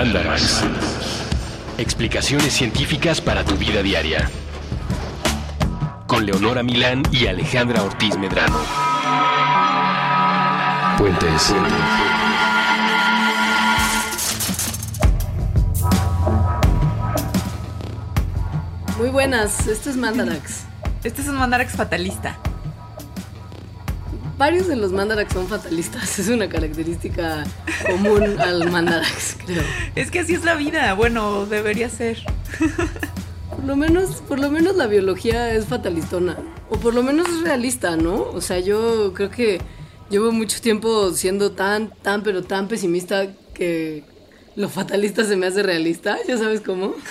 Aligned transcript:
Mandarax. 0.00 0.62
Explicaciones 1.76 2.54
científicas 2.54 3.20
para 3.20 3.44
tu 3.44 3.54
vida 3.56 3.82
diaria. 3.82 4.30
Con 6.06 6.24
Leonora 6.24 6.62
Milán 6.62 7.02
y 7.12 7.26
Alejandra 7.26 7.82
Ortiz 7.82 8.16
Medrano. 8.16 8.58
Puentes. 10.96 11.54
Muy 18.96 19.10
buenas, 19.10 19.66
esto 19.66 19.90
es 19.90 19.98
Mandarax. 19.98 20.62
Este 21.04 21.20
es 21.20 21.28
un 21.28 21.36
Mandarax 21.36 21.76
fatalista. 21.76 22.38
Varios 24.40 24.68
de 24.68 24.76
los 24.76 24.90
Mandarax 24.90 25.34
son 25.34 25.48
fatalistas, 25.48 26.18
es 26.18 26.28
una 26.30 26.48
característica 26.48 27.44
común 27.86 28.40
al 28.40 28.70
Mandarax, 28.70 29.36
creo. 29.44 29.62
Es 29.94 30.10
que 30.10 30.20
así 30.20 30.32
es 30.32 30.44
la 30.44 30.54
vida, 30.54 30.94
bueno, 30.94 31.44
debería 31.44 31.90
ser. 31.90 32.22
Por 33.50 33.64
lo 33.66 33.76
menos, 33.76 34.22
por 34.22 34.38
lo 34.38 34.50
menos 34.50 34.76
la 34.76 34.86
biología 34.86 35.52
es 35.52 35.66
fatalistona, 35.66 36.38
o 36.70 36.78
por 36.78 36.94
lo 36.94 37.02
menos 37.02 37.28
es 37.28 37.42
realista, 37.42 37.98
¿no? 37.98 38.14
O 38.14 38.40
sea, 38.40 38.60
yo 38.60 39.12
creo 39.12 39.30
que 39.30 39.60
llevo 40.08 40.32
mucho 40.32 40.62
tiempo 40.62 41.12
siendo 41.12 41.52
tan, 41.52 41.90
tan, 42.00 42.22
pero 42.22 42.42
tan 42.42 42.66
pesimista 42.66 43.26
que 43.52 44.04
lo 44.56 44.70
fatalista 44.70 45.22
se 45.22 45.36
me 45.36 45.48
hace 45.48 45.62
realista, 45.62 46.16
¿ya 46.26 46.38
sabes 46.38 46.62
cómo? 46.62 46.94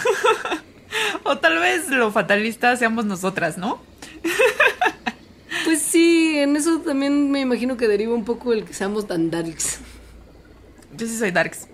O 1.24 1.38
tal 1.38 1.60
vez 1.60 1.90
lo 1.90 2.12
fatalista 2.12 2.76
seamos 2.76 3.06
nosotras, 3.06 3.60
¿no? 3.60 3.80
Pues 5.70 5.84
sí, 5.84 6.36
en 6.40 6.56
eso 6.56 6.80
también 6.80 7.30
me 7.30 7.42
imagino 7.42 7.78
que 7.78 7.88
deriva 7.88 8.16
un 8.16 8.26
poco 8.26 8.54
el 8.54 8.66
que 8.66 8.74
seamos 8.74 9.06
tan 9.06 9.30
darks. 9.30 9.78
Yo 10.98 11.06
sí 11.06 11.16
soy 11.16 11.30
Darks. 11.30 11.68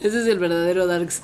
Ese 0.00 0.22
es 0.22 0.26
el 0.26 0.40
verdadero 0.40 0.88
darks. 0.88 1.22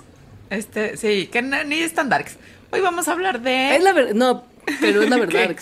Este, 0.49 0.97
sí, 0.97 1.27
que 1.27 1.43
no- 1.43 1.65
ni 1.65 1.81
es 1.81 1.93
tan 1.93 2.09
Darks. 2.09 2.37
Hoy 2.71 2.83
vamos 2.83 3.09
a 3.09 3.13
hablar 3.15 3.43
de 3.43 3.75
Es 3.75 3.83
la 3.83 3.93
verdad, 3.93 4.15
no, 4.15 4.45
pero 4.81 5.03
es 5.03 5.11
la 5.11 5.17
verdad. 5.19 5.57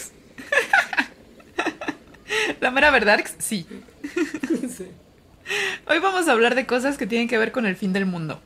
La 2.60 2.70
mera 2.70 2.90
verdad, 2.90 3.16
Darks, 3.16 3.34
sí. 3.38 3.64
Sí. 4.76 4.88
Hoy 5.88 6.00
vamos 6.00 6.28
a 6.28 6.32
hablar 6.32 6.54
de 6.54 6.66
cosas 6.66 6.98
que 6.98 7.06
tienen 7.06 7.28
que 7.28 7.38
ver 7.38 7.50
con 7.50 7.64
el 7.64 7.76
fin 7.76 7.94
del 7.94 8.04
mundo. 8.04 8.42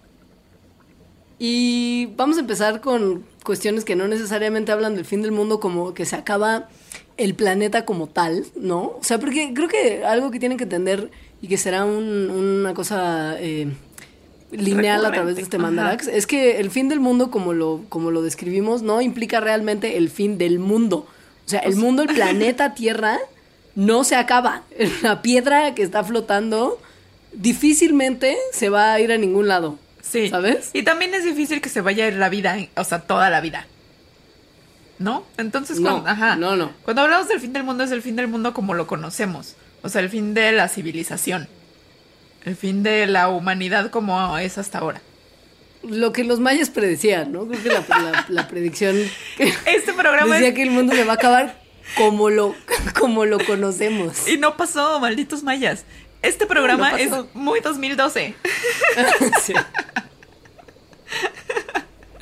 Y 1.40 2.06
vamos 2.14 2.36
a 2.36 2.40
empezar 2.40 2.80
con 2.80 3.26
cuestiones 3.42 3.84
que 3.84 3.96
no 3.96 4.06
necesariamente 4.06 4.70
hablan 4.70 4.94
del 4.94 5.04
fin 5.04 5.22
del 5.22 5.32
mundo 5.32 5.58
como 5.58 5.92
que 5.92 6.06
se 6.06 6.14
acaba 6.14 6.68
el 7.16 7.34
planeta 7.34 7.84
como 7.84 8.06
tal, 8.08 8.44
¿no? 8.56 8.82
O 8.82 9.00
sea, 9.02 9.18
porque 9.18 9.52
creo 9.54 9.68
que 9.68 10.04
algo 10.04 10.30
que 10.30 10.38
tienen 10.40 10.58
que 10.58 10.64
entender 10.64 11.10
y 11.40 11.48
que 11.48 11.56
será 11.56 11.84
un- 11.84 12.30
una 12.30 12.74
cosa 12.74 13.36
eh, 13.38 13.68
lineal 14.50 15.04
a 15.04 15.10
través 15.12 15.36
de 15.36 15.42
este 15.42 15.58
mandarax 15.58 16.06
es 16.08 16.26
que 16.26 16.58
el 16.60 16.70
fin 16.70 16.88
del 16.88 17.00
mundo 17.00 17.30
como 17.30 17.52
lo, 17.52 17.82
como 17.88 18.10
lo 18.10 18.22
describimos 18.22 18.82
no 18.82 19.00
implica 19.00 19.40
realmente 19.40 19.96
el 19.96 20.10
fin 20.10 20.38
del 20.38 20.58
mundo. 20.58 21.06
O 21.46 21.48
sea, 21.48 21.60
el 21.60 21.76
mundo, 21.76 22.02
el 22.02 22.08
planeta 22.14 22.74
Tierra 22.74 23.18
no 23.74 24.04
se 24.04 24.16
acaba. 24.16 24.62
La 25.02 25.22
piedra 25.22 25.74
que 25.74 25.82
está 25.82 26.02
flotando 26.04 26.78
difícilmente 27.32 28.36
se 28.52 28.68
va 28.68 28.92
a 28.94 29.00
ir 29.00 29.12
a 29.12 29.18
ningún 29.18 29.48
lado. 29.48 29.78
Sí. 30.02 30.28
¿Sabes? 30.28 30.70
Y 30.72 30.82
también 30.82 31.14
es 31.14 31.24
difícil 31.24 31.60
que 31.60 31.68
se 31.68 31.80
vaya 31.80 32.04
a 32.04 32.08
ir 32.08 32.14
la 32.14 32.28
vida, 32.28 32.56
o 32.76 32.84
sea, 32.84 33.00
toda 33.00 33.30
la 33.30 33.40
vida. 33.40 33.66
¿No? 34.98 35.24
Entonces, 35.38 35.80
No, 35.80 35.90
cuando, 35.90 36.10
ajá. 36.10 36.36
no, 36.36 36.56
no. 36.56 36.72
Cuando 36.84 37.02
hablamos 37.02 37.28
del 37.28 37.40
fin 37.40 37.52
del 37.52 37.64
mundo 37.64 37.82
es 37.84 37.90
el 37.90 38.02
fin 38.02 38.16
del 38.16 38.28
mundo 38.28 38.54
como 38.54 38.74
lo 38.74 38.86
conocemos. 38.86 39.56
O 39.82 39.88
sea, 39.88 40.00
el 40.00 40.08
fin 40.10 40.34
de 40.34 40.52
la 40.52 40.68
civilización. 40.68 41.48
El 42.44 42.56
fin 42.56 42.82
de 42.82 43.06
la 43.06 43.28
humanidad 43.28 43.90
como 43.90 44.38
es 44.38 44.56
hasta 44.58 44.78
ahora. 44.78 45.00
Lo 45.82 46.12
que 46.12 46.24
los 46.24 46.40
mayas 46.40 46.70
predecían, 46.70 47.32
¿no? 47.32 47.46
Creo 47.46 47.62
que 47.62 47.68
la, 47.70 47.84
la- 48.00 48.24
la 48.28 48.48
predicción 48.48 48.96
que 49.36 49.52
Este 49.66 49.92
programa 49.92 50.34
decía 50.36 50.48
es- 50.48 50.54
que 50.54 50.62
el 50.62 50.70
mundo 50.70 50.94
se 50.94 51.04
va 51.04 51.12
a 51.12 51.16
acabar 51.16 51.60
como 51.96 52.30
lo, 52.30 52.54
como 52.98 53.24
lo 53.26 53.38
conocemos. 53.44 54.26
Y 54.28 54.38
no 54.38 54.56
pasó, 54.56 55.00
malditos 55.00 55.42
mayas. 55.42 55.84
Este 56.22 56.46
programa 56.46 56.92
No 56.92 56.96
es 56.96 57.10
muy 57.34 57.60
2012. 57.60 58.34
Sí. 59.42 59.52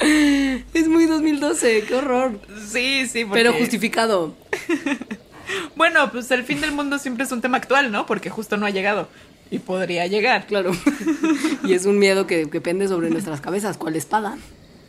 Es 0.74 0.88
muy 0.88 1.06
2012, 1.06 1.84
qué 1.86 1.94
horror. 1.94 2.40
Sí, 2.66 3.06
sí, 3.06 3.24
porque... 3.24 3.42
Pero 3.42 3.52
justificado. 3.54 4.36
Bueno, 5.76 6.10
pues 6.10 6.30
el 6.30 6.44
fin 6.44 6.60
del 6.60 6.72
mundo 6.72 6.98
siempre 6.98 7.24
es 7.24 7.32
un 7.32 7.42
tema 7.42 7.58
actual, 7.58 7.92
¿no? 7.92 8.06
Porque 8.06 8.30
justo 8.30 8.56
no 8.56 8.64
ha 8.64 8.70
llegado. 8.70 9.08
Y 9.50 9.58
podría 9.58 10.06
llegar. 10.06 10.46
Claro. 10.46 10.72
Y 11.64 11.74
es 11.74 11.84
un 11.84 11.98
miedo 11.98 12.26
que, 12.26 12.48
que 12.48 12.60
pende 12.60 12.88
sobre 12.88 13.10
nuestras 13.10 13.40
cabezas, 13.40 13.76
¿cuál 13.76 13.96
espada? 13.96 14.38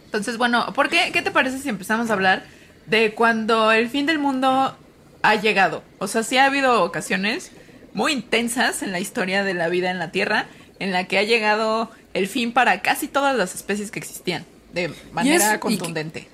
Entonces, 0.05 0.37
bueno, 0.37 0.71
¿por 0.73 0.89
qué? 0.89 1.11
¿Qué 1.11 1.21
te 1.21 1.31
parece 1.31 1.59
si 1.59 1.69
empezamos 1.69 2.09
a 2.09 2.13
hablar 2.13 2.45
de 2.85 3.13
cuando 3.13 3.71
el 3.71 3.89
fin 3.89 4.05
del 4.05 4.19
mundo 4.19 4.77
ha 5.21 5.35
llegado? 5.35 5.83
O 5.99 6.07
sea, 6.07 6.23
sí 6.23 6.37
ha 6.37 6.45
habido 6.45 6.83
ocasiones 6.83 7.51
muy 7.93 8.13
intensas 8.13 8.83
en 8.83 8.91
la 8.91 8.99
historia 8.99 9.43
de 9.43 9.53
la 9.53 9.67
vida 9.67 9.91
en 9.91 9.99
la 9.99 10.11
Tierra 10.11 10.45
en 10.79 10.91
la 10.91 11.05
que 11.05 11.17
ha 11.17 11.23
llegado 11.23 11.91
el 12.13 12.27
fin 12.27 12.53
para 12.53 12.81
casi 12.81 13.07
todas 13.07 13.35
las 13.35 13.53
especies 13.55 13.91
que 13.91 13.99
existían 13.99 14.45
de 14.73 14.91
manera 15.11 15.59
contundente. 15.59 16.27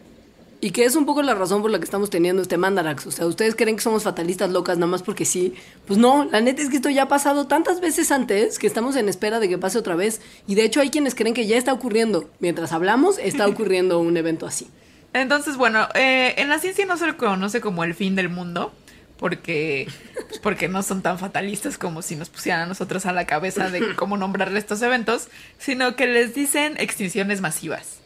Y 0.62 0.72
que 0.72 0.84
es 0.84 0.98
un 0.98 1.06
poco 1.06 1.22
la 1.22 1.36
razón 1.36 1.62
por 1.62 1.72
la 1.72 1.80
que 1.80 1.86
estamos 1.86 2.10
teniendo 2.10 2.42
este 2.42 2.58
mandarax. 2.58 3.08
O 3.08 3.12
sea, 3.12 3.26
ustedes 3.28 3.56
creen 3.56 3.78
que 3.78 3.82
somos 3.82 4.04
fatalistas 4.04 4.50
locas 4.50 4.78
nada 4.78 4.92
más 4.92 5.04
porque 5.04 5.24
sí. 5.24 5.54
Pues 5.88 5.98
no, 5.98 6.26
la 6.26 6.42
neta 6.42 6.62
es 6.62 6.70
que 6.70 6.76
esto 6.76 6.90
ya 6.90 7.04
ha 7.04 7.08
pasado 7.08 7.48
tantas 7.48 7.80
veces 7.80 8.12
antes 8.12 8.60
que 8.60 8.68
estamos 8.68 8.98
en 8.98 9.08
espera 9.08 9.40
de 9.40 9.48
que 9.48 9.58
pase 9.58 9.78
otra 9.78 9.96
vez. 9.96 10.20
Y 10.48 10.56
de 10.56 10.66
hecho 10.66 10.82
hay 10.82 10.90
quienes 10.90 11.16
creen 11.16 11.34
que 11.34 11.48
ya 11.48 11.56
está 11.56 11.72
ocurriendo. 11.72 12.30
Mientras 12.40 12.74
hablamos, 12.74 13.20
está 13.20 13.48
ocurriendo 13.48 14.00
un 14.00 14.18
evento 14.18 14.46
así. 14.46 14.68
Entonces, 15.14 15.56
bueno, 15.56 15.88
eh, 15.96 16.36
en 16.38 16.50
la 16.50 16.60
ciencia 16.60 16.86
no 16.86 16.98
se 16.98 17.08
le 17.08 17.16
conoce 17.16 17.62
como 17.62 17.86
el 17.86 17.96
fin 17.96 18.16
del 18.16 18.30
mundo, 18.30 18.74
porque, 19.18 19.88
pues, 20.28 20.40
porque 20.40 20.68
no 20.68 20.84
son 20.84 21.02
tan 21.02 21.18
fatalistas 21.18 21.78
como 21.78 22.02
si 22.02 22.16
nos 22.16 22.30
pusieran 22.30 22.62
a 22.62 22.66
nosotros 22.68 23.06
a 23.06 23.14
la 23.14 23.26
cabeza 23.26 23.70
de 23.70 23.96
cómo 23.96 24.18
nombrarle 24.18 24.60
estos 24.60 24.82
eventos, 24.82 25.30
sino 25.58 25.96
que 25.96 26.06
les 26.06 26.36
dicen 26.36 26.76
extinciones 26.78 27.42
masivas. 27.42 28.00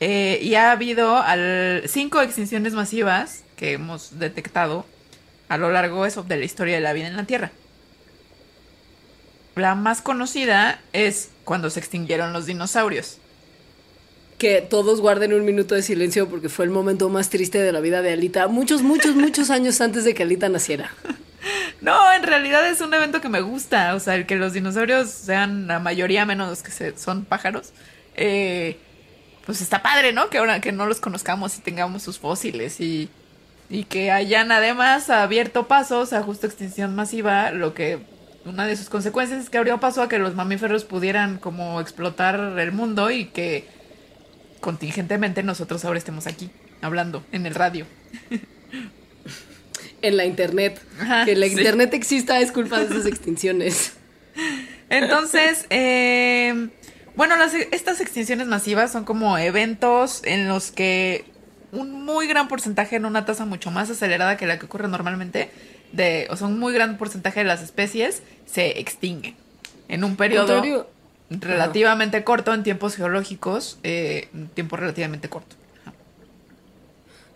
Eh, 0.00 0.38
y 0.42 0.54
ha 0.56 0.72
habido 0.72 1.16
al, 1.16 1.82
cinco 1.86 2.20
extinciones 2.20 2.74
masivas 2.74 3.44
que 3.56 3.72
hemos 3.72 4.18
detectado 4.18 4.84
a 5.48 5.56
lo 5.56 5.70
largo 5.70 6.04
eso, 6.06 6.22
de 6.22 6.36
la 6.36 6.44
historia 6.44 6.74
de 6.74 6.80
la 6.82 6.92
vida 6.92 7.06
en 7.08 7.16
la 7.16 7.24
Tierra. 7.24 7.50
La 9.54 9.74
más 9.74 10.02
conocida 10.02 10.80
es 10.92 11.30
cuando 11.44 11.70
se 11.70 11.80
extinguieron 11.80 12.32
los 12.32 12.46
dinosaurios. 12.46 13.18
Que 14.38 14.60
todos 14.60 15.00
guarden 15.00 15.32
un 15.32 15.46
minuto 15.46 15.74
de 15.74 15.82
silencio 15.82 16.28
porque 16.28 16.50
fue 16.50 16.66
el 16.66 16.70
momento 16.70 17.08
más 17.08 17.30
triste 17.30 17.58
de 17.58 17.72
la 17.72 17.80
vida 17.80 18.02
de 18.02 18.12
Alita. 18.12 18.48
Muchos, 18.48 18.82
muchos, 18.82 19.14
muchos 19.14 19.48
años 19.48 19.80
antes 19.80 20.04
de 20.04 20.12
que 20.14 20.22
Alita 20.24 20.48
naciera. 20.48 20.90
No, 21.82 22.12
en 22.12 22.24
realidad 22.24 22.68
es 22.68 22.80
un 22.80 22.92
evento 22.94 23.20
que 23.20 23.28
me 23.28 23.40
gusta. 23.40 23.94
O 23.94 24.00
sea, 24.00 24.16
el 24.16 24.26
que 24.26 24.34
los 24.34 24.52
dinosaurios 24.54 25.10
sean 25.10 25.68
la 25.68 25.78
mayoría 25.78 26.24
menos 26.26 26.48
los 26.48 26.62
que 26.62 26.72
se- 26.72 26.96
son 26.98 27.24
pájaros. 27.24 27.72
eh, 28.16 28.78
pues 29.46 29.60
está 29.62 29.80
padre, 29.80 30.12
¿no? 30.12 30.28
Que 30.28 30.38
ahora 30.38 30.60
que 30.60 30.72
no 30.72 30.86
los 30.86 31.00
conozcamos 31.00 31.56
y 31.56 31.60
tengamos 31.60 32.02
sus 32.02 32.18
fósiles 32.18 32.80
y, 32.80 33.08
y 33.70 33.84
que 33.84 34.10
hayan 34.10 34.50
además 34.50 35.08
abierto 35.08 35.68
pasos 35.68 36.12
a 36.12 36.22
justo 36.22 36.46
extinción 36.46 36.94
masiva, 36.96 37.52
lo 37.52 37.72
que 37.72 38.00
una 38.44 38.66
de 38.66 38.76
sus 38.76 38.88
consecuencias 38.88 39.42
es 39.42 39.50
que 39.50 39.58
abrió 39.58 39.78
paso 39.78 40.02
a 40.02 40.08
que 40.08 40.18
los 40.18 40.34
mamíferos 40.34 40.84
pudieran 40.84 41.38
como 41.38 41.80
explotar 41.80 42.58
el 42.58 42.72
mundo 42.72 43.10
y 43.10 43.26
que 43.26 43.66
contingentemente 44.60 45.44
nosotros 45.44 45.84
ahora 45.84 45.98
estemos 45.98 46.26
aquí 46.26 46.50
hablando 46.82 47.24
en 47.32 47.46
el 47.46 47.54
radio. 47.54 47.86
En 50.02 50.18
la 50.18 50.26
internet. 50.26 50.78
Ajá, 51.00 51.24
que 51.24 51.34
la 51.34 51.46
sí. 51.46 51.52
internet 51.52 51.94
exista 51.94 52.38
es 52.38 52.52
culpa 52.52 52.78
de 52.78 52.84
esas 52.84 53.06
extinciones. 53.06 53.94
Entonces, 54.90 55.66
eh, 55.70 56.68
bueno, 57.16 57.36
las- 57.36 57.54
estas 57.54 58.00
extinciones 58.00 58.46
masivas 58.46 58.92
son 58.92 59.04
como 59.04 59.36
eventos 59.38 60.22
en 60.24 60.48
los 60.48 60.70
que 60.70 61.24
un 61.72 62.04
muy 62.04 62.26
gran 62.26 62.48
porcentaje, 62.48 62.96
en 62.96 63.04
una 63.06 63.24
tasa 63.24 63.44
mucho 63.44 63.70
más 63.70 63.90
acelerada 63.90 64.36
que 64.36 64.46
la 64.46 64.58
que 64.58 64.66
ocurre 64.66 64.88
normalmente, 64.88 65.50
de, 65.92 66.26
o 66.30 66.36
sea, 66.36 66.46
un 66.46 66.58
muy 66.58 66.72
gran 66.72 66.96
porcentaje 66.98 67.40
de 67.40 67.46
las 67.46 67.62
especies 67.62 68.22
se 68.46 68.78
extinguen 68.78 69.34
en 69.88 70.04
un 70.04 70.16
periodo 70.16 70.86
relativamente 71.30 72.22
corto 72.24 72.54
en 72.54 72.62
tiempos 72.62 72.94
geológicos, 72.96 73.78
eh, 73.82 74.28
un 74.32 74.48
tiempo 74.48 74.76
relativamente 74.76 75.28
corto. 75.28 75.56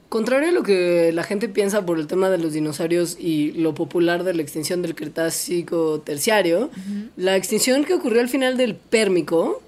Contrario 0.09 0.49
a 0.49 0.53
lo 0.53 0.65
que 0.65 1.13
la 1.13 1.23
gente 1.23 1.49
piensa 1.49 1.87
por 1.87 1.99
el 1.99 2.09
tema 2.09 2.31
de 2.31 2.39
los 2.39 2.53
dinosaurios 2.53 3.17
y 3.21 3.53
lo 3.53 3.75
popular 3.75 4.25
de 4.25 4.35
la 4.35 4.43
extinción 4.43 4.83
del 4.83 4.97
Cretácico 4.97 6.01
terciario, 6.01 6.71
la 7.17 7.37
extinción 7.37 7.85
que 7.85 7.95
ocurrió 7.95 8.21
al 8.21 8.29
final 8.29 8.57
del 8.57 8.75
Pérmico 8.75 9.63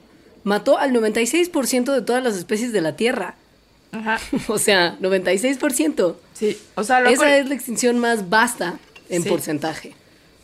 mató 0.44 0.78
al 0.78 0.92
96% 0.92 1.92
de 1.92 2.02
todas 2.02 2.22
las 2.22 2.36
especies 2.36 2.72
de 2.72 2.80
la 2.80 2.96
Tierra. 2.96 3.34
Ajá. 3.92 4.18
O 4.48 4.58
sea, 4.58 4.96
96%. 5.00 6.16
Sí, 6.34 6.58
o 6.74 6.84
sea, 6.84 7.00
lo 7.00 7.10
Esa 7.10 7.36
es 7.36 7.48
la 7.48 7.54
extinción 7.54 7.98
más 7.98 8.28
vasta 8.30 8.78
en 9.08 9.22
Sí. 9.22 9.28
porcentaje. 9.28 9.94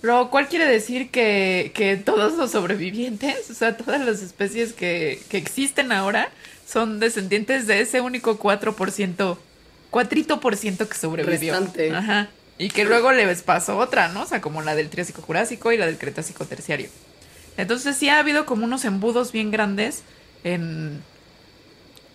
Lo 0.02 0.30
cual 0.30 0.46
quiere 0.48 0.66
decir 0.66 1.10
que, 1.10 1.72
que 1.74 1.96
todos 1.96 2.34
los 2.34 2.52
sobrevivientes, 2.52 3.50
o 3.50 3.54
sea, 3.54 3.76
todas 3.76 4.00
las 4.04 4.22
especies 4.22 4.72
que, 4.72 5.20
que 5.28 5.38
existen 5.38 5.90
ahora, 5.90 6.28
son 6.66 7.00
descendientes 7.00 7.66
de 7.66 7.80
ese 7.80 8.00
único 8.00 8.38
4%, 8.38 9.38
cuatrito 9.90 10.38
por 10.38 10.56
ciento 10.56 10.88
que 10.88 10.96
sobrevivió. 10.96 11.52
Restante. 11.54 11.92
Ajá. 11.92 12.28
Y 12.58 12.68
que 12.68 12.84
luego 12.84 13.10
les 13.12 13.42
pasó 13.42 13.76
otra, 13.78 14.08
¿no? 14.08 14.22
O 14.22 14.26
sea, 14.26 14.40
como 14.40 14.62
la 14.62 14.74
del 14.76 14.88
Triásico 14.88 15.22
Jurásico 15.22 15.72
y 15.72 15.76
la 15.78 15.86
del 15.86 15.98
Cretácico 15.98 16.44
Terciario. 16.44 16.90
Entonces 17.58 17.96
sí 17.96 18.08
ha 18.08 18.20
habido 18.20 18.46
como 18.46 18.64
unos 18.64 18.86
embudos 18.86 19.32
bien 19.32 19.50
grandes 19.50 20.04
en 20.44 21.02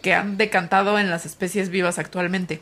que 0.02 0.14
han 0.14 0.38
decantado 0.38 0.98
en 0.98 1.10
las 1.10 1.26
especies 1.26 1.70
vivas 1.70 2.00
actualmente. 2.00 2.62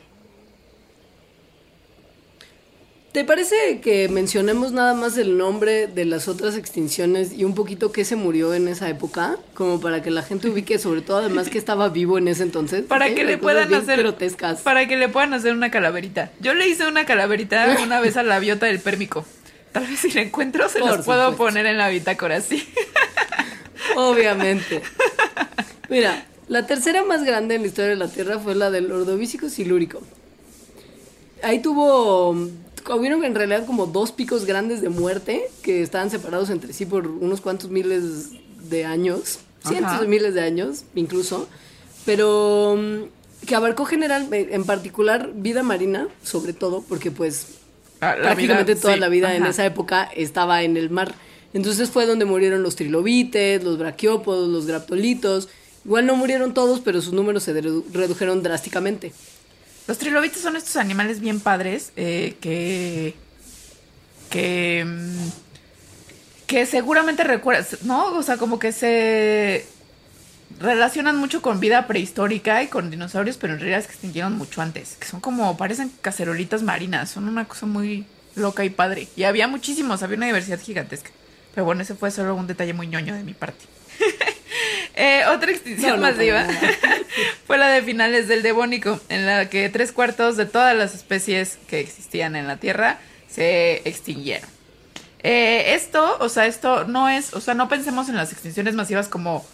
¿Te 3.12 3.24
parece 3.24 3.80
que 3.82 4.08
mencionemos 4.08 4.72
nada 4.72 4.94
más 4.94 5.18
el 5.18 5.36
nombre 5.36 5.86
de 5.86 6.06
las 6.06 6.28
otras 6.28 6.56
extinciones 6.56 7.32
y 7.32 7.44
un 7.44 7.54
poquito 7.54 7.92
qué 7.92 8.04
se 8.04 8.16
murió 8.16 8.54
en 8.54 8.68
esa 8.68 8.88
época? 8.88 9.36
Como 9.52 9.80
para 9.80 10.02
que 10.02 10.10
la 10.10 10.22
gente 10.22 10.48
ubique, 10.48 10.78
sobre 10.78 11.02
todo 11.02 11.18
además 11.18 11.50
que 11.50 11.58
estaba 11.58 11.90
vivo 11.90 12.16
en 12.16 12.26
ese 12.26 12.42
entonces. 12.42 12.84
Para 12.84 13.08
¿eh? 13.08 13.14
que 13.14 13.24
le 13.24 13.36
puedan 13.38 13.72
hacer 13.74 13.98
grotescas. 13.98 14.62
para 14.62 14.88
que 14.88 14.96
le 14.96 15.08
puedan 15.10 15.34
hacer 15.34 15.52
una 15.52 15.70
calaverita. 15.70 16.32
Yo 16.40 16.54
le 16.54 16.66
hice 16.66 16.88
una 16.88 17.04
calaverita 17.04 17.76
una 17.84 18.00
vez 18.00 18.16
a 18.16 18.22
la 18.22 18.38
biota 18.38 18.66
del 18.66 18.80
pérmico. 18.80 19.26
Tal 19.72 19.86
vez 19.86 20.00
si 20.00 20.10
la 20.10 20.22
encuentro 20.22 20.68
se 20.68 20.78
Por 20.80 20.96
los 20.96 21.06
puedo 21.06 21.30
supuesto. 21.30 21.44
poner 21.44 21.66
en 21.66 21.78
la 21.78 21.88
bitácora, 21.88 22.40
sí. 22.40 22.68
Obviamente. 23.96 24.82
Mira, 25.88 26.26
la 26.48 26.66
tercera 26.66 27.04
más 27.04 27.24
grande 27.24 27.54
en 27.54 27.62
la 27.62 27.68
historia 27.68 27.90
de 27.90 27.96
la 27.96 28.08
Tierra 28.08 28.38
fue 28.38 28.54
la 28.54 28.70
del 28.70 28.90
Ordovícico 28.92 29.48
silúrico. 29.48 30.00
Ahí 31.42 31.60
tuvo, 31.60 32.30
hubieron 32.30 33.24
en 33.24 33.34
realidad 33.34 33.66
como 33.66 33.86
dos 33.86 34.12
picos 34.12 34.44
grandes 34.44 34.80
de 34.80 34.88
muerte 34.88 35.42
que 35.62 35.82
estaban 35.82 36.10
separados 36.10 36.50
entre 36.50 36.72
sí 36.72 36.86
por 36.86 37.06
unos 37.06 37.40
cuantos 37.40 37.70
miles 37.70 38.30
de 38.68 38.84
años, 38.84 39.40
cientos 39.66 40.00
de 40.00 40.06
miles 40.06 40.34
de 40.34 40.42
años 40.42 40.84
incluso, 40.94 41.48
pero 42.04 42.76
mm, 42.78 43.46
que 43.46 43.54
abarcó 43.54 43.84
general, 43.86 44.28
en 44.30 44.64
particular 44.64 45.30
vida 45.34 45.62
marina, 45.62 46.08
sobre 46.22 46.52
todo, 46.52 46.82
porque 46.88 47.10
pues 47.10 47.46
Ah, 48.02 48.16
la 48.16 48.22
prácticamente 48.22 48.72
vida, 48.74 48.82
toda 48.82 48.94
sí, 48.94 49.00
la 49.00 49.08
vida 49.08 49.34
en 49.36 49.46
esa 49.46 49.64
época 49.64 50.10
estaba 50.14 50.62
en 50.64 50.76
el 50.76 50.90
mar. 50.90 51.14
Entonces 51.54 51.88
fue 51.88 52.04
donde 52.04 52.24
murieron 52.24 52.62
los 52.62 52.74
trilobites, 52.76 53.62
los 53.62 53.78
braquiópodos, 53.78 54.48
los 54.48 54.66
graptolitos. 54.66 55.48
Igual 55.84 56.06
no 56.06 56.16
murieron 56.16 56.52
todos, 56.52 56.80
pero 56.80 57.00
sus 57.00 57.12
números 57.12 57.44
se 57.44 57.54
redu- 57.54 57.84
redujeron 57.92 58.42
drásticamente. 58.42 59.12
Los 59.86 59.98
trilobites 59.98 60.40
son 60.40 60.56
estos 60.56 60.76
animales 60.76 61.20
bien 61.20 61.38
padres 61.40 61.92
eh, 61.96 62.34
que. 62.40 63.14
que. 64.30 64.84
mm, 64.84 65.28
que 66.46 66.66
seguramente 66.66 67.24
recuerdas, 67.24 67.78
¿no? 67.82 68.16
O 68.16 68.22
sea, 68.22 68.36
como 68.36 68.58
que 68.58 68.72
se 68.72 69.64
relacionan 70.60 71.16
mucho 71.16 71.42
con 71.42 71.60
vida 71.60 71.86
prehistórica 71.86 72.62
y 72.62 72.68
con 72.68 72.90
dinosaurios, 72.90 73.36
pero 73.36 73.54
en 73.54 73.60
realidad 73.60 73.80
es 73.80 73.86
que 73.86 73.92
extinguieron 73.92 74.36
mucho 74.36 74.62
antes. 74.62 74.96
Que 74.98 75.06
son 75.06 75.20
como, 75.20 75.56
parecen 75.56 75.92
cacerolitas 76.00 76.62
marinas, 76.62 77.10
son 77.10 77.28
una 77.28 77.44
cosa 77.46 77.66
muy 77.66 78.06
loca 78.34 78.64
y 78.64 78.70
padre. 78.70 79.08
Y 79.16 79.24
había 79.24 79.48
muchísimos, 79.48 80.02
había 80.02 80.16
una 80.16 80.26
diversidad 80.26 80.60
gigantesca. 80.60 81.10
Pero 81.54 81.64
bueno, 81.64 81.82
ese 81.82 81.94
fue 81.94 82.10
solo 82.10 82.34
un 82.34 82.46
detalle 82.46 82.72
muy 82.72 82.86
ñoño 82.86 83.14
de 83.14 83.22
mi 83.22 83.34
parte. 83.34 83.64
Eh, 84.94 85.22
otra 85.34 85.50
extinción 85.50 85.92
No, 85.92 85.96
no, 85.96 86.02
para 86.02 86.12
masiva 86.12 86.46
fue 87.46 87.56
la 87.56 87.68
de 87.68 87.80
finales 87.80 88.28
del 88.28 88.42
Devónico, 88.42 89.00
en 89.08 89.24
la 89.24 89.48
que 89.48 89.70
tres 89.70 89.90
cuartos 89.90 90.36
de 90.36 90.44
todas 90.44 90.76
las 90.76 90.94
especies 90.94 91.58
que 91.66 91.80
existían 91.80 92.36
en 92.36 92.46
la 92.46 92.58
Tierra 92.58 92.98
se 93.26 93.88
extinguieron. 93.88 94.48
Eh, 95.22 95.74
esto, 95.74 96.18
o 96.20 96.28
sea, 96.28 96.46
esto 96.46 96.84
no 96.84 97.08
es, 97.08 97.32
o 97.32 97.40
sea, 97.40 97.54
no 97.54 97.68
pensemos 97.68 98.08
en 98.08 98.16
las 98.16 98.32
extinciones 98.32 98.74
masivas 98.74 99.08
como, 99.08 99.46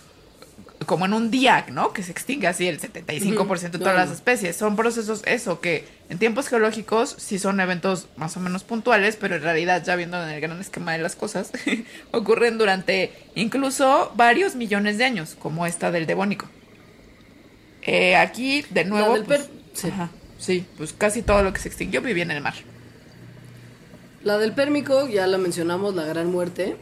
como 0.88 1.05
en 1.06 1.12
un 1.12 1.31
día, 1.31 1.64
¿no? 1.70 1.93
Que 1.93 2.02
se 2.02 2.11
extingue 2.11 2.49
así 2.49 2.67
el 2.67 2.81
75% 2.81 3.61
de 3.61 3.69
Ujú. 3.69 3.79
todas 3.79 3.94
No, 3.94 4.00
las 4.00 4.11
especies. 4.11 4.56
Son 4.56 4.75
procesos, 4.75 5.23
eso, 5.26 5.61
que 5.61 5.85
en 6.08 6.19
tiempos 6.19 6.49
geológicos 6.49 7.14
sí 7.19 7.38
son 7.38 7.61
eventos 7.61 8.08
más 8.17 8.37
o 8.37 8.40
menos 8.40 8.64
puntuales, 8.64 9.14
pero 9.17 9.37
en 9.37 9.43
realidad, 9.43 9.85
ya 9.85 9.94
viendo 9.94 10.20
en 10.20 10.31
el 10.31 10.40
gran 10.40 10.61
esquema 10.61 10.93
de 10.93 10.99
las 10.99 11.14
cosas, 11.14 11.52
ocurren 12.11 12.58
durante 12.58 13.12
incluso 13.37 14.11
varios 14.17 14.56
millones 14.56 14.99
de 14.99 15.05
años, 15.05 15.37
como 15.38 15.67
esta 15.67 15.90
del 15.93 16.06
Devónico. 16.06 16.49
Eh, 17.82 18.17
aquí, 18.17 18.64
de 18.70 18.84
nuevo, 18.84 19.14
del 19.14 19.25
pues, 19.25 19.43
per- 19.43 19.50
sí. 19.75 19.88
ajá, 19.88 20.11
sí, 20.38 20.67
pues 20.76 20.93
casi 20.93 21.23
todo 21.23 21.43
lo 21.43 21.52
que 21.52 21.61
se 21.61 21.69
extinguió 21.69 22.02
vivía 22.02 22.25
en 22.25 22.31
el 22.32 22.41
mar. 22.43 22.55
La 24.25 24.38
del 24.38 24.52
Pérmico, 24.52 25.06
ya 25.08 25.26
la 25.26 25.38
mencionamos, 25.38 25.94
la 25.94 26.05
gran 26.05 26.31
muerte. 26.32 26.76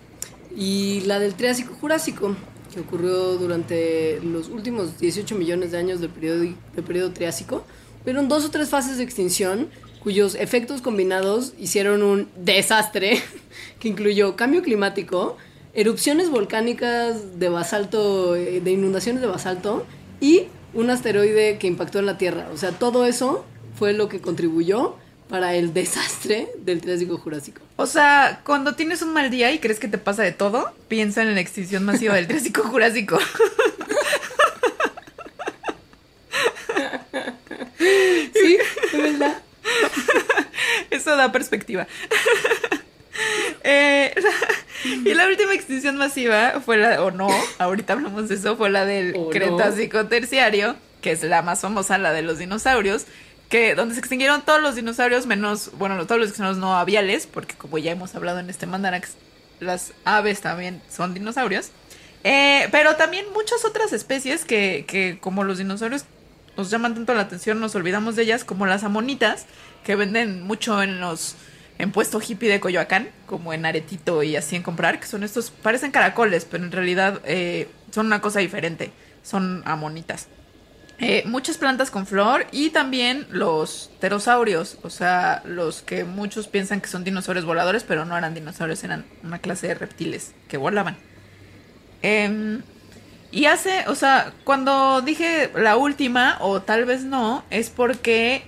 Y 0.57 1.03
la 1.03 1.19
del 1.19 1.35
Triásico 1.35 1.75
Jurásico, 1.75 2.35
que 2.77 2.83
ocurrió 2.83 3.39
durante 3.39 4.21
los 4.21 4.51
últimos 4.51 4.99
18 4.99 5.35
millones 5.35 5.73
de 5.73 5.79
años 5.79 6.01
del 6.01 6.11
periodo, 6.11 6.41
del 6.41 6.85
periodo 6.87 7.11
Triásico. 7.11 7.65
Hubieron 8.03 8.29
dos 8.29 8.45
o 8.45 8.51
tres 8.51 8.69
fases 8.69 8.99
de 8.99 9.03
extinción 9.03 9.69
cuyos 10.01 10.35
efectos 10.35 10.83
combinados 10.83 11.55
hicieron 11.59 12.03
un 12.03 12.29
desastre 12.37 13.23
que 13.81 13.89
incluyó 13.89 14.37
cambio 14.37 14.63
climático, 14.63 15.39
erupciones 15.73 16.29
volcánicas 16.29 17.41
de 17.41 17.49
basalto, 17.49 18.37
eh, 18.37 18.61
de 18.61 18.73
inundaciones 18.73 19.23
de 19.23 19.29
basalto 19.29 19.87
y 20.21 20.43
un 20.75 20.91
asteroide 20.91 21.57
que 21.57 21.69
impactó 21.69 21.99
en 21.99 22.07
la 22.07 22.19
Tierra. 22.19 22.47
O 22.53 22.59
sea, 22.59 22.73
todo 22.73 23.07
eso 23.07 23.47
fue 23.75 23.95
lo 23.95 24.11
que 24.11 24.21
contribuyó 24.21 24.97
para 25.29 25.55
el 25.55 25.75
desastre 25.75 26.49
del 26.59 26.81
Triásico 26.81 27.19
Jurásico. 27.19 27.61
O 27.77 27.87
sea, 27.87 28.41
cuando 28.45 28.75
tienes 28.75 29.03
un 29.03 29.13
mal 29.13 29.31
día 29.31 29.53
y 29.53 29.59
crees 29.59 29.79
que 29.79 29.89
te 29.89 29.99
pasa 29.99 30.23
de 30.23 30.33
todo, 30.33 30.73
piensa 30.89 31.23
en 31.23 31.35
la 31.35 31.41
extinción 31.41 31.85
masiva 31.85 32.15
del 32.15 32.27
Triásico 32.27 32.63
Jurásico. 32.63 33.19
Sí, 38.33 38.59
de 38.93 38.99
verdad. 38.99 39.43
Eso 40.91 41.17
da 41.17 41.33
perspectiva. 41.33 41.87
Eh, 43.65 44.15
y 45.05 45.15
la 45.15 45.27
última 45.27 45.55
extinción 45.55 45.97
masiva 45.97 46.61
fue 46.65 46.77
la, 46.77 47.03
o 47.03 47.11
no, 47.11 47.29
ahorita 47.59 47.95
hablamos 47.95 48.29
de 48.29 48.37
eso, 48.37 48.57
fue 48.57 48.71
la 48.71 48.85
del 48.85 49.13
no. 49.13 49.31
Cretácico 49.31 50.07
Terciario, 50.07 50.77
que 51.01 51.13
es 51.13 51.23
la 51.23 51.43
más 51.43 51.61
famosa, 51.61 51.99
la 51.99 52.13
de 52.13 52.23
los 52.23 52.39
dinosaurios, 52.39 53.07
que 53.49 53.75
donde 53.75 53.95
se 53.95 54.01
extinguieron 54.01 54.43
todos 54.43 54.61
los 54.61 54.75
dinosaurios 54.75 55.27
menos, 55.27 55.71
bueno, 55.79 56.05
todos 56.07 56.21
los 56.21 56.29
dinosaurios 56.33 56.59
no 56.59 56.77
aviales, 56.77 57.27
porque 57.27 57.55
como 57.55 57.79
ya 57.79 57.93
hemos 57.93 58.15
hablado 58.15 58.39
en 58.41 58.51
este 58.51 58.67
Mandarax, 58.67 59.15
las 59.61 59.93
aves 60.05 60.41
también 60.41 60.83
son 60.91 61.15
dinosaurios. 61.15 61.71
Eh, 62.25 62.69
pero 62.73 62.97
también 62.97 63.27
muchas 63.33 63.65
otras 63.65 63.93
especies 63.93 64.45
que, 64.45 64.85
que 64.89 65.19
como 65.21 65.45
los 65.45 65.59
dinosaurios 65.59 66.05
nos 66.57 66.71
llaman 66.71 66.95
tanto 66.95 67.15
la 67.15 67.23
atención, 67.23 67.61
nos 67.61 67.75
olvidamos 67.75 68.17
de 68.17 68.23
ellas, 68.23 68.45
como 68.45 68.67
las 68.67 68.83
amonitas, 68.83 69.47
que 69.85 69.95
venden 69.95 70.43
mucho 70.43 70.83
en 70.83 71.01
los 71.01 71.37
en 71.79 71.93
puesto 71.93 72.21
hippie 72.27 72.49
de 72.49 72.61
Coyoacán, 72.61 73.11
como 73.27 73.53
en 73.53 73.67
Aretito 73.67 74.23
y 74.23 74.37
así 74.37 74.57
en 74.57 74.63
comprar, 74.63 74.99
que 74.99 75.07
son 75.07 75.23
estos, 75.23 75.51
parecen 75.51 75.91
caracoles, 75.91 76.47
pero 76.47 76.65
en 76.65 76.73
realidad 76.73 77.21
eh, 77.25 77.69
son 77.91 78.07
una 78.07 78.21
cosa 78.21 78.41
diferente, 78.41 78.93
son 79.23 79.63
amonitas. 79.67 80.29
Eh, 80.99 81.25
muchas 81.27 81.59
plantas 81.59 81.91
con 81.91 82.07
flor 82.07 82.47
y 82.53 82.71
también 82.71 83.27
los 83.31 83.91
pterosaurios, 84.01 84.79
o 84.83 84.89
sea, 84.89 85.43
los 85.45 85.83
que 85.83 86.05
muchos 86.05 86.49
piensan 86.49 86.81
que 86.81 86.89
son 86.89 87.05
dinosaurios 87.05 87.45
voladores, 87.45 87.85
pero 87.85 88.07
no 88.07 88.17
eran 88.17 88.33
dinosaurios, 88.33 88.83
eran 88.83 89.05
una 89.23 89.39
clase 89.39 89.69
de 89.69 89.75
reptiles 89.75 90.33
que 90.49 90.57
volaban. 90.57 90.97
Em, 92.01 92.63
y 93.31 93.45
hace, 93.45 93.85
o 93.89 93.95
sea, 93.95 94.33
cuando 94.45 95.03
dije 95.03 95.51
la 95.55 95.77
última, 95.77 96.39
o 96.41 96.63
tal 96.63 96.87
vez 96.87 97.05
no, 97.05 97.45
es 97.51 97.69
porque 97.69 98.43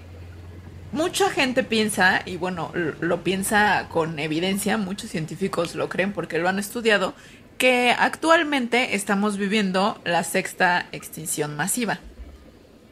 mucha 0.92 1.28
gente 1.28 1.64
piensa, 1.64 2.22
y 2.24 2.38
bueno, 2.38 2.72
lo 3.00 3.22
piensa 3.24 3.88
con 3.90 4.18
evidencia, 4.18 4.78
muchos 4.78 5.10
científicos 5.10 5.74
lo 5.74 5.90
creen 5.90 6.14
porque 6.14 6.38
lo 6.38 6.48
han 6.48 6.58
estudiado, 6.58 7.12
que 7.58 7.94
actualmente 7.98 8.94
estamos 8.94 9.36
viviendo 9.36 10.00
la 10.04 10.24
sexta 10.24 10.86
extinción 10.92 11.54
masiva. 11.54 11.98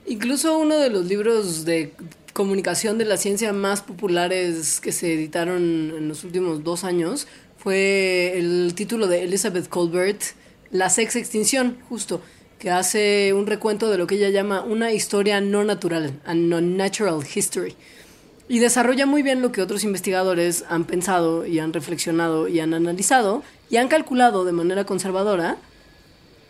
Incluso 0.09 0.57
uno 0.57 0.79
de 0.79 0.89
los 0.89 1.07
libros 1.07 1.65
de 1.65 1.93
comunicación 2.33 2.97
de 2.97 3.05
la 3.05 3.17
ciencia 3.17 3.53
más 3.53 3.83
populares 3.83 4.79
que 4.81 4.93
se 4.93 5.13
editaron 5.13 5.95
en 5.97 6.07
los 6.07 6.23
últimos 6.23 6.63
dos 6.63 6.85
años 6.85 7.27
fue 7.59 8.39
el 8.39 8.73
título 8.77 9.09
de 9.09 9.25
Elizabeth 9.25 9.69
Colbert, 9.69 10.23
La 10.71 10.91
sexta 10.91 11.19
extinción, 11.19 11.79
justo, 11.89 12.21
que 12.61 12.71
hace 12.71 13.33
un 13.33 13.49
recuento 13.49 13.91
de 13.91 13.99
lo 13.99 14.07
que 14.07 14.15
ella 14.15 14.31
llama 14.31 14.63
una 14.63 14.93
historia 14.93 15.41
no 15.41 15.65
natural, 15.65 16.21
a 16.25 16.35
non-natural 16.35 17.25
history. 17.35 17.75
Y 18.49 18.61
desarrolla 18.61 19.07
muy 19.07 19.23
bien 19.25 19.43
lo 19.43 19.51
que 19.51 19.61
otros 19.61 19.83
investigadores 19.83 20.65
han 20.69 20.85
pensado 20.85 21.47
y 21.47 21.59
han 21.59 21.73
reflexionado 21.73 22.47
y 22.47 22.61
han 22.61 22.75
analizado 22.75 23.43
y 23.71 23.79
han 23.79 23.89
calculado 23.89 24.45
de 24.45 24.53
manera 24.53 24.85
conservadora 24.85 25.57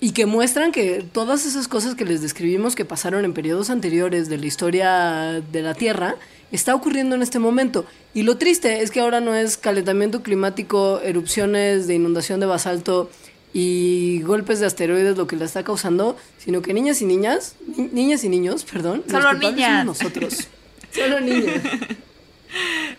y 0.01 0.13
que 0.13 0.27
muestran 0.27 0.73
que 0.73 1.05
todas 1.13 1.47
esas 1.47 1.69
cosas 1.69 1.95
que 1.95 2.05
les 2.05 2.21
describimos 2.23 2.75
que 2.75 2.85
pasaron 2.85 3.25
en 3.25 3.33
periodos 3.33 3.71
anteriores 3.71 4.29
de 4.29 4.37
la 4.39 4.47
historia 4.47 5.43
de 5.53 5.63
la 5.63 5.75
Tierra 5.75 6.17
está 6.53 6.75
ocurriendo 6.75 7.15
en 7.17 7.23
este 7.23 7.39
momento. 7.39 7.87
Y 8.15 8.23
lo 8.23 8.37
triste 8.37 8.83
es 8.83 8.91
que 8.91 9.01
ahora 9.01 9.21
no 9.21 9.35
es 9.35 9.57
calentamiento 9.57 10.23
climático, 10.23 11.01
erupciones 11.03 11.87
de 11.87 11.95
inundación 11.95 12.41
de 12.41 12.47
basalto 12.47 13.11
y 13.55 14.21
golpes 14.23 14.61
de 14.61 14.67
asteroides 14.67 15.17
lo 15.17 15.27
que 15.27 15.37
la 15.37 15.47
está 15.47 15.65
causando, 15.65 16.17
sino 16.39 16.61
que 16.61 16.75
niñas 16.75 17.01
y 17.01 17.07
niñas, 17.07 17.57
ni- 17.77 17.89
niñas 17.89 18.23
y 18.23 18.29
niños, 18.29 18.65
perdón, 18.65 19.03
Solo 19.11 19.33
niñas. 19.33 19.81
somos 19.81 19.99
nosotros. 20.03 20.49
Solo 20.95 21.21
niñas. 21.21 21.63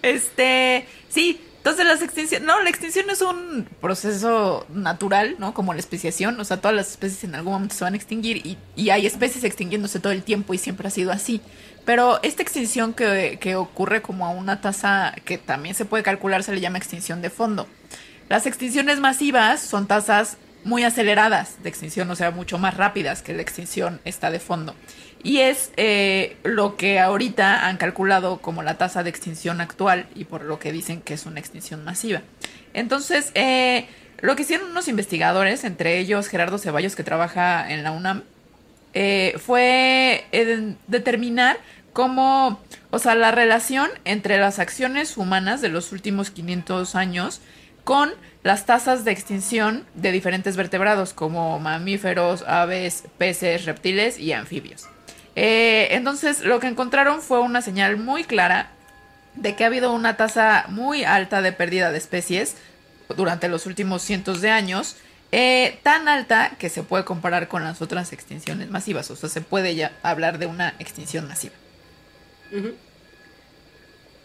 Este, 0.01 0.85
sí, 1.09 1.39
entonces 1.57 1.85
las 1.85 2.01
extinciones, 2.01 2.47
no, 2.47 2.61
la 2.61 2.69
extinción 2.69 3.09
es 3.09 3.21
un 3.21 3.67
proceso 3.81 4.65
natural, 4.69 5.35
¿no? 5.37 5.53
Como 5.53 5.73
la 5.73 5.79
especiación, 5.79 6.39
o 6.39 6.45
sea, 6.45 6.61
todas 6.61 6.75
las 6.75 6.91
especies 6.91 7.25
en 7.25 7.35
algún 7.35 7.53
momento 7.53 7.75
se 7.75 7.83
van 7.83 7.93
a 7.93 7.97
extinguir 7.97 8.37
y, 8.37 8.57
y 8.75 8.89
hay 8.89 9.05
especies 9.05 9.43
extinguiéndose 9.43 9.99
todo 9.99 10.13
el 10.13 10.23
tiempo 10.23 10.53
y 10.53 10.57
siempre 10.57 10.87
ha 10.87 10.91
sido 10.91 11.11
así. 11.11 11.41
Pero 11.85 12.19
esta 12.23 12.41
extinción 12.41 12.93
que, 12.93 13.37
que 13.39 13.55
ocurre 13.55 14.01
como 14.01 14.25
a 14.25 14.29
una 14.29 14.61
tasa 14.61 15.13
que 15.25 15.37
también 15.37 15.75
se 15.75 15.85
puede 15.85 16.03
calcular 16.03 16.43
se 16.43 16.53
le 16.53 16.61
llama 16.61 16.77
extinción 16.77 17.21
de 17.21 17.29
fondo. 17.29 17.67
Las 18.29 18.45
extinciones 18.45 18.99
masivas 18.99 19.61
son 19.61 19.87
tasas 19.87 20.37
muy 20.65 20.83
aceleradas 20.83 21.63
de 21.63 21.69
extinción, 21.69 22.11
o 22.11 22.15
sea, 22.15 22.31
mucho 22.31 22.57
más 22.57 22.75
rápidas 22.75 23.21
que 23.21 23.33
la 23.33 23.41
extinción 23.41 24.01
esta 24.03 24.31
de 24.31 24.39
fondo. 24.39 24.75
Y 25.23 25.39
es 25.39 25.71
eh, 25.77 26.37
lo 26.43 26.77
que 26.77 26.99
ahorita 26.99 27.67
han 27.67 27.77
calculado 27.77 28.37
como 28.37 28.63
la 28.63 28.77
tasa 28.77 29.03
de 29.03 29.09
extinción 29.09 29.61
actual 29.61 30.07
y 30.15 30.25
por 30.25 30.43
lo 30.43 30.59
que 30.59 30.71
dicen 30.71 31.01
que 31.01 31.13
es 31.15 31.25
una 31.25 31.39
extinción 31.39 31.83
masiva. 31.83 32.21
Entonces, 32.73 33.31
eh, 33.33 33.87
lo 34.21 34.35
que 34.35 34.43
hicieron 34.43 34.71
unos 34.71 34.87
investigadores, 34.87 35.63
entre 35.63 35.99
ellos 35.99 36.27
Gerardo 36.27 36.57
Ceballos, 36.57 36.95
que 36.95 37.03
trabaja 37.03 37.71
en 37.71 37.83
la 37.83 37.91
UNAM, 37.91 38.23
eh, 38.93 39.35
fue 39.37 40.25
eh, 40.31 40.75
determinar 40.87 41.57
cómo, 41.93 42.59
o 42.89 42.99
sea, 42.99 43.13
la 43.13 43.31
relación 43.31 43.89
entre 44.05 44.39
las 44.39 44.59
acciones 44.59 45.17
humanas 45.17 45.61
de 45.61 45.69
los 45.69 45.91
últimos 45.91 46.31
500 46.31 46.95
años 46.95 47.41
con 47.83 48.11
las 48.43 48.65
tasas 48.65 49.05
de 49.05 49.11
extinción 49.11 49.85
de 49.93 50.11
diferentes 50.11 50.57
vertebrados 50.57 51.13
como 51.13 51.59
mamíferos, 51.59 52.43
aves, 52.47 53.03
peces, 53.17 53.65
reptiles 53.65 54.19
y 54.19 54.33
anfibios. 54.33 54.87
Eh, 55.39 55.89
entonces, 55.91 56.41
lo 56.41 56.59
que 56.59 56.65
encontraron 56.65 57.21
fue 57.21 57.39
una 57.39 57.61
señal 57.61 57.95
muy 57.95 58.23
clara 58.23 58.71
de 59.35 59.55
que 59.55 59.63
ha 59.63 59.67
habido 59.67 59.93
una 59.93 60.17
tasa 60.17 60.65
muy 60.69 61.03
alta 61.03 61.43
de 61.43 61.51
pérdida 61.51 61.91
de 61.91 61.99
especies 61.99 62.55
durante 63.15 63.47
los 63.47 63.67
últimos 63.67 64.01
cientos 64.01 64.41
de 64.41 64.49
años, 64.49 64.95
eh, 65.31 65.77
tan 65.83 66.07
alta 66.07 66.55
que 66.57 66.69
se 66.69 66.81
puede 66.81 67.05
comparar 67.05 67.47
con 67.47 67.63
las 67.63 67.83
otras 67.83 68.13
extinciones 68.13 68.71
masivas, 68.71 69.11
o 69.11 69.15
sea, 69.15 69.29
se 69.29 69.41
puede 69.41 69.75
ya 69.75 69.91
hablar 70.01 70.39
de 70.39 70.47
una 70.47 70.73
extinción 70.79 71.27
masiva. 71.27 71.53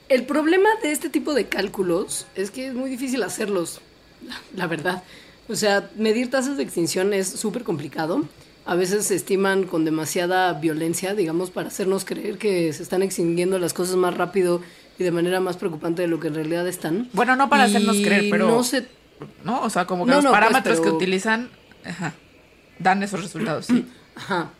El 0.08 0.24
problema 0.24 0.70
de 0.82 0.92
este 0.92 1.10
tipo 1.10 1.34
de 1.34 1.46
cálculos 1.46 2.26
es 2.36 2.50
que 2.50 2.68
es 2.68 2.74
muy 2.74 2.88
difícil 2.88 3.22
hacerlos, 3.22 3.82
la, 4.26 4.40
la 4.56 4.66
verdad. 4.66 5.02
O 5.46 5.56
sea, 5.56 5.90
medir 5.94 6.30
tasas 6.30 6.56
de 6.56 6.62
extinción 6.62 7.12
es 7.12 7.28
súper 7.28 7.64
complicado. 7.64 8.26
A 8.64 8.74
veces 8.74 9.06
se 9.06 9.14
estiman 9.16 9.64
con 9.64 9.84
demasiada 9.84 10.52
violencia, 10.54 11.14
digamos, 11.14 11.50
para 11.50 11.68
hacernos 11.68 12.04
creer 12.04 12.38
que 12.38 12.72
se 12.72 12.82
están 12.82 13.02
extinguiendo 13.02 13.58
las 13.58 13.72
cosas 13.74 13.96
más 13.96 14.16
rápido 14.16 14.62
y 14.98 15.04
de 15.04 15.10
manera 15.10 15.40
más 15.40 15.56
preocupante 15.56 16.02
de 16.02 16.08
lo 16.08 16.20
que 16.20 16.28
en 16.28 16.34
realidad 16.34 16.68
están. 16.68 17.08
Bueno, 17.12 17.34
no 17.34 17.48
para 17.48 17.66
Y 17.66 17.70
hacernos 17.70 17.96
creer, 17.96 18.26
pero... 18.30 18.48
No 18.48 18.62
se 18.62 18.86
¿no? 19.44 19.62
O 19.62 19.70
sea, 19.70 19.86
como 19.86 20.04
que 20.04 20.10
No, 20.10 20.16
los 20.16 20.24
no, 20.24 20.30
pues, 20.30 20.40
parámetros 20.40 20.80
que 20.80 20.90
utilizan 20.90 21.50
ajá, 21.84 22.14
dan 22.78 23.02
esos 23.02 23.22
resultados, 23.22 23.66
sí. 23.66 23.86
Ajá. 24.14 24.50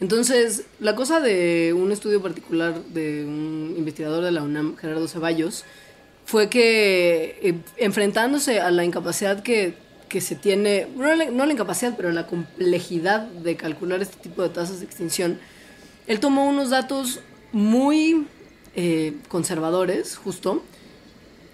Entonces, 0.00 0.64
la 0.78 0.94
cosa 0.94 1.20
de 1.20 1.74
un 1.76 1.90
estudio 1.90 2.22
particular 2.22 2.82
de 2.84 3.24
un 3.24 3.74
investigador 3.76 4.24
de 4.24 4.30
la 4.30 4.42
UNAM, 4.42 4.76
Gerardo 4.76 5.08
Ceballos, 5.08 5.64
fue 6.24 6.48
que 6.48 7.38
eh, 7.42 7.54
enfrentándose 7.78 8.60
a 8.60 8.70
la 8.70 8.84
incapacidad 8.84 9.42
que, 9.42 9.74
que 10.08 10.20
se 10.20 10.34
tiene, 10.34 10.86
no 10.96 11.14
la, 11.14 11.26
no 11.30 11.46
la 11.46 11.52
incapacidad, 11.52 11.94
pero 11.96 12.10
la 12.12 12.26
complejidad 12.26 13.22
de 13.28 13.56
calcular 13.56 14.00
este 14.02 14.16
tipo 14.16 14.42
de 14.42 14.48
tasas 14.48 14.80
de 14.80 14.86
extinción, 14.86 15.38
él 16.06 16.20
tomó 16.20 16.48
unos 16.48 16.70
datos 16.70 17.20
muy 17.52 18.26
eh, 18.74 19.14
conservadores, 19.28 20.16
justo, 20.16 20.62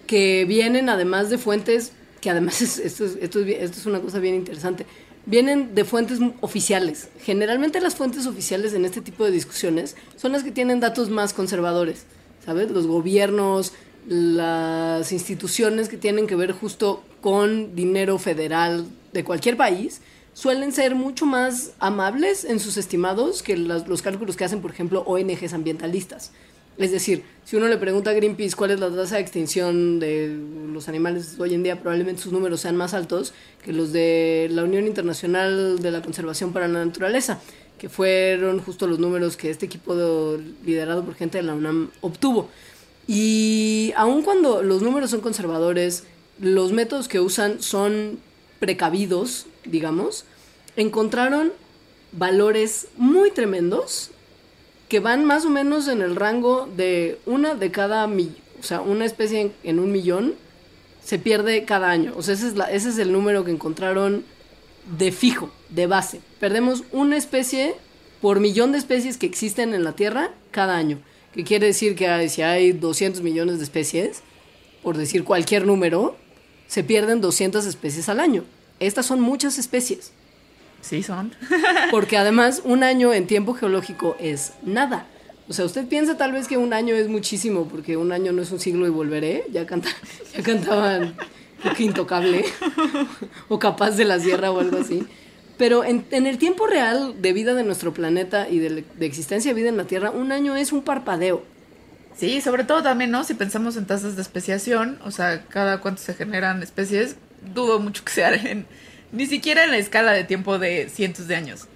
que 0.07 0.45
vienen 0.45 0.89
además 0.89 1.29
de 1.29 1.37
fuentes, 1.37 1.91
que 2.21 2.29
además 2.29 2.61
es- 2.61 2.79
esto, 2.79 3.05
es, 3.05 3.17
esto, 3.21 3.39
es, 3.39 3.47
esto 3.61 3.79
es 3.79 3.85
una 3.85 3.99
cosa 3.99 4.19
bien 4.19 4.35
interesante, 4.35 4.85
vienen 5.25 5.73
de 5.75 5.85
fuentes 5.85 6.19
oficiales. 6.41 7.09
Generalmente 7.21 7.81
las 7.81 7.95
fuentes 7.95 8.27
oficiales 8.27 8.73
en 8.73 8.85
este 8.85 9.01
tipo 9.01 9.25
de 9.25 9.31
discusiones 9.31 9.95
son 10.15 10.31
las 10.31 10.43
que 10.43 10.51
tienen 10.51 10.79
datos 10.79 11.09
más 11.09 11.33
conservadores, 11.33 12.03
¿sabes? 12.45 12.69
Los 12.69 12.85
gobiernos, 12.87 13.73
las 14.07 15.11
instituciones 15.11 15.89
que 15.89 15.97
tienen 15.97 16.27
que 16.27 16.35
ver 16.35 16.51
justo 16.51 17.03
con 17.21 17.75
dinero 17.75 18.17
federal 18.17 18.87
de 19.13 19.23
cualquier 19.23 19.57
país, 19.57 20.01
suelen 20.33 20.71
ser 20.71 20.95
mucho 20.95 21.25
más 21.25 21.71
amables 21.79 22.43
en 22.45 22.59
sus 22.59 22.77
estimados 22.77 23.41
que 23.41 23.57
los 23.57 24.01
cálculos 24.01 24.35
que 24.35 24.43
hacen, 24.43 24.61
por 24.61 24.71
ejemplo, 24.71 25.01
ONGs 25.07 25.53
ambientalistas. 25.53 26.31
Es 26.77 26.91
decir, 26.91 27.23
si 27.45 27.55
uno 27.55 27.69
le 27.69 27.77
pregunta 27.77 28.09
a 28.09 28.13
Greenpeace 28.13 28.53
cuál 28.55 28.71
es 28.71 28.81
la 28.81 28.89
tasa 28.89 29.15
de 29.15 29.21
extinción 29.21 29.99
de 30.01 30.37
los 30.73 30.89
animales 30.89 31.35
hoy 31.39 31.53
en 31.53 31.63
día, 31.63 31.79
probablemente 31.79 32.21
sus 32.21 32.33
números 32.33 32.59
sean 32.59 32.75
más 32.75 32.93
altos 32.93 33.33
que 33.63 33.71
los 33.71 33.93
de 33.93 34.49
la 34.51 34.65
Unión 34.65 34.85
Internacional 34.85 35.79
de 35.79 35.91
la 35.91 36.01
Conservación 36.01 36.51
para 36.51 36.67
la 36.67 36.83
Naturaleza, 36.83 37.39
que 37.79 37.87
fueron 37.87 38.59
justo 38.59 38.87
los 38.87 38.99
números 38.99 39.37
que 39.37 39.49
este 39.49 39.65
equipo 39.67 39.95
de- 39.95 40.43
liderado 40.65 41.05
por 41.05 41.15
gente 41.15 41.37
de 41.37 41.43
la 41.43 41.53
UNAM 41.53 41.91
obtuvo. 42.01 42.49
Y 43.07 43.93
aun 43.95 44.23
cuando 44.23 44.63
los 44.63 44.81
números 44.81 45.11
son 45.11 45.21
conservadores, 45.21 46.03
los 46.39 46.71
métodos 46.71 47.07
que 47.07 47.19
usan 47.19 47.61
son 47.61 48.19
precavidos, 48.59 49.45
digamos, 49.65 50.25
encontraron 50.75 51.51
valores 52.11 52.87
muy 52.97 53.31
tremendos 53.31 54.11
que 54.89 54.99
van 54.99 55.25
más 55.25 55.45
o 55.45 55.49
menos 55.49 55.87
en 55.87 56.01
el 56.01 56.15
rango 56.15 56.67
de 56.75 57.19
una 57.25 57.55
de 57.55 57.71
cada 57.71 58.07
millón, 58.07 58.35
o 58.59 58.63
sea, 58.63 58.81
una 58.81 59.05
especie 59.05 59.41
en, 59.41 59.53
en 59.63 59.79
un 59.79 59.91
millón 59.91 60.33
se 61.03 61.19
pierde 61.19 61.65
cada 61.65 61.89
año. 61.91 62.13
O 62.17 62.23
sea, 62.23 62.33
ese 62.33 62.47
es, 62.47 62.55
la- 62.55 62.71
ese 62.71 62.89
es 62.89 62.97
el 62.97 63.11
número 63.11 63.43
que 63.43 63.51
encontraron 63.51 64.23
de 64.97 65.11
fijo, 65.11 65.51
de 65.69 65.87
base. 65.87 66.21
Perdemos 66.39 66.83
una 66.91 67.17
especie 67.17 67.75
por 68.21 68.39
millón 68.39 68.71
de 68.71 68.77
especies 68.79 69.17
que 69.17 69.25
existen 69.27 69.73
en 69.73 69.83
la 69.83 69.93
Tierra 69.93 70.31
cada 70.51 70.75
año. 70.77 70.99
Que 71.35 71.43
quiere 71.43 71.67
decir 71.67 71.95
que 71.95 72.07
hay- 72.07 72.29
si 72.29 72.41
hay 72.41 72.71
200 72.71 73.21
millones 73.21 73.57
de 73.59 73.63
especies, 73.65 74.21
por 74.81 74.97
decir 74.97 75.23
cualquier 75.23 75.67
número, 75.67 76.15
se 76.67 76.83
pierden 76.83 77.21
200 77.21 77.65
especies 77.65 78.09
al 78.09 78.19
año. 78.19 78.43
Estas 78.79 79.05
son 79.05 79.19
muchas 79.19 79.57
especies. 79.59 80.11
Sí, 80.81 81.03
son. 81.03 81.33
Porque 81.91 82.17
además 82.17 82.61
un 82.63 82.83
año 82.83 83.13
en 83.13 83.27
tiempo 83.27 83.53
geológico 83.53 84.15
es 84.19 84.53
nada. 84.63 85.07
O 85.47 85.53
sea, 85.53 85.65
usted 85.65 85.87
piensa 85.87 86.17
tal 86.17 86.31
vez 86.31 86.47
que 86.47 86.57
un 86.57 86.73
año 86.73 86.95
es 86.95 87.07
muchísimo, 87.07 87.67
porque 87.67 87.97
un 87.97 88.11
año 88.11 88.31
no 88.31 88.41
es 88.41 88.49
un 88.51 88.59
siglo 88.59 88.87
y 88.87 88.89
volveré. 88.89 89.45
Ya, 89.51 89.67
canta, 89.67 89.89
ya 90.35 90.41
cantaban 90.41 91.15
creo 91.61 91.73
que 91.75 91.83
intocable 91.83 92.45
o 93.47 93.59
capaz 93.59 93.91
de 93.91 94.05
la 94.05 94.19
sierra 94.19 94.51
o 94.51 94.59
algo 94.59 94.77
así. 94.79 95.03
Pero 95.57 95.83
en, 95.83 96.05
en 96.11 96.27
el 96.27 96.37
tiempo 96.37 96.67
real 96.67 97.21
de 97.21 97.33
vida 97.33 97.53
de 97.53 97.63
nuestro 97.63 97.93
planeta 97.93 98.49
y 98.49 98.59
de, 98.59 98.83
de 98.97 99.05
existencia 99.05 99.51
de 99.53 99.59
vida 99.59 99.69
en 99.69 99.77
la 99.77 99.85
Tierra, 99.85 100.11
un 100.11 100.31
año 100.31 100.55
es 100.55 100.71
un 100.71 100.81
parpadeo. 100.83 101.43
Sí, 102.17 102.41
sobre 102.41 102.63
todo 102.63 102.81
también, 102.81 103.11
¿no? 103.11 103.23
Si 103.23 103.33
pensamos 103.33 103.75
en 103.75 103.85
tasas 103.85 104.15
de 104.15 104.21
especiación, 104.21 104.99
o 105.03 105.11
sea, 105.11 105.45
cada 105.47 105.81
cuánto 105.81 106.01
se 106.01 106.13
generan 106.13 106.63
especies, 106.63 107.17
dudo 107.53 107.79
mucho 107.79 108.03
que 108.05 108.11
sea 108.11 108.33
en, 108.33 108.65
ni 109.11 109.25
siquiera 109.25 109.65
en 109.65 109.71
la 109.71 109.77
escala 109.77 110.13
de 110.13 110.23
tiempo 110.23 110.57
de 110.57 110.89
cientos 110.89 111.27
de 111.27 111.35
años. 111.35 111.67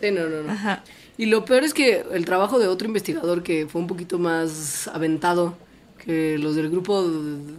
Sí, 0.00 0.10
no, 0.10 0.28
no, 0.28 0.42
no. 0.42 0.52
Ajá. 0.52 0.82
Y 1.18 1.26
lo 1.26 1.44
peor 1.44 1.64
es 1.64 1.72
que 1.72 2.04
el 2.12 2.24
trabajo 2.24 2.58
de 2.58 2.66
otro 2.66 2.86
investigador 2.86 3.42
que 3.42 3.66
fue 3.66 3.80
un 3.80 3.86
poquito 3.86 4.18
más 4.18 4.88
aventado 4.88 5.56
que 6.04 6.38
los 6.38 6.54
del 6.54 6.70
grupo 6.70 7.04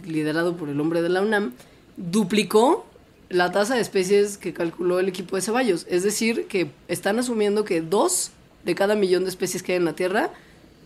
liderado 0.06 0.56
por 0.56 0.70
el 0.70 0.80
hombre 0.80 1.02
de 1.02 1.10
la 1.10 1.22
UNAM, 1.22 1.54
duplicó 1.98 2.87
la 3.30 3.52
tasa 3.52 3.76
de 3.76 3.82
especies 3.82 4.38
que 4.38 4.54
calculó 4.54 5.00
el 5.00 5.10
equipo 5.10 5.36
de 5.36 5.42
Ceballos. 5.42 5.86
Es 5.90 6.04
decir, 6.04 6.48
que 6.48 6.72
están 6.88 7.20
asumiendo 7.20 7.66
que 7.66 7.82
dos 7.82 8.32
de 8.64 8.76
cada 8.76 8.96
millón 8.96 9.24
de 9.24 9.30
especies 9.30 9.64
que 9.64 9.74
hay 9.74 9.78
en 9.78 9.86
la 9.86 9.94
Tierra 9.94 10.32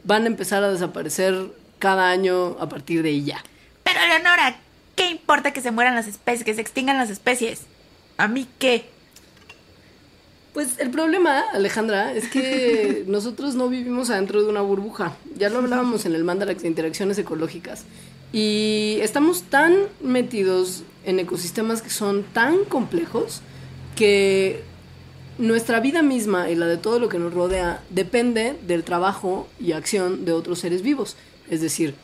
van 0.04 0.24
a 0.24 0.28
empezar 0.28 0.64
a 0.64 0.72
desaparecer 0.72 1.52
cada 1.80 2.10
año 2.10 2.58
a 2.60 2.70
partir 2.70 3.04
de 3.04 3.22
ya. 3.24 3.44
Pero 3.84 4.00
Leonora, 4.08 4.58
¿qué 4.96 5.10
importa 5.10 5.52
que 5.52 5.62
se 5.62 5.72
mueran 5.72 5.96
las 5.96 6.08
especies, 6.08 6.44
que 6.44 6.54
se 6.54 6.62
extingan 6.62 6.98
las 6.98 7.10
especies? 7.10 7.62
¿A 8.18 8.28
mí 8.28 8.48
qué? 8.60 8.86
Pues 10.54 10.80
el 10.80 10.90
problema, 10.90 11.44
Alejandra, 11.54 12.14
es 12.14 12.28
que 12.28 13.04
nosotros 13.08 13.56
no 13.56 13.70
vivimos 13.70 14.10
adentro 14.10 14.42
de 14.42 14.50
una 14.50 14.62
burbuja. 14.62 15.16
Ya 15.36 15.50
lo 15.50 15.60
hablábamos 15.60 16.06
en 16.06 16.14
el 16.14 16.24
Mandalax 16.24 16.62
de 16.62 16.68
interacciones 16.68 17.18
ecológicas. 17.18 17.86
Y 18.34 18.98
estamos 19.02 19.44
tan 19.44 19.76
metidos 20.02 20.84
en 21.06 21.20
ecosistemas 21.20 21.82
que 21.82 21.90
son 21.90 22.24
tan 22.24 22.66
complejos 22.66 23.42
que 23.96 24.64
nuestra 25.38 25.80
vida 25.80 26.02
misma 26.02 26.50
y 26.50 26.56
la 26.56 26.68
de 26.68 26.78
todo 26.78 27.00
lo 27.00 27.10
que 27.10 27.20
nos 27.20 27.34
rodea 27.34 27.82
depende 27.90 28.56
del 28.68 28.84
trabajo 28.84 29.48
y 29.60 29.72
acción 29.72 30.26
de 30.26 30.34
otros 30.34 30.60
seres 30.60 30.82
vivos. 30.82 31.16
Es 31.50 31.62
decir, 31.62 31.96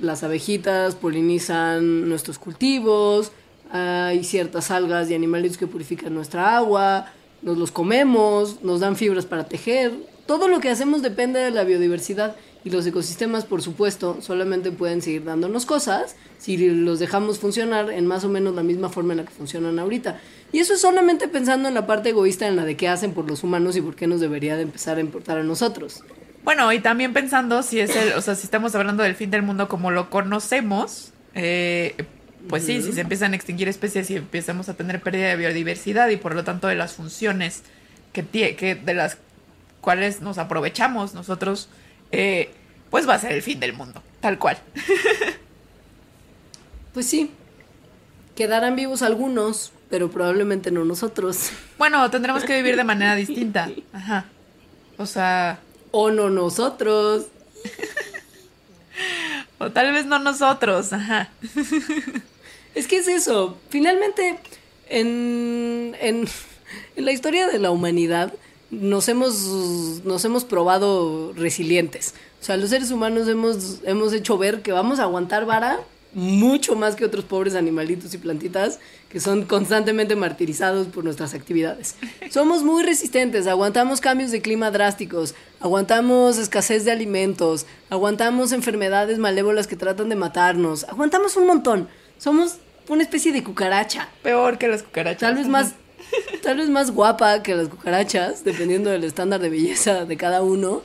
las 0.00 0.22
abejitas 0.22 0.94
polinizan 0.94 2.08
nuestros 2.08 2.38
cultivos, 2.38 3.32
hay 3.70 4.24
ciertas 4.24 4.70
algas 4.70 5.10
y 5.10 5.14
animalitos 5.14 5.58
que 5.58 5.66
purifican 5.66 6.14
nuestra 6.14 6.56
agua, 6.56 7.12
nos 7.42 7.58
los 7.58 7.70
comemos, 7.70 8.62
nos 8.62 8.80
dan 8.80 8.96
fibras 8.96 9.26
para 9.26 9.44
tejer. 9.44 9.92
Todo 10.26 10.48
lo 10.48 10.60
que 10.60 10.70
hacemos 10.70 11.02
depende 11.02 11.40
de 11.40 11.50
la 11.50 11.64
biodiversidad 11.64 12.36
y 12.64 12.70
los 12.70 12.86
ecosistemas, 12.86 13.44
por 13.44 13.62
supuesto, 13.62 14.18
solamente 14.20 14.70
pueden 14.70 15.00
seguir 15.00 15.24
dándonos 15.24 15.64
cosas 15.64 16.16
si 16.38 16.56
los 16.56 16.98
dejamos 16.98 17.38
funcionar 17.38 17.90
en 17.90 18.06
más 18.06 18.24
o 18.24 18.28
menos 18.28 18.54
la 18.54 18.62
misma 18.62 18.88
forma 18.90 19.14
en 19.14 19.18
la 19.18 19.24
que 19.24 19.30
funcionan 19.30 19.78
ahorita. 19.78 20.20
Y 20.52 20.58
eso 20.58 20.74
es 20.74 20.80
solamente 20.80 21.28
pensando 21.28 21.68
en 21.68 21.74
la 21.74 21.86
parte 21.86 22.10
egoísta 22.10 22.46
en 22.46 22.56
la 22.56 22.64
de 22.64 22.76
qué 22.76 22.88
hacen 22.88 23.12
por 23.12 23.28
los 23.28 23.44
humanos 23.44 23.76
y 23.76 23.80
por 23.80 23.94
qué 23.94 24.06
nos 24.06 24.20
debería 24.20 24.56
de 24.56 24.62
empezar 24.62 24.98
a 24.98 25.00
importar 25.00 25.38
a 25.38 25.42
nosotros. 25.42 26.02
Bueno, 26.42 26.72
y 26.72 26.80
también 26.80 27.12
pensando 27.12 27.62
si 27.62 27.80
es 27.80 27.94
el, 27.94 28.14
o 28.14 28.20
sea, 28.20 28.34
si 28.34 28.44
estamos 28.44 28.74
hablando 28.74 29.02
del 29.02 29.14
fin 29.14 29.30
del 29.30 29.42
mundo 29.42 29.68
como 29.68 29.90
lo 29.90 30.10
conocemos, 30.10 31.12
eh, 31.34 31.94
pues 32.48 32.64
sí, 32.64 32.82
si 32.82 32.92
se 32.92 33.02
empiezan 33.02 33.32
a 33.32 33.36
extinguir 33.36 33.68
especies 33.68 34.10
y 34.10 34.16
empezamos 34.16 34.68
a 34.68 34.74
tener 34.74 35.00
pérdida 35.02 35.28
de 35.28 35.36
biodiversidad 35.36 36.08
y 36.08 36.16
por 36.16 36.34
lo 36.34 36.42
tanto 36.44 36.68
de 36.68 36.74
las 36.74 36.94
funciones 36.94 37.62
que, 38.12 38.24
que 38.24 38.74
de 38.74 38.94
las 38.94 39.18
cuales 39.80 40.22
nos 40.22 40.38
aprovechamos 40.38 41.14
nosotros, 41.14 41.68
eh, 42.12 42.50
pues 42.90 43.08
va 43.08 43.14
a 43.14 43.18
ser 43.18 43.32
el 43.32 43.42
fin 43.42 43.60
del 43.60 43.72
mundo, 43.72 44.02
tal 44.20 44.38
cual. 44.38 44.58
pues 46.94 47.06
sí, 47.06 47.30
quedarán 48.34 48.76
vivos 48.76 49.02
algunos, 49.02 49.72
pero 49.88 50.10
probablemente 50.10 50.70
no 50.70 50.84
nosotros. 50.84 51.50
Bueno, 51.78 52.10
tendremos 52.10 52.44
que 52.44 52.56
vivir 52.56 52.76
de 52.76 52.84
manera 52.84 53.14
distinta. 53.14 53.70
Ajá. 53.94 54.26
O 54.98 55.06
sea... 55.06 55.60
O 55.92 56.10
no 56.10 56.28
nosotros. 56.28 57.28
o 59.58 59.70
tal 59.70 59.92
vez 59.92 60.04
no 60.04 60.18
nosotros. 60.18 60.92
Ajá. 60.92 61.30
Es 62.74 62.86
que 62.86 62.98
es 62.98 63.08
eso. 63.08 63.58
Finalmente, 63.70 64.38
en, 64.88 65.96
en, 66.00 66.28
en 66.96 67.04
la 67.04 67.12
historia 67.12 67.48
de 67.48 67.58
la 67.58 67.70
humanidad, 67.70 68.32
nos 68.70 69.08
hemos, 69.08 70.02
nos 70.04 70.24
hemos 70.24 70.44
probado 70.44 71.32
resilientes. 71.34 72.14
O 72.40 72.44
sea, 72.44 72.56
los 72.56 72.70
seres 72.70 72.90
humanos 72.90 73.28
hemos, 73.28 73.80
hemos 73.84 74.12
hecho 74.12 74.38
ver 74.38 74.62
que 74.62 74.72
vamos 74.72 74.98
a 74.98 75.04
aguantar 75.04 75.44
vara 75.44 75.80
mucho 76.12 76.74
más 76.74 76.96
que 76.96 77.04
otros 77.04 77.24
pobres 77.24 77.54
animalitos 77.54 78.12
y 78.14 78.18
plantitas 78.18 78.80
que 79.08 79.20
son 79.20 79.44
constantemente 79.44 80.16
martirizados 80.16 80.88
por 80.88 81.04
nuestras 81.04 81.34
actividades. 81.34 81.96
Somos 82.30 82.62
muy 82.62 82.82
resistentes, 82.82 83.46
aguantamos 83.46 84.00
cambios 84.00 84.30
de 84.30 84.40
clima 84.40 84.70
drásticos, 84.70 85.34
aguantamos 85.60 86.38
escasez 86.38 86.84
de 86.84 86.92
alimentos, 86.92 87.66
aguantamos 87.90 88.52
enfermedades 88.52 89.18
malévolas 89.18 89.66
que 89.66 89.76
tratan 89.76 90.08
de 90.08 90.16
matarnos, 90.16 90.84
aguantamos 90.84 91.36
un 91.36 91.46
montón. 91.46 91.88
Somos 92.18 92.58
una 92.88 93.02
especie 93.02 93.32
de 93.32 93.42
cucaracha. 93.42 94.08
Peor 94.22 94.58
que 94.58 94.68
las 94.68 94.82
cucarachas. 94.82 95.20
Tal 95.20 95.36
vez 95.36 95.48
más 95.48 95.74
tal 96.42 96.56
vez 96.56 96.68
más 96.68 96.90
guapa 96.90 97.42
que 97.42 97.54
las 97.54 97.68
cucarachas, 97.68 98.44
dependiendo 98.44 98.90
del 98.90 99.04
estándar 99.04 99.40
de 99.40 99.50
belleza 99.50 100.04
de 100.04 100.16
cada 100.16 100.42
uno, 100.42 100.82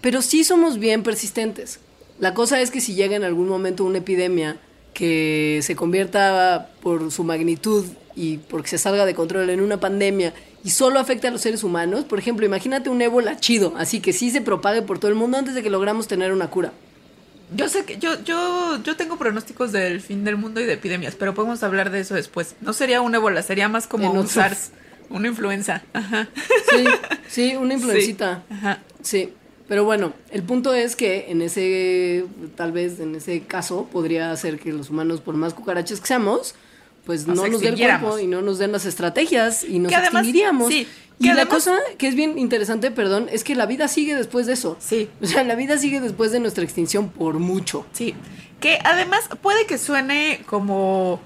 pero 0.00 0.22
sí 0.22 0.44
somos 0.44 0.78
bien 0.78 1.02
persistentes. 1.02 1.80
La 2.18 2.34
cosa 2.34 2.60
es 2.60 2.70
que 2.70 2.80
si 2.80 2.94
llega 2.94 3.16
en 3.16 3.24
algún 3.24 3.48
momento 3.48 3.84
una 3.84 3.98
epidemia 3.98 4.58
que 4.92 5.60
se 5.62 5.76
convierta 5.76 6.70
por 6.82 7.12
su 7.12 7.22
magnitud 7.22 7.84
y 8.16 8.38
porque 8.38 8.68
se 8.68 8.78
salga 8.78 9.06
de 9.06 9.14
control 9.14 9.50
en 9.50 9.60
una 9.60 9.78
pandemia 9.78 10.34
y 10.64 10.70
solo 10.70 10.98
afecta 10.98 11.28
a 11.28 11.30
los 11.30 11.40
seres 11.40 11.62
humanos, 11.62 12.04
por 12.04 12.18
ejemplo, 12.18 12.44
imagínate 12.44 12.90
un 12.90 13.00
ébola 13.00 13.38
chido, 13.38 13.74
así 13.76 14.00
que 14.00 14.12
sí 14.12 14.30
se 14.30 14.40
propague 14.40 14.82
por 14.82 14.98
todo 14.98 15.10
el 15.10 15.16
mundo 15.16 15.38
antes 15.38 15.54
de 15.54 15.62
que 15.62 15.70
logramos 15.70 16.08
tener 16.08 16.32
una 16.32 16.50
cura. 16.50 16.72
Yo 17.54 17.68
sé 17.68 17.84
que 17.84 17.98
yo, 17.98 18.22
yo, 18.24 18.82
yo 18.82 18.96
tengo 18.96 19.16
pronósticos 19.16 19.72
del 19.72 20.00
fin 20.00 20.24
del 20.24 20.36
mundo 20.36 20.60
y 20.60 20.64
de 20.64 20.74
epidemias, 20.74 21.14
pero 21.14 21.34
podemos 21.34 21.62
hablar 21.62 21.90
de 21.90 22.00
eso 22.00 22.14
después. 22.14 22.54
No 22.60 22.72
sería 22.72 23.00
un 23.00 23.14
ébola, 23.14 23.42
sería 23.42 23.68
más 23.68 23.86
como 23.86 24.10
un 24.10 24.28
SARS, 24.28 24.70
una 25.08 25.28
influenza. 25.28 25.82
Ajá. 25.92 26.28
Sí, 26.70 26.84
sí, 27.28 27.56
una 27.56 27.74
influencita. 27.74 28.44
Sí. 28.48 28.54
Ajá. 28.54 28.82
Sí. 29.02 29.32
Pero 29.68 29.84
bueno, 29.84 30.14
el 30.30 30.42
punto 30.42 30.72
es 30.72 30.96
que 30.96 31.26
en 31.30 31.42
ese, 31.42 32.24
tal 32.56 32.72
vez 32.72 33.00
en 33.00 33.14
ese 33.14 33.40
caso, 33.42 33.86
podría 33.92 34.34
ser 34.36 34.58
que 34.58 34.72
los 34.72 34.88
humanos, 34.88 35.20
por 35.20 35.34
más 35.34 35.52
cucarachas 35.52 36.00
que 36.00 36.06
seamos, 36.06 36.54
pues 37.04 37.26
no 37.26 37.34
nos 37.46 37.60
den 37.60 37.74
el 37.74 37.80
cuerpo 37.80 38.18
y 38.18 38.26
no 38.26 38.42
nos 38.42 38.58
den 38.58 38.72
las 38.72 38.86
estrategias 38.86 39.64
y 39.64 39.78
nos 39.78 39.92
extinguiríamos. 39.92 40.68
Sí, 40.68 40.86
y 41.20 41.32
la 41.32 41.46
cosa 41.46 41.76
que 41.98 42.08
es 42.08 42.14
bien 42.14 42.38
interesante, 42.38 42.90
perdón, 42.90 43.28
es 43.30 43.44
que 43.44 43.54
la 43.54 43.66
vida 43.66 43.88
sigue 43.88 44.14
después 44.14 44.46
de 44.46 44.52
eso. 44.52 44.76
Sí. 44.80 45.10
O 45.20 45.26
sea, 45.26 45.42
la 45.44 45.54
vida 45.54 45.78
sigue 45.78 46.00
después 46.00 46.30
de 46.32 46.40
nuestra 46.40 46.64
extinción 46.64 47.08
por 47.08 47.34
mucho. 47.38 47.86
Sí. 47.92 48.14
Que 48.60 48.78
además 48.84 49.28
puede 49.42 49.66
que 49.66 49.78
suene 49.78 50.42
como... 50.46 51.20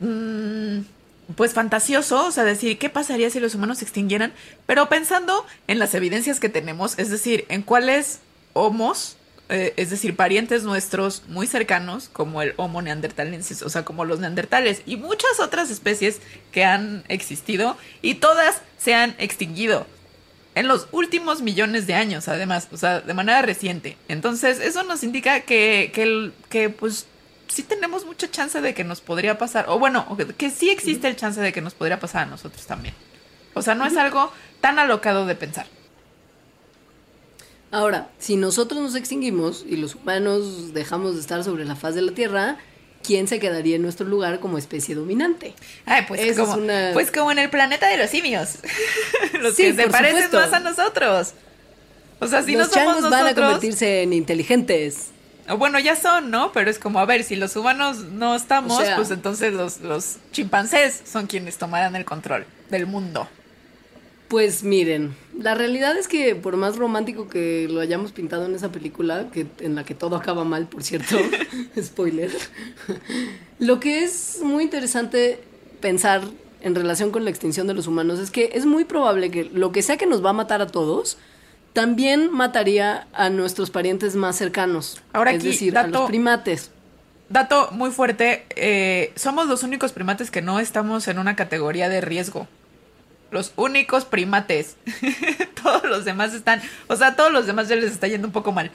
Mmm, 0.00 0.80
pues 1.36 1.54
fantasioso, 1.54 2.26
o 2.26 2.30
sea, 2.30 2.44
decir 2.44 2.78
qué 2.78 2.88
pasaría 2.90 3.30
si 3.30 3.40
los 3.40 3.54
humanos 3.54 3.78
se 3.78 3.84
extinguieran, 3.84 4.32
pero 4.66 4.88
pensando 4.88 5.46
en 5.68 5.78
las 5.78 5.94
evidencias 5.94 6.40
que 6.40 6.48
tenemos, 6.48 6.98
es 6.98 7.10
decir, 7.10 7.44
en 7.48 7.62
cuáles 7.62 8.20
homos 8.52 9.16
eh, 9.50 9.74
es 9.76 9.90
decir, 9.90 10.16
parientes 10.16 10.62
nuestros 10.62 11.24
muy 11.28 11.46
cercanos, 11.46 12.08
como 12.08 12.40
el 12.40 12.54
Homo 12.56 12.82
neandertalensis, 12.82 13.62
o 13.62 13.68
sea, 13.68 13.84
como 13.84 14.04
los 14.04 14.20
neandertales, 14.20 14.82
y 14.86 14.96
muchas 14.96 15.40
otras 15.40 15.70
especies 15.70 16.20
que 16.52 16.64
han 16.64 17.04
existido 17.08 17.76
y 18.00 18.14
todas 18.14 18.62
se 18.78 18.94
han 18.94 19.14
extinguido 19.18 19.86
en 20.54 20.68
los 20.68 20.88
últimos 20.92 21.42
millones 21.42 21.86
de 21.86 21.94
años, 21.94 22.28
además, 22.28 22.68
o 22.72 22.76
sea, 22.76 23.00
de 23.00 23.14
manera 23.14 23.42
reciente. 23.42 23.96
Entonces, 24.08 24.60
eso 24.60 24.82
nos 24.84 25.02
indica 25.02 25.40
que, 25.40 25.90
que, 25.94 26.32
que 26.48 26.70
pues, 26.70 27.06
sí 27.48 27.62
tenemos 27.62 28.04
mucha 28.04 28.30
chance 28.30 28.60
de 28.60 28.74
que 28.74 28.84
nos 28.84 29.00
podría 29.00 29.38
pasar, 29.38 29.66
o 29.68 29.78
bueno, 29.78 30.16
que 30.36 30.50
sí 30.50 30.70
existe 30.70 31.08
el 31.08 31.16
chance 31.16 31.40
de 31.40 31.52
que 31.52 31.60
nos 31.60 31.74
podría 31.74 32.00
pasar 32.00 32.22
a 32.22 32.26
nosotros 32.26 32.66
también. 32.66 32.94
O 33.54 33.62
sea, 33.62 33.74
no 33.74 33.84
es 33.84 33.96
algo 33.96 34.32
tan 34.60 34.78
alocado 34.78 35.26
de 35.26 35.34
pensar. 35.34 35.66
Ahora, 37.72 38.08
si 38.18 38.36
nosotros 38.36 38.80
nos 38.80 38.94
extinguimos 38.96 39.64
y 39.68 39.76
los 39.76 39.94
humanos 39.94 40.74
dejamos 40.74 41.14
de 41.14 41.20
estar 41.20 41.44
sobre 41.44 41.64
la 41.64 41.76
faz 41.76 41.94
de 41.94 42.02
la 42.02 42.12
Tierra, 42.12 42.56
¿quién 43.04 43.28
se 43.28 43.38
quedaría 43.38 43.76
en 43.76 43.82
nuestro 43.82 44.06
lugar 44.06 44.40
como 44.40 44.58
especie 44.58 44.94
dominante? 44.94 45.54
Ay, 45.86 46.04
pues, 46.08 46.36
como, 46.36 46.56
pues 46.92 47.12
como 47.12 47.30
en 47.30 47.38
el 47.38 47.48
planeta 47.48 47.88
de 47.88 47.96
los 47.96 48.10
simios. 48.10 48.58
los 49.40 49.54
que 49.54 49.72
se 49.72 49.88
parecen 49.88 50.30
más 50.32 50.52
a 50.52 50.60
nosotros. 50.60 51.34
O 52.18 52.26
sea, 52.26 52.42
si 52.42 52.56
los 52.56 52.68
no 52.68 52.74
somos 52.74 52.96
nosotros, 52.96 53.10
van 53.10 53.26
a 53.28 53.34
convertirse 53.34 54.02
en 54.02 54.12
inteligentes. 54.12 55.10
Bueno, 55.56 55.78
ya 55.78 55.96
son, 55.96 56.30
¿no? 56.30 56.52
Pero 56.52 56.70
es 56.70 56.78
como, 56.78 56.98
a 56.98 57.06
ver, 57.06 57.24
si 57.24 57.34
los 57.34 57.56
humanos 57.56 57.98
no 57.98 58.34
estamos, 58.34 58.82
pues 58.96 59.10
entonces 59.10 59.52
los, 59.52 59.80
los 59.80 60.16
chimpancés 60.32 61.02
son 61.10 61.26
quienes 61.26 61.56
tomarán 61.56 61.96
el 61.96 62.04
control 62.04 62.46
del 62.68 62.86
mundo. 62.86 63.28
Pues 64.30 64.62
miren, 64.62 65.16
la 65.36 65.56
realidad 65.56 65.96
es 65.96 66.06
que 66.06 66.36
por 66.36 66.56
más 66.56 66.76
romántico 66.76 67.28
que 67.28 67.66
lo 67.68 67.80
hayamos 67.80 68.12
pintado 68.12 68.46
en 68.46 68.54
esa 68.54 68.70
película, 68.70 69.26
que 69.32 69.48
en 69.58 69.74
la 69.74 69.82
que 69.82 69.96
todo 69.96 70.14
acaba 70.14 70.44
mal, 70.44 70.68
por 70.68 70.84
cierto, 70.84 71.16
spoiler, 71.82 72.30
lo 73.58 73.80
que 73.80 74.04
es 74.04 74.38
muy 74.44 74.62
interesante 74.62 75.40
pensar 75.80 76.22
en 76.60 76.76
relación 76.76 77.10
con 77.10 77.24
la 77.24 77.30
extinción 77.30 77.66
de 77.66 77.74
los 77.74 77.88
humanos 77.88 78.20
es 78.20 78.30
que 78.30 78.50
es 78.54 78.66
muy 78.66 78.84
probable 78.84 79.32
que 79.32 79.46
lo 79.46 79.72
que 79.72 79.82
sea 79.82 79.96
que 79.96 80.06
nos 80.06 80.24
va 80.24 80.30
a 80.30 80.34
matar 80.34 80.62
a 80.62 80.68
todos, 80.68 81.18
también 81.72 82.30
mataría 82.30 83.08
a 83.12 83.30
nuestros 83.30 83.70
parientes 83.70 84.14
más 84.14 84.36
cercanos. 84.36 85.02
Ahora 85.12 85.32
es 85.32 85.42
decir, 85.42 85.76
a 85.76 85.88
los 85.88 86.06
primates. 86.08 86.70
Dato 87.30 87.70
muy 87.72 87.90
fuerte, 87.90 88.46
eh, 88.54 89.12
somos 89.16 89.48
los 89.48 89.64
únicos 89.64 89.90
primates 89.90 90.30
que 90.30 90.40
no 90.40 90.60
estamos 90.60 91.08
en 91.08 91.18
una 91.18 91.34
categoría 91.34 91.88
de 91.88 92.00
riesgo 92.00 92.46
los 93.30 93.52
únicos 93.56 94.04
primates. 94.04 94.76
todos 95.62 95.84
los 95.84 96.04
demás 96.04 96.34
están, 96.34 96.60
o 96.88 96.96
sea, 96.96 97.16
todos 97.16 97.32
los 97.32 97.46
demás 97.46 97.68
ya 97.68 97.76
les 97.76 97.92
está 97.92 98.08
yendo 98.08 98.26
un 98.26 98.32
poco 98.32 98.52
mal. 98.52 98.70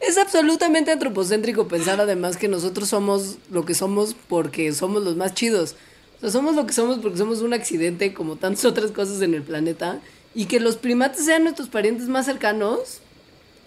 es 0.00 0.18
absolutamente 0.18 0.90
antropocéntrico 0.90 1.68
pensar 1.68 2.00
además 2.00 2.36
que 2.36 2.48
nosotros 2.48 2.88
somos 2.88 3.38
lo 3.50 3.64
que 3.64 3.74
somos 3.74 4.14
porque 4.28 4.72
somos 4.72 5.02
los 5.02 5.16
más 5.16 5.34
chidos. 5.34 5.76
O 6.18 6.20
sea, 6.20 6.30
somos 6.30 6.54
lo 6.56 6.66
que 6.66 6.72
somos 6.72 6.98
porque 6.98 7.18
somos 7.18 7.40
un 7.40 7.52
accidente 7.52 8.14
como 8.14 8.36
tantas 8.36 8.64
otras 8.64 8.90
cosas 8.90 9.20
en 9.22 9.34
el 9.34 9.42
planeta. 9.42 10.00
Y 10.34 10.46
que 10.46 10.60
los 10.60 10.76
primates 10.76 11.24
sean 11.24 11.44
nuestros 11.44 11.68
parientes 11.68 12.08
más 12.08 12.26
cercanos, 12.26 13.00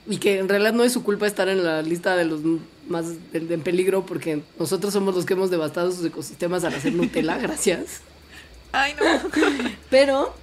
y 0.09 0.17
que 0.17 0.39
en 0.39 0.49
realidad 0.49 0.73
no 0.73 0.83
es 0.83 0.91
su 0.91 1.03
culpa 1.03 1.27
estar 1.27 1.47
en 1.49 1.63
la 1.63 1.81
lista 1.81 2.15
de 2.15 2.25
los 2.25 2.41
más 2.89 3.05
en 3.33 3.61
peligro 3.61 4.05
porque 4.05 4.41
nosotros 4.57 4.93
somos 4.93 5.15
los 5.15 5.25
que 5.25 5.33
hemos 5.33 5.49
devastado 5.49 5.91
sus 5.91 6.05
ecosistemas 6.05 6.63
al 6.63 6.73
hacer 6.73 6.93
Nutella, 6.93 7.37
gracias. 7.41 8.01
Ay, 8.71 8.93
no. 8.99 9.05
Pero, 9.89 10.33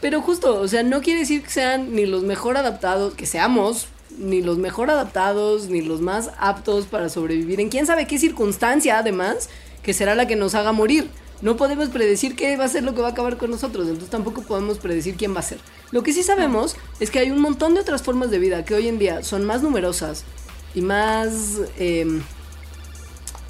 pero 0.00 0.22
justo, 0.22 0.58
o 0.58 0.66
sea, 0.66 0.82
no 0.82 1.02
quiere 1.02 1.20
decir 1.20 1.42
que 1.42 1.50
sean 1.50 1.94
ni 1.94 2.06
los 2.06 2.22
mejor 2.22 2.56
adaptados, 2.56 3.12
que 3.14 3.26
seamos 3.26 3.88
ni 4.16 4.40
los 4.40 4.56
mejor 4.56 4.90
adaptados, 4.90 5.68
ni 5.68 5.82
los 5.82 6.00
más 6.00 6.30
aptos 6.38 6.86
para 6.86 7.10
sobrevivir 7.10 7.60
en 7.60 7.68
quién 7.68 7.86
sabe 7.86 8.06
qué 8.06 8.18
circunstancia, 8.18 8.98
además, 8.98 9.50
que 9.82 9.92
será 9.92 10.14
la 10.14 10.26
que 10.26 10.36
nos 10.36 10.54
haga 10.54 10.72
morir. 10.72 11.10
No 11.42 11.56
podemos 11.56 11.88
predecir 11.88 12.36
qué 12.36 12.56
va 12.56 12.64
a 12.64 12.68
ser 12.68 12.82
lo 12.82 12.94
que 12.94 13.00
va 13.00 13.08
a 13.08 13.10
acabar 13.12 13.38
con 13.38 13.50
nosotros, 13.50 13.86
entonces 13.86 14.10
tampoco 14.10 14.42
podemos 14.42 14.78
predecir 14.78 15.16
quién 15.16 15.34
va 15.34 15.40
a 15.40 15.42
ser. 15.42 15.58
Lo 15.90 16.02
que 16.02 16.12
sí 16.12 16.22
sabemos 16.22 16.76
es 17.00 17.10
que 17.10 17.18
hay 17.18 17.30
un 17.30 17.40
montón 17.40 17.74
de 17.74 17.80
otras 17.80 18.02
formas 18.02 18.30
de 18.30 18.38
vida 18.38 18.64
que 18.64 18.74
hoy 18.74 18.88
en 18.88 18.98
día 18.98 19.22
son 19.22 19.44
más 19.44 19.62
numerosas 19.62 20.24
y 20.74 20.80
más... 20.82 21.58
Eh, 21.78 22.20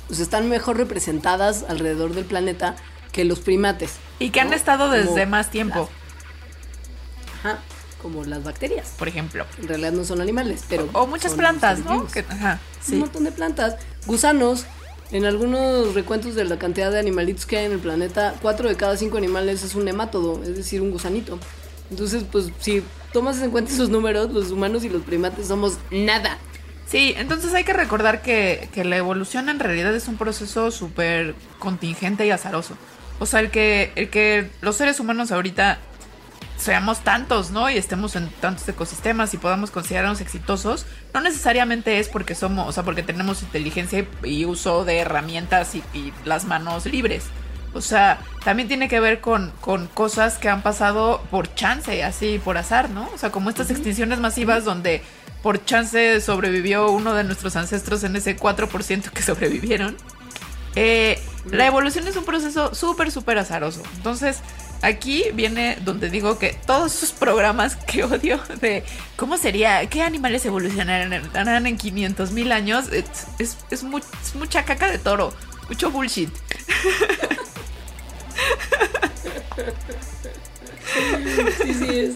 pues 0.09 0.19
están 0.19 0.49
mejor 0.49 0.77
representadas 0.77 1.65
alrededor 1.69 2.15
del 2.15 2.25
planeta 2.25 2.75
que 3.13 3.25
los 3.25 3.39
primates. 3.39 3.93
Y 4.19 4.31
que 4.31 4.41
han 4.41 4.53
estado 4.53 4.91
desde 4.91 5.07
Como 5.11 5.27
más 5.27 5.51
tiempo, 5.53 5.89
Ajá, 7.39 7.59
como 8.03 8.25
las 8.25 8.43
bacterias. 8.43 8.93
por 8.99 9.07
ejemplo. 9.09 9.47
En 9.61 9.69
realidad 9.69 9.93
no 9.93 10.05
son 10.05 10.21
animales, 10.21 10.65
pero... 10.69 10.89
O 10.95 11.07
muchas 11.07 11.35
plantas, 11.35 11.79
¿no? 11.85 12.07
Que- 12.09 12.25
ajá, 12.29 12.59
Un 12.81 12.85
sí. 12.85 12.97
montón 12.97 13.25
de 13.25 13.33
plantas, 13.33 13.77
gusanos. 14.07 14.65
En 15.13 15.25
algunos 15.27 15.95
recuentos 15.95 16.35
de 16.37 16.45
la 16.45 16.57
cantidad 16.59 16.91
de 16.93 16.99
animalitos 17.01 17.45
que 17.47 17.59
hay 17.59 17.67
en 17.67 17.73
el 17.73 17.81
planeta, 17.81 18.35
cuatro 18.43 18.69
de 18.69 18.77
cada 18.77 18.97
cinco 18.97 19.17
animales 19.17 19.63
es 19.65 19.75
un 19.75 19.85
nemátodo, 19.85 20.41
es 20.45 20.57
decir, 20.57 20.81
un 20.83 20.91
gusanito. 20.93 21.39
Entonces, 21.91 22.25
pues 22.31 22.51
si 22.61 22.85
tomas 23.13 23.41
en 23.43 23.51
cuenta 23.51 23.73
esos 23.73 23.89
números, 23.91 24.33
los 24.33 24.51
humanos 24.53 24.85
y 24.85 24.89
los 24.89 25.03
primates 25.03 25.49
somos 25.49 25.79
nada. 25.91 26.39
Sí, 26.91 27.15
entonces 27.17 27.55
hay 27.55 27.63
que 27.63 27.73
recordar 27.73 28.21
que, 28.21 28.69
que 28.75 28.85
la 28.85 28.97
evolución 28.97 29.49
en 29.49 29.61
realidad 29.61 29.95
es 29.95 30.09
un 30.09 30.17
proceso 30.17 30.73
súper 30.73 31.37
contingente 31.61 32.27
y 32.27 32.33
azaroso. 32.33 32.77
O 33.21 33.27
sea, 33.27 33.39
el 33.39 33.53
que, 33.53 33.93
el 33.95 34.11
que 34.11 34.51
los 34.61 34.75
seres 34.75 34.99
humanos 34.99 35.31
ahorita 35.31 35.79
seamos 36.57 37.05
tantos, 37.05 37.53
¿no? 37.53 37.71
Y 37.71 37.77
estemos 37.77 38.17
en 38.17 38.29
tantos 38.41 38.69
ecosistemas 38.69 39.33
y 39.35 39.39
podamos 39.39 39.71
considerarnos 39.71 40.21
exitosos, 40.21 40.85
no 41.15 41.21
necesariamente 41.21 42.01
es 42.01 42.09
porque 42.09 42.35
somos, 42.35 42.69
o 42.69 42.73
sea, 42.73 42.83
porque 42.83 43.05
tenemos 43.05 43.43
inteligencia 43.43 44.05
y, 44.25 44.45
uso 44.45 44.85
de 44.85 44.99
herramientas 44.99 45.77
y 45.77 46.13
las 46.25 46.45
manos 46.45 46.87
libres. 46.87 47.23
O 47.73 47.81
sea, 47.81 48.19
también 48.45 48.67
tiene 48.69 48.89
que 48.89 48.99
ver 49.01 49.21
con, 49.21 49.53
con 49.61 49.87
cosas 49.89 50.39
que 50.39 50.49
han 50.49 50.63
pasado 50.63 51.23
por 51.31 51.55
chance, 51.55 52.03
así 52.03 52.41
por 52.45 52.59
azar, 52.59 52.91
¿no? 52.91 53.09
O 53.15 53.19
sea, 53.19 53.31
como 53.31 53.49
estas 53.51 53.71
extinciones 53.71 54.19
masivas 54.19 54.65
donde 54.65 55.03
por 55.43 55.65
chance 55.65 56.21
sobrevivió 56.21 56.91
uno 56.91 57.15
de 57.15 57.23
nuestros 57.25 57.55
ancestros 57.57 58.03
en 58.05 58.17
ese 58.17 58.37
4% 58.37 59.11
que 59.11 59.23
sobrevivieron. 59.23 59.97
Eh, 60.77 61.21
la 61.51 61.67
evolución 61.67 62.07
es 62.07 62.17
un 62.17 62.25
proceso 62.25 62.75
súper, 62.75 63.11
súper 63.11 63.39
azaroso. 63.39 63.83
Entonces, 63.97 64.39
aquí 64.83 65.25
viene 65.35 65.79
donde 65.83 66.11
digo 66.11 66.39
que 66.39 66.57
todos 66.67 66.95
esos 66.95 67.13
programas 67.13 67.77
que 67.77 68.05
odio 68.05 68.41
de 68.61 68.85
cómo 69.17 69.37
sería, 69.37 69.85
qué 69.87 70.03
animales 70.03 70.45
evolucionarán 70.45 71.67
en 71.67 71.77
500 71.77 72.33
mil 72.33 72.53
años, 72.53 72.87
es, 72.93 73.05
es, 73.39 73.57
es 73.71 73.83
mu- 73.83 73.99
es 73.99 74.35
mucha 74.35 74.65
caca 74.65 74.91
de 74.91 74.99
toro, 74.99 75.33
mucho 75.69 75.91
bullshit. 75.91 76.31
Sí, 81.63 81.75
sí 81.75 81.99
es. 81.99 82.15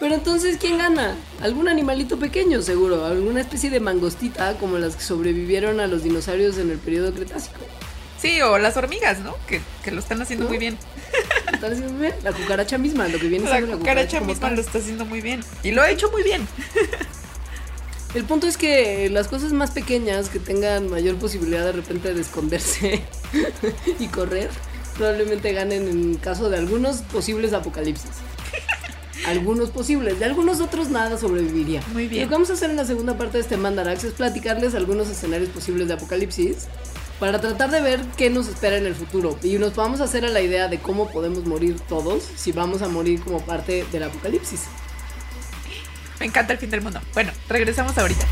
Pero 0.00 0.14
entonces, 0.14 0.56
¿quién 0.60 0.78
gana? 0.78 1.16
Algún 1.40 1.68
animalito 1.68 2.18
pequeño, 2.18 2.62
seguro. 2.62 3.04
Alguna 3.06 3.40
especie 3.40 3.70
de 3.70 3.80
mangostita 3.80 4.54
como 4.54 4.78
las 4.78 4.96
que 4.96 5.02
sobrevivieron 5.02 5.80
a 5.80 5.86
los 5.86 6.02
dinosaurios 6.02 6.58
en 6.58 6.70
el 6.70 6.78
periodo 6.78 7.12
Cretácico. 7.12 7.60
Sí, 8.20 8.40
o 8.42 8.58
las 8.58 8.76
hormigas, 8.76 9.20
¿no? 9.20 9.34
Que, 9.46 9.60
que 9.82 9.90
lo 9.90 10.00
están 10.00 10.20
haciendo 10.22 10.44
¿No? 10.44 10.50
muy 10.50 10.58
bien. 10.58 10.78
¿Están 11.52 11.72
haciendo 11.72 11.92
muy 11.92 12.02
bien? 12.02 12.14
La 12.22 12.32
cucaracha 12.32 12.78
misma, 12.78 13.08
lo 13.08 13.18
que 13.18 13.28
viene 13.28 13.44
La 13.44 13.52
siendo 13.52 13.72
la 13.72 13.78
cucaracha 13.78 14.18
cucaracha 14.18 14.18
como 14.20 14.30
misma 14.32 14.48
tal. 14.48 14.56
lo 14.56 14.62
está 14.62 14.78
haciendo 14.78 15.04
muy 15.04 15.20
bien. 15.20 15.40
Y 15.62 15.72
lo 15.72 15.82
ha 15.82 15.90
hecho 15.90 16.10
muy 16.10 16.22
bien. 16.22 16.46
El 18.14 18.24
punto 18.24 18.46
es 18.46 18.56
que 18.56 19.10
las 19.10 19.26
cosas 19.28 19.52
más 19.52 19.72
pequeñas 19.72 20.28
que 20.28 20.38
tengan 20.38 20.88
mayor 20.88 21.16
posibilidad 21.16 21.64
de 21.64 21.72
repente 21.72 22.14
de 22.14 22.20
esconderse 22.20 23.02
y 23.98 24.06
correr 24.06 24.50
probablemente 24.96 25.52
ganen 25.52 25.88
en 25.88 26.14
caso 26.14 26.50
de 26.50 26.58
algunos 26.58 26.98
posibles 27.02 27.52
apocalipsis. 27.52 28.10
Algunos 29.26 29.70
posibles, 29.70 30.18
de 30.18 30.26
algunos 30.26 30.60
otros 30.60 30.90
nada 30.90 31.16
sobreviviría. 31.16 31.82
Muy 31.92 32.08
bien. 32.08 32.22
Lo 32.22 32.28
que 32.28 32.34
vamos 32.34 32.50
a 32.50 32.54
hacer 32.54 32.70
en 32.70 32.76
la 32.76 32.84
segunda 32.84 33.16
parte 33.16 33.38
de 33.38 33.42
este 33.42 33.56
Mandarax 33.56 34.04
es 34.04 34.12
platicarles 34.12 34.74
algunos 34.74 35.08
escenarios 35.08 35.48
posibles 35.48 35.88
de 35.88 35.94
apocalipsis 35.94 36.66
para 37.18 37.40
tratar 37.40 37.70
de 37.70 37.80
ver 37.80 38.00
qué 38.16 38.28
nos 38.28 38.48
espera 38.48 38.76
en 38.76 38.86
el 38.86 38.94
futuro 38.94 39.38
y 39.42 39.56
nos 39.58 39.74
vamos 39.76 40.00
a 40.00 40.04
hacer 40.04 40.24
a 40.24 40.28
la 40.28 40.42
idea 40.42 40.68
de 40.68 40.78
cómo 40.78 41.10
podemos 41.10 41.46
morir 41.46 41.80
todos 41.88 42.22
si 42.36 42.52
vamos 42.52 42.82
a 42.82 42.88
morir 42.88 43.20
como 43.20 43.40
parte 43.40 43.86
del 43.92 44.02
apocalipsis. 44.02 44.64
Me 46.20 46.26
encanta 46.26 46.52
el 46.52 46.58
fin 46.58 46.70
del 46.70 46.82
mundo. 46.82 47.00
Bueno, 47.14 47.32
regresamos 47.48 47.96
ahorita. 47.96 48.26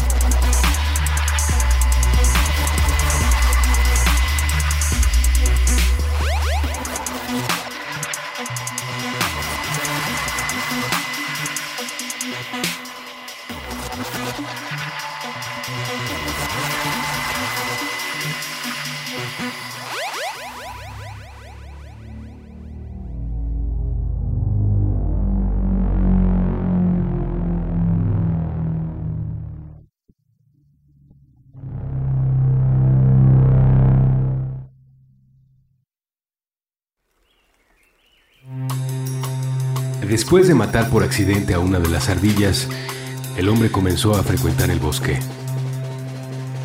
Después 40.12 40.46
de 40.46 40.54
matar 40.54 40.90
por 40.90 41.04
accidente 41.04 41.54
a 41.54 41.58
una 41.58 41.78
de 41.78 41.88
las 41.88 42.10
ardillas, 42.10 42.68
el 43.38 43.48
hombre 43.48 43.70
comenzó 43.70 44.14
a 44.14 44.22
frecuentar 44.22 44.68
el 44.68 44.78
bosque. 44.78 45.18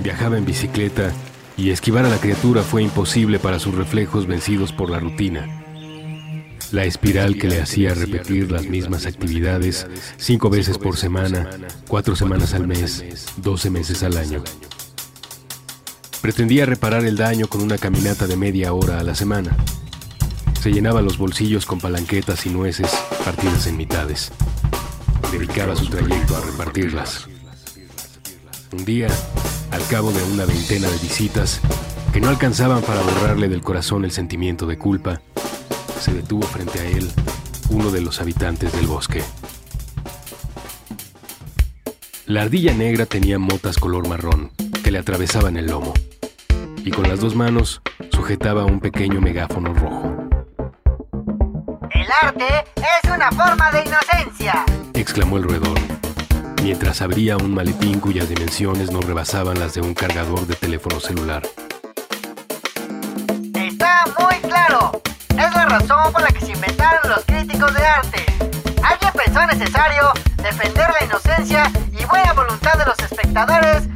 Viajaba 0.04 0.38
en 0.38 0.44
bicicleta 0.44 1.14
y 1.56 1.70
esquivar 1.70 2.04
a 2.04 2.10
la 2.10 2.18
criatura 2.18 2.62
fue 2.62 2.84
imposible 2.84 3.40
para 3.40 3.58
sus 3.58 3.74
reflejos 3.74 4.28
vencidos 4.28 4.74
por 4.74 4.90
la 4.90 5.00
rutina. 5.00 5.48
La 6.74 6.84
espiral 6.84 7.38
que 7.38 7.48
le 7.48 7.62
hacía 7.62 7.94
repetir 7.94 8.52
las 8.52 8.66
mismas 8.66 9.06
actividades 9.06 9.88
cinco 10.18 10.50
veces 10.50 10.78
por 10.78 10.98
semana, 10.98 11.50
cuatro 11.88 12.18
semanas 12.18 12.54
al 12.54 12.68
mes, 12.68 13.06
doce 13.38 13.70
meses 13.70 14.04
al 14.04 14.18
año. 14.18 14.44
Pretendía 16.22 16.66
reparar 16.66 17.06
el 17.06 17.16
daño 17.16 17.48
con 17.48 17.62
una 17.62 17.78
caminata 17.78 18.28
de 18.28 18.36
media 18.36 18.74
hora 18.74 19.00
a 19.00 19.04
la 19.04 19.16
semana. 19.16 19.56
Se 20.68 20.74
llenaba 20.74 21.02
los 21.02 21.18
bolsillos 21.18 21.66
con 21.66 21.80
palanquetas 21.80 22.46
y 22.46 22.50
nueces 22.50 22.92
partidas 23.24 23.68
en 23.68 23.78
mitades. 23.78 24.34
Dedicaba 25.32 25.78
su 25.78 25.86
trayecto 25.86 26.36
a 26.36 26.42
repartirlas. 26.42 27.26
Un 28.74 28.84
día, 28.84 29.08
al 29.72 29.88
cabo 29.88 30.12
de 30.12 30.22
una 30.24 30.44
veintena 30.44 30.90
de 30.90 30.98
visitas, 30.98 31.62
que 32.12 32.20
no 32.20 32.28
alcanzaban 32.28 32.82
para 32.82 33.02
borrarle 33.02 33.48
del 33.48 33.62
corazón 33.62 34.04
el 34.04 34.12
sentimiento 34.12 34.68
de 34.68 34.78
culpa, 34.78 35.22
se 36.02 36.14
detuvo 36.14 36.46
frente 36.46 36.82
a 36.82 36.86
él 36.86 37.10
uno 37.70 37.90
de 37.90 38.02
los 38.02 38.20
habitantes 38.20 38.74
del 38.74 38.88
bosque. 38.88 39.24
La 42.26 42.42
ardilla 42.42 42.74
negra 42.74 43.06
tenía 43.06 43.40
motas 43.40 43.78
color 43.78 44.06
marrón 44.10 44.52
que 44.84 44.92
le 44.92 45.00
atravesaban 45.00 45.56
el 45.56 45.68
lomo, 45.68 45.94
y 46.84 46.92
con 46.92 47.08
las 47.08 47.22
dos 47.22 47.38
manos 47.38 47.82
sujetaba 48.12 48.66
un 48.66 48.82
pequeño 48.82 49.22
megáfono 49.22 49.74
rojo. 49.74 50.27
Arte 52.22 52.66
es 52.76 53.12
una 53.12 53.32
forma 53.32 53.72
de 53.72 53.84
inocencia. 53.84 54.66
exclamó 54.94 55.38
el 55.38 55.44
roedor, 55.44 55.78
mientras 56.64 57.02
abría 57.02 57.38
un 57.38 57.54
maletín 57.54 58.00
cuyas 58.00 58.28
dimensiones 58.28 58.92
no 58.92 59.02
rebasaban 59.02 59.60
las 59.60 59.76
de 59.76 59.82
un 59.82 59.94
cargador 59.94 60.48
de 60.48 60.56
teléfono 60.56 61.00
celular. 61.00 61.44
Está 63.54 64.06
muy 64.20 64.36
claro. 64.42 65.00
Es 65.30 65.54
la 65.54 65.66
razón 65.66 66.12
por 66.12 66.22
la 66.22 66.30
que 66.30 66.42
se 66.42 66.54
inventaron 66.54 67.10
los 67.10 67.24
críticos 67.26 67.74
de 67.74 67.86
arte. 67.86 68.26
Alguien 68.84 69.14
pensó 69.14 69.46
necesario 69.46 70.12
defender 70.38 70.90
la 71.00 71.06
inocencia 71.06 71.72
y 71.92 72.04
buena 72.06 72.34
voluntad 72.34 72.74
de 72.80 72.86
los 72.86 73.00
espectadores 73.00 73.87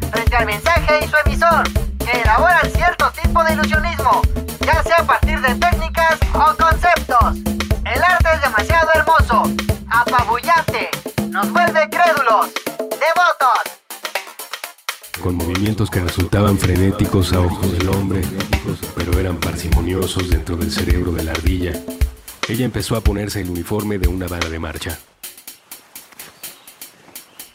que 15.90 16.00
resultaban 16.00 16.58
frenéticos 16.58 17.34
a 17.34 17.40
ojos 17.40 17.72
del 17.72 17.90
hombre, 17.90 18.22
pero 18.96 19.18
eran 19.20 19.38
parsimoniosos 19.38 20.30
dentro 20.30 20.56
del 20.56 20.72
cerebro 20.72 21.12
de 21.12 21.24
la 21.24 21.32
ardilla. 21.32 21.74
Ella 22.48 22.66
empezó 22.66 22.96
a 22.96 23.02
ponerse 23.02 23.42
el 23.42 23.50
uniforme 23.50 23.98
de 23.98 24.08
una 24.08 24.28
bala 24.28 24.50
de 24.50 24.60
marcha. 24.60 25.00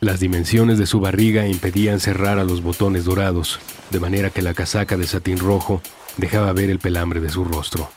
Las 0.00 0.18
dimensiones 0.18 0.78
de 0.78 0.86
su 0.86 0.98
barriga 1.00 1.46
impedían 1.46 2.00
cerrar 2.00 2.38
a 2.38 2.44
los 2.44 2.62
botones 2.62 3.04
dorados, 3.04 3.60
de 3.90 4.00
manera 4.00 4.30
que 4.30 4.42
la 4.42 4.54
casaca 4.54 4.96
de 4.96 5.06
satín 5.06 5.38
rojo 5.38 5.80
dejaba 6.16 6.52
ver 6.52 6.70
el 6.70 6.78
pelambre 6.78 7.20
de 7.20 7.28
su 7.28 7.44
rostro. 7.44 7.90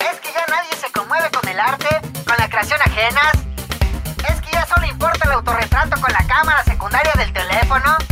¿Es 0.00 0.20
que 0.20 0.32
ya 0.32 0.44
nadie 0.48 0.70
se 0.80 0.90
conmueve 0.92 1.30
con 1.30 1.48
el 1.48 1.60
arte? 1.60 1.88
¿Con 2.26 2.36
la 2.36 2.48
creación 2.48 2.80
ajenas? 2.84 3.32
¿Es 4.28 4.40
que 4.40 4.50
ya 4.52 4.66
solo 4.66 4.86
importa 4.86 5.24
el 5.24 5.32
autorretrato 5.32 6.00
con 6.00 6.12
la 6.12 6.26
cámara 6.26 6.64
secundaria 6.64 7.12
del 7.16 7.32
teléfono? 7.32 8.09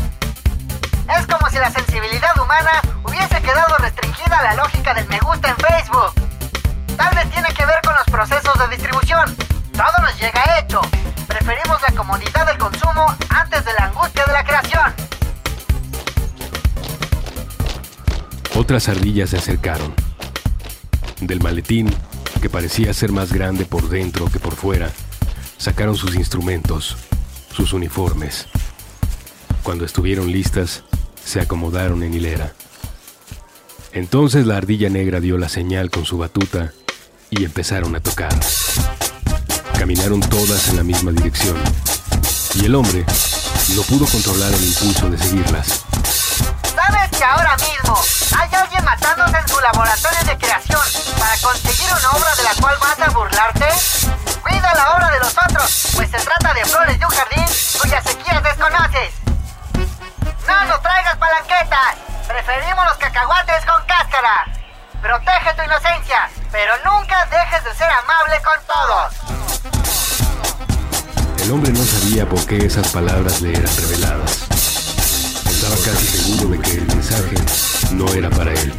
La 1.58 1.72
sensibilidad 1.72 2.38
humana 2.40 2.70
hubiese 3.02 3.42
quedado 3.42 3.76
restringida 3.78 4.38
a 4.38 4.42
la 4.42 4.54
lógica 4.54 4.94
del 4.94 5.08
me 5.08 5.18
gusta 5.18 5.50
en 5.50 5.56
Facebook. 5.56 6.12
Tal 6.96 7.14
vez 7.16 7.28
tiene 7.30 7.48
que 7.52 7.66
ver 7.66 7.80
con 7.84 7.94
los 7.94 8.06
procesos 8.06 8.58
de 8.58 8.68
distribución. 8.68 9.36
Todo 9.72 10.02
nos 10.02 10.16
llega 10.20 10.60
hecho. 10.60 10.80
Preferimos 11.26 11.82
la 11.82 11.94
comodidad 11.96 12.46
del 12.46 12.58
consumo 12.58 13.06
antes 13.28 13.64
de 13.64 13.72
la 13.72 13.86
angustia 13.86 14.24
de 14.24 14.32
la 14.32 14.44
creación. 14.44 14.94
Otras 18.54 18.88
ardillas 18.88 19.30
se 19.30 19.38
acercaron. 19.38 19.94
Del 21.20 21.42
maletín, 21.42 21.92
que 22.40 22.48
parecía 22.48 22.94
ser 22.94 23.10
más 23.10 23.32
grande 23.32 23.64
por 23.64 23.88
dentro 23.88 24.30
que 24.30 24.38
por 24.38 24.54
fuera, 24.54 24.90
sacaron 25.58 25.96
sus 25.96 26.14
instrumentos, 26.14 26.96
sus 27.52 27.72
uniformes. 27.72 28.46
Cuando 29.64 29.84
estuvieron 29.84 30.30
listas, 30.30 30.84
se 31.28 31.42
acomodaron 31.42 32.02
en 32.02 32.14
hilera. 32.14 32.54
Entonces 33.92 34.46
la 34.46 34.56
ardilla 34.56 34.88
negra 34.88 35.20
dio 35.20 35.36
la 35.36 35.50
señal 35.50 35.90
con 35.90 36.06
su 36.06 36.16
batuta 36.16 36.72
y 37.28 37.44
empezaron 37.44 37.94
a 37.94 38.00
tocar. 38.00 38.32
Caminaron 39.78 40.20
todas 40.20 40.68
en 40.68 40.76
la 40.76 40.84
misma 40.84 41.12
dirección 41.12 41.54
y 42.54 42.64
el 42.64 42.74
hombre 42.74 43.04
no 43.74 43.82
pudo 43.82 44.06
controlar 44.06 44.54
el 44.54 44.64
impulso 44.64 45.10
de 45.10 45.18
seguirlas. 45.18 45.84
¿Sabes 46.74 47.10
que 47.10 47.24
ahora 47.24 47.56
mismo 47.58 48.00
hay 48.34 48.48
alguien 48.54 48.84
matándose 48.86 49.36
en 49.36 49.48
su 49.48 49.60
laboratorio 49.60 50.24
de 50.24 50.38
creación 50.38 50.80
para 51.18 51.36
conseguir 51.42 51.90
una 51.92 52.10
obra 52.12 52.34
de 52.36 52.42
la 52.42 52.54
cual 52.58 52.76
vas 52.80 53.00
a 53.00 53.10
burlarte? 53.10 53.66
Cuida 54.40 54.72
la 54.74 54.96
obra 54.96 55.10
de 55.10 55.18
los 55.18 55.34
otros, 55.36 55.88
pues 55.94 56.10
se 56.10 56.18
trata 56.24 56.54
de 56.54 56.64
flores 56.64 56.98
de 56.98 57.04
un 57.04 57.12
jardín 57.12 57.44
cuyas 57.82 58.02
sequías 58.02 58.42
desconoces. 58.42 59.12
No 60.48 60.64
nos 60.64 60.80
palanquetas, 61.16 61.96
preferimos 62.26 62.84
los 62.84 62.96
cacahuates 62.98 63.64
con 63.64 63.82
cáscara. 63.86 64.46
Protege 65.00 65.54
tu 65.54 65.62
inocencia, 65.62 66.28
pero 66.50 66.72
nunca 66.84 67.24
dejes 67.26 67.64
de 67.64 67.74
ser 67.74 67.88
amable 67.90 68.36
con 68.42 68.58
todos. 68.66 69.14
El 71.42 71.52
hombre 71.52 71.72
no 71.72 71.84
sabía 71.84 72.28
por 72.28 72.44
qué 72.46 72.58
esas 72.66 72.88
palabras 72.88 73.40
le 73.40 73.52
eran 73.52 73.76
reveladas. 73.76 74.42
Estaba 75.48 75.76
casi 75.76 76.06
seguro 76.06 76.50
de 76.50 76.58
que 76.60 76.72
el 76.72 76.86
mensaje 76.86 77.36
no 77.92 78.12
era 78.12 78.28
para 78.28 78.52
él. 78.52 78.74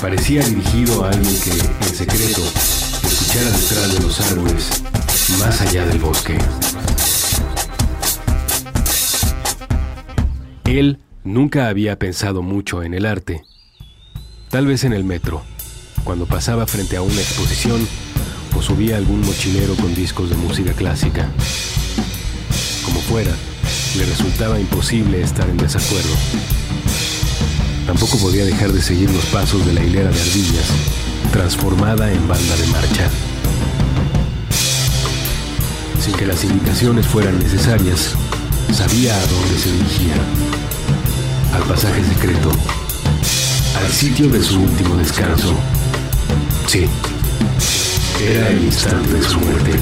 Parecía 0.00 0.42
dirigido 0.42 1.04
a 1.04 1.08
alguien 1.08 1.40
que, 1.40 1.50
en 1.50 1.94
secreto, 1.94 2.40
escuchara 3.02 3.50
detrás 3.50 3.92
de 3.94 4.00
los 4.00 4.20
árboles, 4.20 4.82
más 5.38 5.60
allá 5.60 5.84
del 5.84 5.98
bosque. 5.98 6.38
Él 10.64 10.98
nunca 11.24 11.68
había 11.68 11.98
pensado 11.98 12.42
mucho 12.42 12.82
en 12.82 12.94
el 12.94 13.04
arte. 13.06 13.42
Tal 14.50 14.66
vez 14.66 14.84
en 14.84 14.92
el 14.92 15.04
metro, 15.04 15.42
cuando 16.04 16.26
pasaba 16.26 16.66
frente 16.66 16.96
a 16.96 17.02
una 17.02 17.20
exposición 17.20 17.86
o 18.56 18.62
subía 18.62 18.96
algún 18.96 19.20
mochilero 19.20 19.74
con 19.76 19.94
discos 19.94 20.30
de 20.30 20.36
música 20.36 20.72
clásica. 20.72 21.28
Como 22.84 23.00
fuera, 23.00 23.32
le 23.96 24.06
resultaba 24.06 24.58
imposible 24.58 25.20
estar 25.20 25.48
en 25.48 25.58
desacuerdo. 25.58 26.14
Tampoco 27.86 28.16
podía 28.18 28.44
dejar 28.44 28.72
de 28.72 28.80
seguir 28.80 29.10
los 29.10 29.26
pasos 29.26 29.66
de 29.66 29.74
la 29.74 29.84
hilera 29.84 30.10
de 30.10 30.20
ardillas, 30.20 30.70
transformada 31.30 32.10
en 32.10 32.26
banda 32.26 32.56
de 32.56 32.66
marcha. 32.68 33.10
Sin 36.00 36.14
que 36.14 36.26
las 36.26 36.42
indicaciones 36.44 37.06
fueran 37.06 37.38
necesarias, 37.38 38.16
sabía 38.74 39.14
a 39.16 39.26
dónde 39.26 39.56
se 39.56 39.70
dirigía. 39.70 40.16
Al 41.54 41.62
pasaje 41.62 42.02
secreto, 42.04 42.50
al 43.78 43.92
sitio 43.92 44.28
de 44.28 44.42
su 44.42 44.60
último 44.60 44.96
descanso. 44.96 45.54
Sí, 46.66 46.86
era 48.20 48.48
el 48.48 48.64
instante 48.64 49.12
de 49.12 49.22
su 49.22 49.38
muerte. 49.38 49.78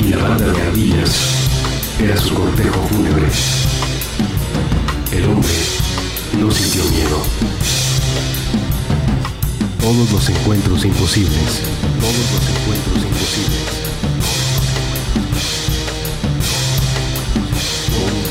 Y 0.00 0.08
la 0.08 0.18
banda 0.18 0.46
de 0.52 0.62
ardillas 0.62 1.10
era 1.98 2.16
su 2.18 2.34
cortejo 2.34 2.86
fúnebre. 2.88 3.26
El 5.12 5.24
hombre 5.24 5.54
no 6.38 6.50
sintió 6.50 6.84
miedo. 6.90 7.22
Todos 9.80 10.12
los 10.12 10.28
encuentros 10.28 10.84
imposibles, 10.84 11.62
todos 12.00 12.26
los 12.34 12.58
encuentros 12.58 12.96
imposibles. 13.02 13.87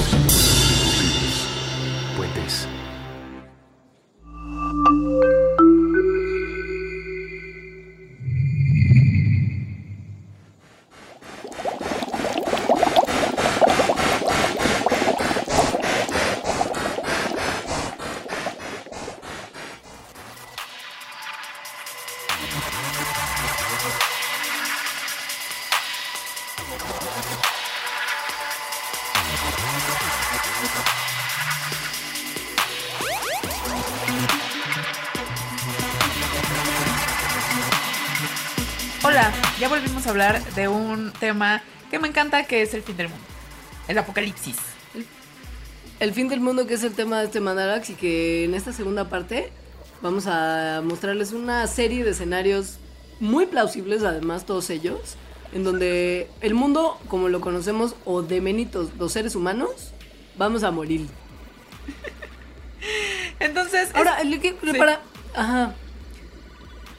Todos 0.10 0.24
los 0.24 0.47
ya 39.60 39.70
volvimos 39.70 40.06
a 40.08 40.10
hablar 40.12 40.44
de 40.56 40.68
un 40.68 41.12
tema 41.20 41.62
que 41.90 42.00
me 42.00 42.08
encanta, 42.08 42.44
que 42.46 42.62
es 42.62 42.74
el 42.74 42.84
fin 42.84 42.98
del 42.98 43.10
mundo. 43.10 43.24
El 43.88 43.98
apocalipsis. 43.98 44.56
El 46.00 46.14
fin 46.14 46.28
del 46.28 46.40
mundo, 46.42 46.68
que 46.68 46.76
es 46.76 46.84
el 46.84 46.94
tema 46.94 47.20
de 47.20 47.26
este 47.26 47.40
Mandarax, 47.40 47.90
y 47.90 47.94
que 47.96 48.44
en 48.46 48.54
esta 48.54 48.72
segunda 48.72 49.10
parte 49.10 49.52
vamos 50.02 50.26
a 50.28 50.82
mostrarles 50.84 51.32
una 51.32 51.66
serie 51.66 52.04
de 52.04 52.12
escenarios 52.12 52.78
muy 53.20 53.48
plausibles, 53.48 54.04
además, 54.04 54.46
todos 54.46 54.70
ellos, 54.70 55.16
en 55.54 55.64
donde 55.64 56.30
el 56.42 56.54
mundo, 56.54 57.00
como 57.08 57.30
lo 57.30 57.42
conocemos, 57.42 57.96
o 58.06 58.22
de 58.22 58.42
menitos, 58.42 58.90
los 59.00 59.12
seres 59.12 59.34
humanos, 59.36 59.92
vamos 60.38 60.64
a 60.64 60.70
morir. 60.70 61.08
Entonces, 63.40 63.90
es- 63.90 63.96
Ahora, 63.96 64.22
el 64.22 64.40
que- 64.40 64.56
Sí. 64.64 64.78
para, 64.78 65.02
ajá. 65.36 65.74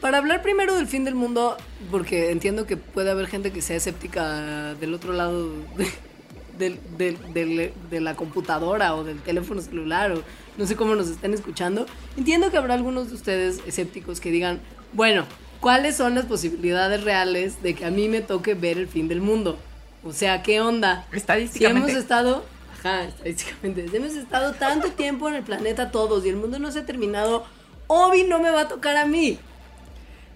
Para 0.01 0.19
hablar 0.19 0.43
primero 0.43 0.75
del 0.77 0.87
fin 0.87 1.05
del 1.05 1.15
mundo, 1.15 1.57
porque 1.91 2.31
entiendo 2.31 2.67
que 2.67 2.77
puede 2.77 3.11
haber 3.11 3.27
gente 3.27 3.53
que 3.53 3.63
sea 3.63 3.77
escéptica 3.77 4.75
del 4.75 4.95
otro 4.95 5.13
lado 5.13 5.49
de, 5.77 6.79
del- 6.97 7.33
del- 7.35 7.73
de 7.91 8.01
la 8.01 8.15
computadora 8.15 8.95
o 8.95 9.05
del 9.05 9.21
teléfono 9.21 9.61
celular, 9.61 10.13
o 10.13 10.23
no 10.57 10.67
sé 10.67 10.77
cómo 10.77 10.95
nos 10.95 11.09
estén 11.09 11.35
escuchando. 11.35 11.87
Entiendo 12.17 12.51
que 12.51 12.57
habrá 12.59 12.75
algunos 12.75 13.09
de 13.09 13.15
ustedes 13.15 13.61
escépticos 13.67 14.21
que 14.21 14.31
digan, 14.31 14.61
bueno, 14.93 15.25
¿cuáles 15.61 15.97
son 15.97 16.15
las 16.15 16.27
posibilidades 16.27 17.03
reales 17.05 17.63
de 17.63 17.75
que 17.75 17.85
a 17.85 17.91
mí 17.91 18.09
me 18.09 18.21
toque 18.21 18.55
ver 18.55 18.79
el 18.79 18.89
fin 18.89 19.09
del 19.09 19.21
mundo? 19.21 19.59
O 20.05 20.13
sea, 20.13 20.43
¿qué 20.43 20.61
onda? 20.61 21.07
Si 21.11 21.17
estadísticamente. 21.17 21.91
hemos 21.91 22.01
estado, 22.01 22.45
ajá, 22.79 23.05
estadísticamente, 23.05 23.89
si 23.89 23.97
hemos 23.97 24.15
estado 24.15 24.53
tanto 24.55 24.89
tiempo 24.93 25.29
en 25.29 25.35
el 25.35 25.43
planeta 25.43 25.91
todos 25.91 26.25
y 26.25 26.29
el 26.29 26.37
mundo 26.37 26.59
no 26.61 26.71
se 26.71 26.81
ha 26.81 26.87
terminado, 26.87 27.45
Obi 27.89 28.23
no 28.25 28.39
me 28.39 28.51
va 28.51 28.63
a 28.63 28.69
tocar 28.69 28.97
a 28.97 29.07
mí. 29.07 29.39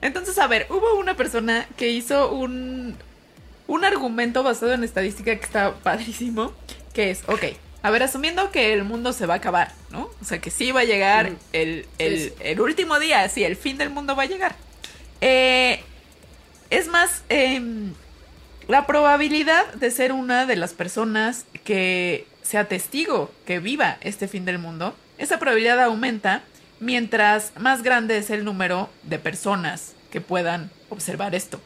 Entonces, 0.02 0.38
a 0.38 0.46
ver, 0.46 0.66
hubo 0.68 0.94
una 0.98 1.16
persona 1.16 1.66
que 1.76 1.88
hizo 1.88 2.32
un, 2.32 2.96
un 3.66 3.84
argumento 3.84 4.42
basado 4.42 4.72
en 4.74 4.84
estadística 4.84 5.34
que 5.36 5.44
está 5.44 5.74
padrísimo, 5.76 6.52
que 6.92 7.10
es, 7.10 7.22
ok, 7.28 7.44
a 7.82 7.90
ver, 7.90 8.02
asumiendo 8.02 8.50
que 8.50 8.72
el 8.74 8.84
mundo 8.84 9.12
se 9.12 9.26
va 9.26 9.34
a 9.34 9.36
acabar, 9.38 9.72
¿no? 9.90 10.10
O 10.20 10.24
sea, 10.24 10.40
que 10.40 10.50
sí 10.50 10.70
va 10.72 10.80
a 10.80 10.84
llegar 10.84 11.26
Ujú. 11.28 11.36
el, 11.52 11.86
el- 11.98 12.18
Sí, 12.18 12.28
sí. 12.28 12.34
el 12.40 12.60
último 12.60 12.98
día, 12.98 13.28
sí, 13.28 13.42
el 13.44 13.56
fin 13.56 13.78
del 13.78 13.90
mundo 13.90 14.14
va 14.14 14.24
a 14.24 14.26
llegar. 14.26 14.54
Eh, 15.20 15.80
es 16.70 16.88
más, 16.88 17.22
em, 17.28 17.92
la 18.68 18.86
probabilidad 18.86 19.72
de 19.74 19.90
ser 19.90 20.12
una 20.12 20.46
de 20.46 20.56
las 20.56 20.74
personas 20.74 21.46
que 21.64 22.26
sea 22.42 22.66
testigo 22.68 23.30
que 23.46 23.58
viva 23.60 23.98
este 24.00 24.26
fin 24.28 24.44
del 24.44 24.58
mundo, 24.58 24.94
esa 25.18 25.38
probabilidad 25.38 25.80
aumenta 25.80 26.42
mientras 26.82 27.52
más 27.58 27.82
grande 27.82 28.18
es 28.18 28.28
el 28.30 28.44
número 28.44 28.90
de 29.04 29.20
personas 29.20 29.94
que 30.10 30.20
puedan 30.20 30.70
observar 30.90 31.34
esto. 31.34 31.60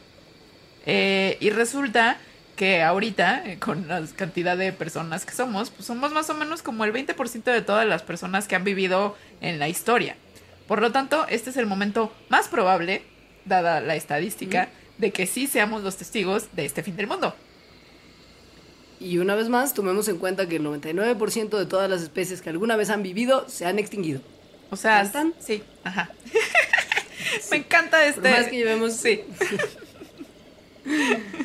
Eh, 0.85 1.37
y 1.41 1.49
resulta 1.49 2.17
que 2.55 2.83
ahorita, 2.83 3.43
eh, 3.45 3.57
con 3.59 3.87
la 3.87 4.03
cantidad 4.15 4.55
de 4.55 4.71
personas 4.71 5.25
que 5.25 5.33
somos, 5.33 5.71
pues 5.71 5.85
somos 5.85 6.13
más 6.13 6.29
o 6.29 6.35
menos 6.35 6.61
como 6.61 6.85
el 6.85 6.93
20% 6.93 7.51
de 7.51 7.61
todas 7.61 7.87
las 7.87 8.03
personas 8.03 8.47
que 8.47 8.55
han 8.55 8.63
vivido 8.63 9.17
en 9.41 9.59
la 9.59 9.67
historia. 9.67 10.15
Por 10.67 10.81
lo 10.81 10.91
tanto, 10.91 11.25
este 11.27 11.49
es 11.49 11.57
el 11.57 11.65
momento 11.65 12.13
más 12.29 12.47
probable, 12.47 13.01
dada 13.45 13.81
la 13.81 13.95
estadística, 13.95 14.69
de 14.99 15.11
que 15.11 15.25
sí 15.25 15.47
seamos 15.47 15.83
los 15.83 15.97
testigos 15.97 16.47
de 16.53 16.65
este 16.65 16.83
fin 16.83 16.95
del 16.95 17.07
mundo. 17.07 17.35
Y 18.99 19.17
una 19.17 19.35
vez 19.35 19.49
más, 19.49 19.73
tomemos 19.73 20.07
en 20.09 20.17
cuenta 20.17 20.47
que 20.47 20.57
el 20.57 20.63
99% 20.63 21.57
de 21.57 21.65
todas 21.65 21.89
las 21.89 22.01
especies 22.01 22.41
que 22.41 22.49
alguna 22.49 22.75
vez 22.75 22.89
han 22.89 23.03
vivido 23.03 23.47
se 23.49 23.65
han 23.65 23.79
extinguido. 23.79 24.21
O 24.69 24.75
sea, 24.75 25.01
¿Ya 25.01 25.05
están? 25.07 25.33
sí, 25.39 25.63
ajá. 25.83 26.09
Me 27.51 27.57
encanta 27.57 28.05
este. 28.05 28.21
Por 28.21 28.31
más 28.31 28.47
que 28.47 28.55
llevemos, 28.57 28.93
Sí. 28.93 29.21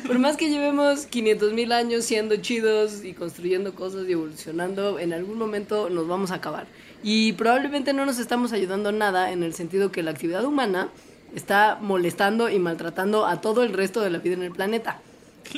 por 0.07 0.19
más 0.19 0.37
que 0.37 0.49
llevemos 0.49 1.05
500 1.05 1.51
mil 1.53 1.71
años 1.73 2.05
siendo 2.05 2.37
chidos 2.37 3.03
y 3.03 3.13
construyendo 3.13 3.75
cosas 3.75 4.07
y 4.07 4.13
evolucionando, 4.13 4.99
en 4.99 5.11
algún 5.11 5.37
momento 5.37 5.89
nos 5.89 6.07
vamos 6.07 6.31
a 6.31 6.35
acabar. 6.35 6.65
Y 7.03 7.33
probablemente 7.33 7.91
no 7.93 8.05
nos 8.05 8.19
estamos 8.19 8.53
ayudando 8.53 8.91
nada 8.93 9.31
en 9.31 9.43
el 9.43 9.53
sentido 9.53 9.91
que 9.91 10.01
la 10.03 10.11
actividad 10.11 10.45
humana 10.45 10.89
está 11.35 11.77
molestando 11.81 12.49
y 12.49 12.57
maltratando 12.59 13.25
a 13.25 13.41
todo 13.41 13.63
el 13.63 13.73
resto 13.73 13.99
de 14.01 14.11
la 14.11 14.19
vida 14.19 14.35
en 14.35 14.43
el 14.43 14.51
planeta. 14.51 15.01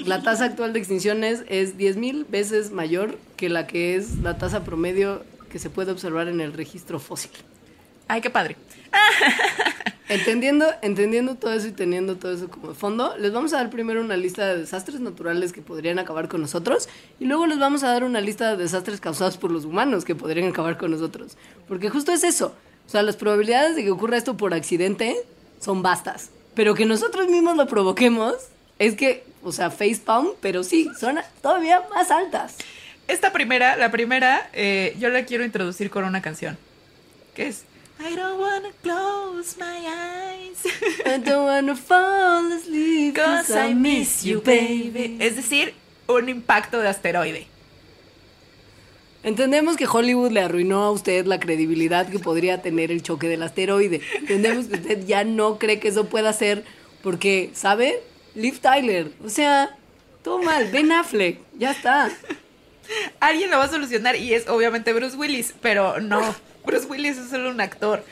La 0.05 0.23
tasa 0.23 0.45
actual 0.45 0.73
de 0.73 0.79
extinciones 0.79 1.43
es 1.47 1.77
10.000 1.77 2.25
veces 2.27 2.71
mayor 2.71 3.19
que 3.37 3.49
la 3.49 3.67
que 3.67 3.95
es 3.95 4.17
la 4.23 4.37
tasa 4.39 4.63
promedio 4.63 5.23
que 5.51 5.59
se 5.59 5.69
puede 5.69 5.91
observar 5.91 6.27
en 6.27 6.41
el 6.41 6.53
registro 6.53 6.99
fósil. 6.99 7.31
Ay, 8.07 8.21
qué 8.21 8.29
padre. 8.29 8.55
Entendiendo, 10.07 10.67
entendiendo 10.83 11.33
todo 11.33 11.51
eso 11.53 11.67
y 11.67 11.71
teniendo 11.71 12.15
todo 12.17 12.31
eso 12.31 12.47
como 12.47 12.75
fondo, 12.75 13.17
les 13.17 13.33
vamos 13.33 13.53
a 13.53 13.57
dar 13.57 13.71
primero 13.71 14.01
una 14.01 14.15
lista 14.15 14.45
de 14.45 14.59
desastres 14.59 14.99
naturales 14.99 15.51
que 15.51 15.63
podrían 15.63 15.97
acabar 15.97 16.27
con 16.27 16.41
nosotros 16.41 16.87
y 17.19 17.25
luego 17.25 17.47
les 17.47 17.57
vamos 17.57 17.83
a 17.83 17.87
dar 17.87 18.03
una 18.03 18.21
lista 18.21 18.51
de 18.51 18.57
desastres 18.61 19.01
causados 19.01 19.37
por 19.37 19.49
los 19.49 19.65
humanos 19.65 20.05
que 20.05 20.13
podrían 20.13 20.47
acabar 20.49 20.77
con 20.77 20.91
nosotros. 20.91 21.37
Porque 21.67 21.89
justo 21.89 22.11
es 22.11 22.23
eso. 22.23 22.53
O 22.85 22.89
sea, 22.89 23.01
las 23.01 23.15
probabilidades 23.15 23.75
de 23.75 23.83
que 23.83 23.89
ocurra 23.89 24.15
esto 24.15 24.37
por 24.37 24.53
accidente 24.53 25.15
son 25.59 25.81
vastas. 25.81 26.29
Pero 26.53 26.75
que 26.75 26.85
nosotros 26.85 27.27
mismos 27.27 27.57
lo 27.57 27.65
provoquemos 27.65 28.35
es 28.77 28.93
que, 28.93 29.23
o 29.43 29.51
sea, 29.51 29.71
facepalm, 29.71 30.29
pero 30.39 30.63
sí, 30.63 30.87
son 30.99 31.17
todavía 31.41 31.81
más 31.95 32.11
altas. 32.11 32.57
Esta 33.07 33.33
primera, 33.33 33.75
la 33.75 33.89
primera, 33.89 34.51
eh, 34.53 34.95
yo 34.99 35.09
la 35.09 35.25
quiero 35.25 35.43
introducir 35.43 35.89
con 35.89 36.03
una 36.03 36.21
canción. 36.21 36.59
Que 37.33 37.47
es 37.47 37.65
I 37.99 38.15
don't 38.15 38.39
wanna 38.39 38.71
close 38.81 39.57
my 39.57 39.65
eyes. 39.65 40.65
I 41.05 41.17
don't 41.17 41.45
wanna 41.45 41.75
fall 41.75 42.51
asleep 42.51 43.15
Cause 43.15 43.51
I 43.51 43.73
miss 43.73 44.23
you, 44.23 44.41
baby. 44.41 45.17
Es 45.19 45.35
decir, 45.35 45.73
un 46.07 46.29
impacto 46.29 46.79
de 46.79 46.87
asteroide. 46.89 47.47
Entendemos 49.23 49.75
que 49.75 49.87
Hollywood 49.87 50.31
le 50.31 50.41
arruinó 50.41 50.83
a 50.83 50.91
usted 50.91 51.25
la 51.25 51.39
credibilidad 51.39 52.07
que 52.07 52.19
podría 52.19 52.61
tener 52.61 52.91
el 52.91 53.01
choque 53.01 53.27
del 53.27 53.41
asteroide. 53.41 54.01
Entendemos 54.19 54.67
que 54.67 54.75
usted 54.75 55.05
ya 55.07 55.23
no 55.23 55.57
cree 55.57 55.79
que 55.79 55.87
eso 55.87 56.05
pueda 56.05 56.31
ser 56.31 56.63
porque, 57.01 57.49
¿sabe? 57.53 58.03
Liv 58.35 58.59
Tyler. 58.59 59.11
O 59.23 59.29
sea, 59.29 59.75
todo 60.23 60.43
mal. 60.43 60.69
Ben 60.71 60.91
Affleck. 60.91 61.39
Ya 61.57 61.71
está. 61.71 62.11
Alguien 63.19 63.49
lo 63.49 63.57
va 63.57 63.65
a 63.65 63.69
solucionar 63.69 64.15
y 64.15 64.33
es 64.33 64.47
obviamente 64.47 64.93
Bruce 64.93 65.15
Willis, 65.15 65.53
pero 65.61 65.99
no. 65.99 66.35
Bruce 66.65 66.87
Willis 66.87 67.17
es 67.17 67.29
solo 67.29 67.49
un 67.49 67.61
actor. 67.61 68.03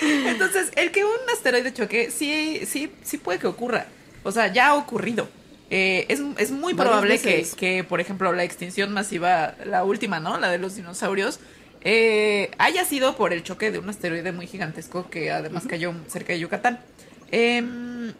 Entonces, 0.00 0.70
el 0.76 0.90
que 0.92 1.04
un 1.04 1.30
asteroide 1.32 1.72
choque, 1.72 2.10
sí, 2.10 2.62
sí, 2.66 2.92
sí 3.02 3.18
puede 3.18 3.38
que 3.38 3.46
ocurra. 3.46 3.86
O 4.22 4.32
sea, 4.32 4.52
ya 4.52 4.68
ha 4.68 4.74
ocurrido. 4.74 5.28
Eh, 5.70 6.06
es, 6.08 6.20
es 6.38 6.50
muy 6.50 6.74
probable 6.74 7.18
que, 7.18 7.46
que, 7.56 7.84
por 7.84 8.00
ejemplo, 8.00 8.32
la 8.32 8.44
extinción 8.44 8.92
masiva, 8.92 9.54
la 9.64 9.84
última, 9.84 10.20
¿no? 10.20 10.38
La 10.38 10.50
de 10.50 10.58
los 10.58 10.76
dinosaurios, 10.76 11.40
eh, 11.82 12.50
haya 12.58 12.84
sido 12.84 13.16
por 13.16 13.32
el 13.32 13.42
choque 13.42 13.70
de 13.70 13.78
un 13.78 13.88
asteroide 13.88 14.32
muy 14.32 14.46
gigantesco 14.46 15.08
que 15.10 15.30
además 15.30 15.64
cayó 15.68 15.94
cerca 16.08 16.32
de 16.32 16.40
Yucatán. 16.40 16.80
Em, 17.30 18.12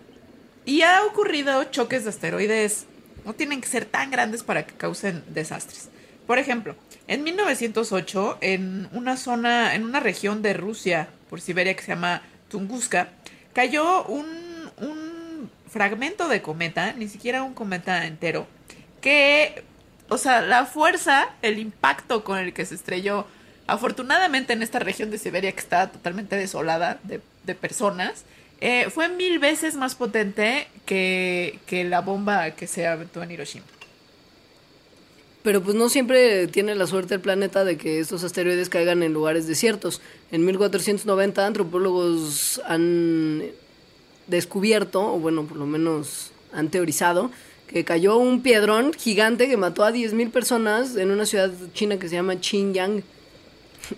y 0.65 0.83
ha 0.83 1.05
ocurrido 1.05 1.65
choques 1.65 2.05
de 2.05 2.11
asteroides, 2.11 2.87
no 3.29 3.35
tienen 3.35 3.61
que 3.61 3.69
ser 3.69 3.85
tan 3.85 4.11
grandes 4.11 4.43
para 4.43 4.65
que 4.65 4.73
causen 4.73 5.23
desastres. 5.29 5.91
Por 6.27 6.39
ejemplo, 6.39 6.75
en 7.09 7.23
1908, 7.25 8.39
en 8.41 8.89
una 8.93 9.19
zona, 9.19 9.75
en 9.75 9.85
una 9.85 10.01
región 10.01 10.41
de 10.41 10.55
Rusia, 10.55 11.11
por 11.29 11.43
Siberia, 11.43 11.77
que 11.77 11.83
se 11.83 11.89
llama 11.89 12.23
Tunguska, 12.49 13.11
cayó 13.53 14.05
un, 14.05 14.25
fragmento 15.69 16.29
de 16.29 16.41
cometa, 16.41 16.95
ni 16.95 17.07
siquiera 17.09 17.43
un 17.43 17.53
cometa 17.53 18.07
entero, 18.07 18.47
que, 19.03 19.63
o 20.09 20.17
sea, 20.17 20.41
la 20.41 20.65
fuerza, 20.65 21.29
el 21.43 21.59
impacto 21.59 22.25
con 22.25 22.39
el 22.39 22.55
que 22.55 22.65
se 22.65 22.77
estrelló, 22.77 23.27
afortunadamente 23.67 24.55
en 24.55 24.63
esta 24.63 24.79
región 24.79 25.11
de 25.11 25.19
Siberia 25.19 25.53
que 25.53 25.61
está 25.61 25.93
totalmente 25.93 26.37
desolada 26.37 26.99
de, 27.03 27.21
de 27.45 27.55
personas, 27.55 28.25
eh, 28.61 28.89
fue 28.91 29.09
mil 29.09 29.39
veces 29.39 29.77
más 29.77 29.95
potente 29.95 30.69
que, 30.85 31.59
que 31.67 31.85
la 31.85 32.01
bomba 32.01 32.51
que 32.53 32.67
se 32.67 32.87
aventó 32.87 33.23
en 33.23 33.31
Hiroshima. 33.31 33.65
Pero 35.43 35.63
pues 35.63 35.77
no 35.77 35.89
siempre 35.89 36.49
tiene 36.49 36.75
la 36.75 36.87
suerte 36.87 37.15
el 37.15 37.21
planeta 37.21 37.65
de 37.65 37.77
que 37.77 38.01
estos 38.01 38.25
asteroides 38.25 38.69
caigan 38.69 39.03
en 39.03 39.13
lugares 39.13 39.47
desiertos. 39.47 40.01
En 40.33 40.45
1490 40.45 41.47
antropólogos 41.47 42.61
han 42.67 43.45
descubierto, 44.27 45.15
o 45.15 45.19
bueno, 45.19 45.45
por 45.45 45.57
lo 45.57 45.67
menos 45.67 46.33
han 46.53 46.69
teorizado, 46.69 47.31
que 47.69 47.85
cayó 47.85 48.17
un 48.17 48.43
piedrón 48.43 48.93
gigante 48.93 49.49
que 49.49 49.57
mató 49.57 49.85
a 49.85 49.93
10.000 49.93 50.31
personas 50.31 50.97
en 50.97 51.11
una 51.11 51.27
ciudad 51.27 51.51
china 51.73 51.99
que 51.99 52.09
se 52.09 52.17
llama 52.17 52.37
Xinjiang. 52.41 53.03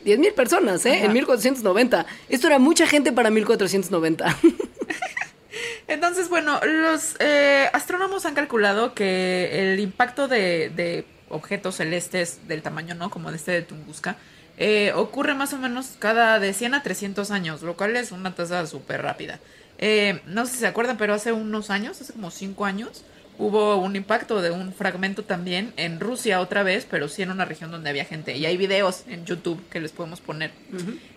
10.000 0.05 0.35
personas, 0.35 0.85
¿eh? 0.87 0.97
Ajá. 0.97 1.07
En 1.07 1.13
1490. 1.13 2.07
Esto 2.29 2.47
era 2.47 2.59
mucha 2.59 2.87
gente 2.87 3.13
para 3.13 3.31
1490. 3.31 4.37
Entonces, 5.89 6.29
bueno, 6.29 6.61
los 6.65 7.17
eh, 7.19 7.69
astrónomos 7.73 8.25
han 8.25 8.35
calculado 8.35 8.95
que 8.95 9.73
el 9.73 9.81
impacto 9.81 10.29
de, 10.29 10.71
de 10.71 11.05
objetos 11.29 11.77
celestes 11.77 12.47
del 12.47 12.63
tamaño, 12.63 12.95
¿no? 12.95 13.11
Como 13.11 13.31
de 13.31 13.37
este 13.37 13.53
de 13.53 13.63
Tunguska, 13.63 14.17
eh, 14.63 14.93
ocurre 14.95 15.35
más 15.35 15.55
o 15.55 15.59
menos 15.59 15.95
cada 15.99 16.39
de 16.39 16.53
100 16.53 16.75
a 16.75 16.83
300 16.83 17.31
años, 17.31 17.63
lo 17.63 17.77
cual 17.77 17.97
es 17.97 18.13
una 18.13 18.35
tasa 18.35 18.67
súper 18.67 19.01
rápida. 19.03 19.41
Eh, 19.79 20.21
no 20.27 20.45
sé 20.45 20.53
si 20.53 20.59
se 20.59 20.67
acuerdan, 20.67 20.99
pero 20.99 21.15
hace 21.15 21.33
unos 21.33 21.71
años, 21.71 21.99
hace 22.01 22.13
como 22.13 22.31
5 22.31 22.67
años, 22.67 23.03
hubo 23.41 23.77
un 23.77 23.97
impacto 23.97 24.43
de 24.43 24.51
un 24.51 24.73
fragmento 24.73 25.25
también 25.25 25.73
en 25.77 25.99
Rusia 25.99 26.41
otra 26.41 26.63
vez, 26.63 26.87
pero 26.89 27.09
sí 27.09 27.23
en 27.23 27.31
una 27.31 27.47
región 27.47 27.71
donde 27.71 27.89
había 27.89 28.05
gente. 28.05 28.37
Y 28.37 28.45
hay 28.45 28.57
videos 28.57 29.05
en 29.09 29.25
YouTube 29.25 29.61
que 29.71 29.81
les 29.81 29.93
podemos 29.93 30.21
poner. 30.21 30.53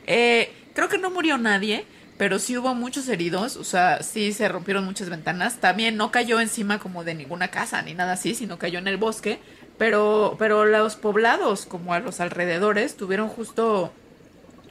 Eh, 0.08 0.52
creo 0.74 0.88
que 0.88 0.98
no 0.98 1.12
murió 1.12 1.38
nadie, 1.38 1.86
pero 2.18 2.40
sí 2.40 2.58
hubo 2.58 2.74
muchos 2.76 3.10
heridos, 3.10 3.58
o 3.58 3.66
sea, 3.66 4.02
sí 4.02 4.32
se 4.32 4.48
rompieron 4.48 4.86
muchas 4.86 5.10
ventanas. 5.10 5.58
También 5.58 5.98
no 5.98 6.12
cayó 6.12 6.40
encima 6.40 6.80
como 6.80 7.04
de 7.04 7.14
ninguna 7.14 7.50
casa 7.50 7.82
ni 7.82 7.94
nada 7.94 8.14
así, 8.14 8.36
sino 8.36 8.58
cayó 8.58 8.80
en 8.80 8.88
el 8.88 8.98
bosque. 8.98 9.40
Pero, 9.78 10.38
pero 10.40 10.66
los 10.66 10.96
poblados, 10.96 11.66
como 11.66 11.94
a 11.94 12.00
los 12.00 12.22
alrededores, 12.22 12.96
tuvieron 12.96 13.28
justo, 13.28 13.92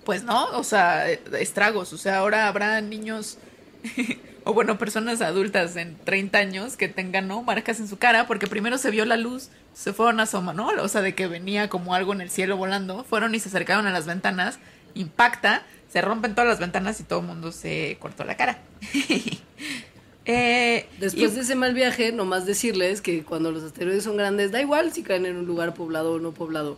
pues 0.05 0.25
no, 0.25 0.47
o 0.57 0.65
sea, 0.65 1.11
estragos. 1.11 1.93
O 1.93 1.99
sea, 1.99 2.19
ahora 2.19 2.49
habrá 2.49 2.81
niños, 2.81 3.37
o 4.45 4.53
bueno, 4.55 4.79
personas 4.79 5.21
adultas 5.21 5.77
en 5.77 5.97
30 6.05 6.39
años 6.39 6.77
que 6.77 6.89
tengan, 6.89 7.29
¿no? 7.29 7.43
Marcas 7.43 7.81
en 7.81 7.89
su 7.89 7.99
cara, 7.99 8.27
porque 8.27 8.47
primero 8.47 8.79
se 8.79 8.91
vio 8.91 9.05
la 9.05 9.17
luz, 9.17 9.49
se 9.75 9.93
fueron 9.93 10.21
a 10.21 10.25
asomar, 10.25 10.55
¿no? 10.55 10.69
O 10.69 10.89
sea, 10.89 11.01
de 11.03 11.15
que 11.15 11.27
venía 11.29 11.69
como 11.69 11.95
algo 11.95 12.13
en 12.13 12.21
el 12.21 12.31
cielo 12.31 12.57
volando, 12.57 13.05
fueron 13.05 13.35
y 13.35 13.41
se 13.41 13.49
acercaron 13.49 13.87
a 13.87 13.91
las 13.93 14.07
ventanas, 14.07 14.59
impacta, 14.95 15.63
se 15.93 16.01
rompen 16.01 16.35
todas 16.35 16.49
las 16.49 16.59
ventanas 16.59 16.99
y 17.01 17.05
todo 17.05 17.21
el 17.21 17.27
mundo 17.27 17.53
se 17.53 17.97
cortó 18.01 18.25
la 18.25 18.37
cara. 18.37 18.59
eh, 20.25 20.87
Después 20.99 21.33
y- 21.33 21.35
de 21.37 21.41
ese 21.43 21.55
mal 21.55 21.75
viaje, 21.75 22.13
nomás 22.13 22.47
decirles 22.47 23.01
que 23.01 23.23
cuando 23.25 23.51
los 23.51 23.63
asteroides 23.65 24.05
son 24.05 24.17
grandes, 24.17 24.53
da 24.53 24.61
igual 24.61 24.93
si 24.93 25.03
caen 25.03 25.27
en 25.27 25.37
un 25.37 25.47
lugar 25.47 25.75
poblado 25.75 26.15
o 26.15 26.19
no 26.19 26.33
poblado. 26.33 26.77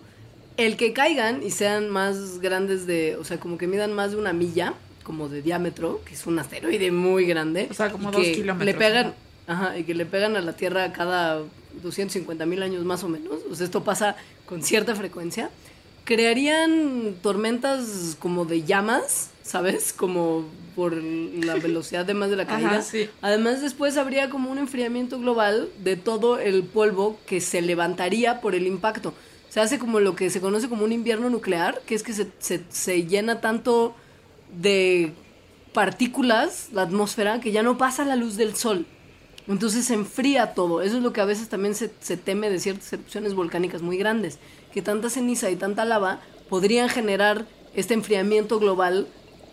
El 0.57 0.77
que 0.77 0.93
caigan 0.93 1.43
y 1.43 1.51
sean 1.51 1.91
más 1.91 2.39
grandes 2.39 2.87
de, 2.87 3.17
o 3.17 3.25
sea, 3.25 3.39
como 3.41 3.59
que 3.59 3.67
midan 3.67 3.93
más 3.93 4.13
de 4.13 4.17
una 4.19 4.33
milla, 4.33 4.75
como 5.05 5.29
de 5.29 5.43
diámetro, 5.43 6.01
que 6.05 6.15
es 6.15 6.27
un 6.27 6.39
asteroide 6.41 6.91
muy 6.91 7.27
grande. 7.27 7.69
O 7.71 7.75
sea, 7.75 7.91
como 7.93 8.11
dos 8.11 8.23
que 8.23 8.33
kilómetros, 8.33 8.67
Le 8.67 8.75
pegan, 8.75 9.15
ajá. 9.47 9.67
ajá, 9.69 9.79
y 9.79 9.85
que 9.85 9.95
le 9.95 10.07
pegan 10.07 10.37
a 10.37 10.41
la 10.41 10.55
Tierra 10.55 10.93
cada 10.93 11.43
250 11.83 12.45
mil 12.47 12.63
años 12.63 12.85
más 12.85 13.05
o 13.05 13.09
menos. 13.09 13.39
O 13.51 13.55
sea, 13.55 13.65
esto 13.67 13.85
pasa 13.85 14.17
con 14.47 14.63
cierta 14.63 14.95
frecuencia. 14.97 15.51
Crearían 16.05 17.15
tormentas 17.23 18.17
como 18.19 18.45
de 18.45 18.63
llamas, 18.63 19.31
¿sabes? 19.43 19.93
Como 19.93 20.45
por 20.77 20.93
la 20.95 21.55
velocidad 21.63 22.05
de 22.05 22.15
más 22.15 22.31
de 22.31 22.37
la 22.37 22.43
Ajá, 22.43 22.53
caída. 22.53 22.83
sí. 22.83 23.09
Además, 23.23 23.63
después 23.63 23.97
habría 23.97 24.29
como 24.31 24.51
un 24.51 24.59
enfriamiento 24.59 25.19
global 25.19 25.71
de 25.83 25.97
todo 25.97 26.39
el 26.39 26.63
polvo 26.65 27.19
que 27.27 27.41
se 27.41 27.63
levantaría 27.63 28.41
por 28.41 28.55
el 28.55 28.67
impacto. 28.67 29.15
Se 29.49 29.61
hace 29.61 29.79
como 29.79 29.99
lo 30.01 30.15
que 30.15 30.31
se 30.31 30.41
conoce 30.41 30.69
como 30.69 30.85
un 30.85 30.93
invierno 30.93 31.31
nuclear, 31.31 31.81
que 31.87 31.95
es 31.95 32.03
que 32.03 32.13
se, 32.13 32.29
se, 32.39 32.63
se 32.69 33.07
llena 33.07 33.41
tanto 33.41 33.95
de 34.53 35.13
partículas 35.73 36.69
la 36.73 36.83
atmósfera 36.83 37.41
que 37.41 37.53
ya 37.53 37.63
no 37.63 37.79
pasa 37.79 38.05
la 38.05 38.17
luz 38.17 38.37
del 38.37 38.55
sol. 38.55 38.87
Entonces 39.47 39.85
se 39.85 39.95
enfría 39.95 40.55
todo. 40.55 40.81
Eso 40.81 40.97
es 40.97 41.03
lo 41.03 41.13
que 41.13 41.21
a 41.21 41.27
veces 41.27 41.49
también 41.49 41.75
se, 41.75 41.91
se 42.01 42.17
teme 42.17 42.49
de 42.49 42.61
ciertas 42.61 42.93
erupciones 42.93 43.35
volcánicas 43.35 43.83
muy 43.83 43.99
grandes. 43.99 44.39
Que 44.73 44.83
tanta 44.83 45.11
ceniza 45.11 45.51
y 45.51 45.57
tanta 45.57 45.85
lava 45.85 46.21
podrían 46.49 46.89
generar 46.89 47.47
este 47.75 47.95
enfriamiento 47.95 48.59
global 48.59 49.07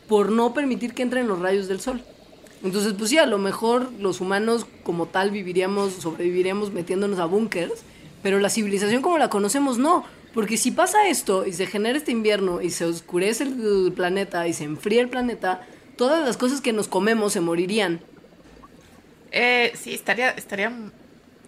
por 0.08 0.32
no 0.32 0.54
permitir 0.54 0.94
que 0.94 1.04
entren 1.04 1.28
los 1.28 1.40
rayos 1.40 1.68
del 1.68 1.82
sol. 1.82 2.02
Entonces, 2.64 2.94
pues 2.98 3.10
sí, 3.10 3.18
a 3.18 3.26
lo 3.26 3.38
mejor 3.38 3.92
los 4.00 4.22
humanos 4.22 4.66
como 4.84 5.08
tal 5.08 5.32
viviríamos, 5.32 5.94
sobreviviríamos 5.94 6.72
metiéndonos 6.72 7.20
a 7.20 7.26
búnkers, 7.26 7.74
pero 8.22 8.40
la 8.40 8.50
civilización 8.50 9.02
como 9.02 9.18
la 9.18 9.30
conocemos 9.30 9.78
no. 9.78 10.06
Porque 10.34 10.58
si 10.58 10.72
pasa 10.72 11.08
esto 11.08 11.46
y 11.46 11.54
se 11.54 11.68
genera 11.68 11.98
este 11.98 12.12
invierno 12.12 12.62
y 12.62 12.70
se 12.70 12.86
oscurece 12.86 13.44
el 13.44 13.92
planeta 13.96 14.48
y 14.48 14.54
se 14.54 14.64
enfría 14.64 15.02
el 15.02 15.10
planeta, 15.10 15.62
todas 15.98 16.26
las 16.26 16.38
cosas 16.38 16.62
que 16.62 16.72
nos 16.72 16.88
comemos 16.88 17.34
se 17.34 17.42
morirían. 17.42 18.00
Eh, 19.32 19.74
sí, 19.76 19.94
estaría, 19.94 20.32
estaría, 20.32 20.72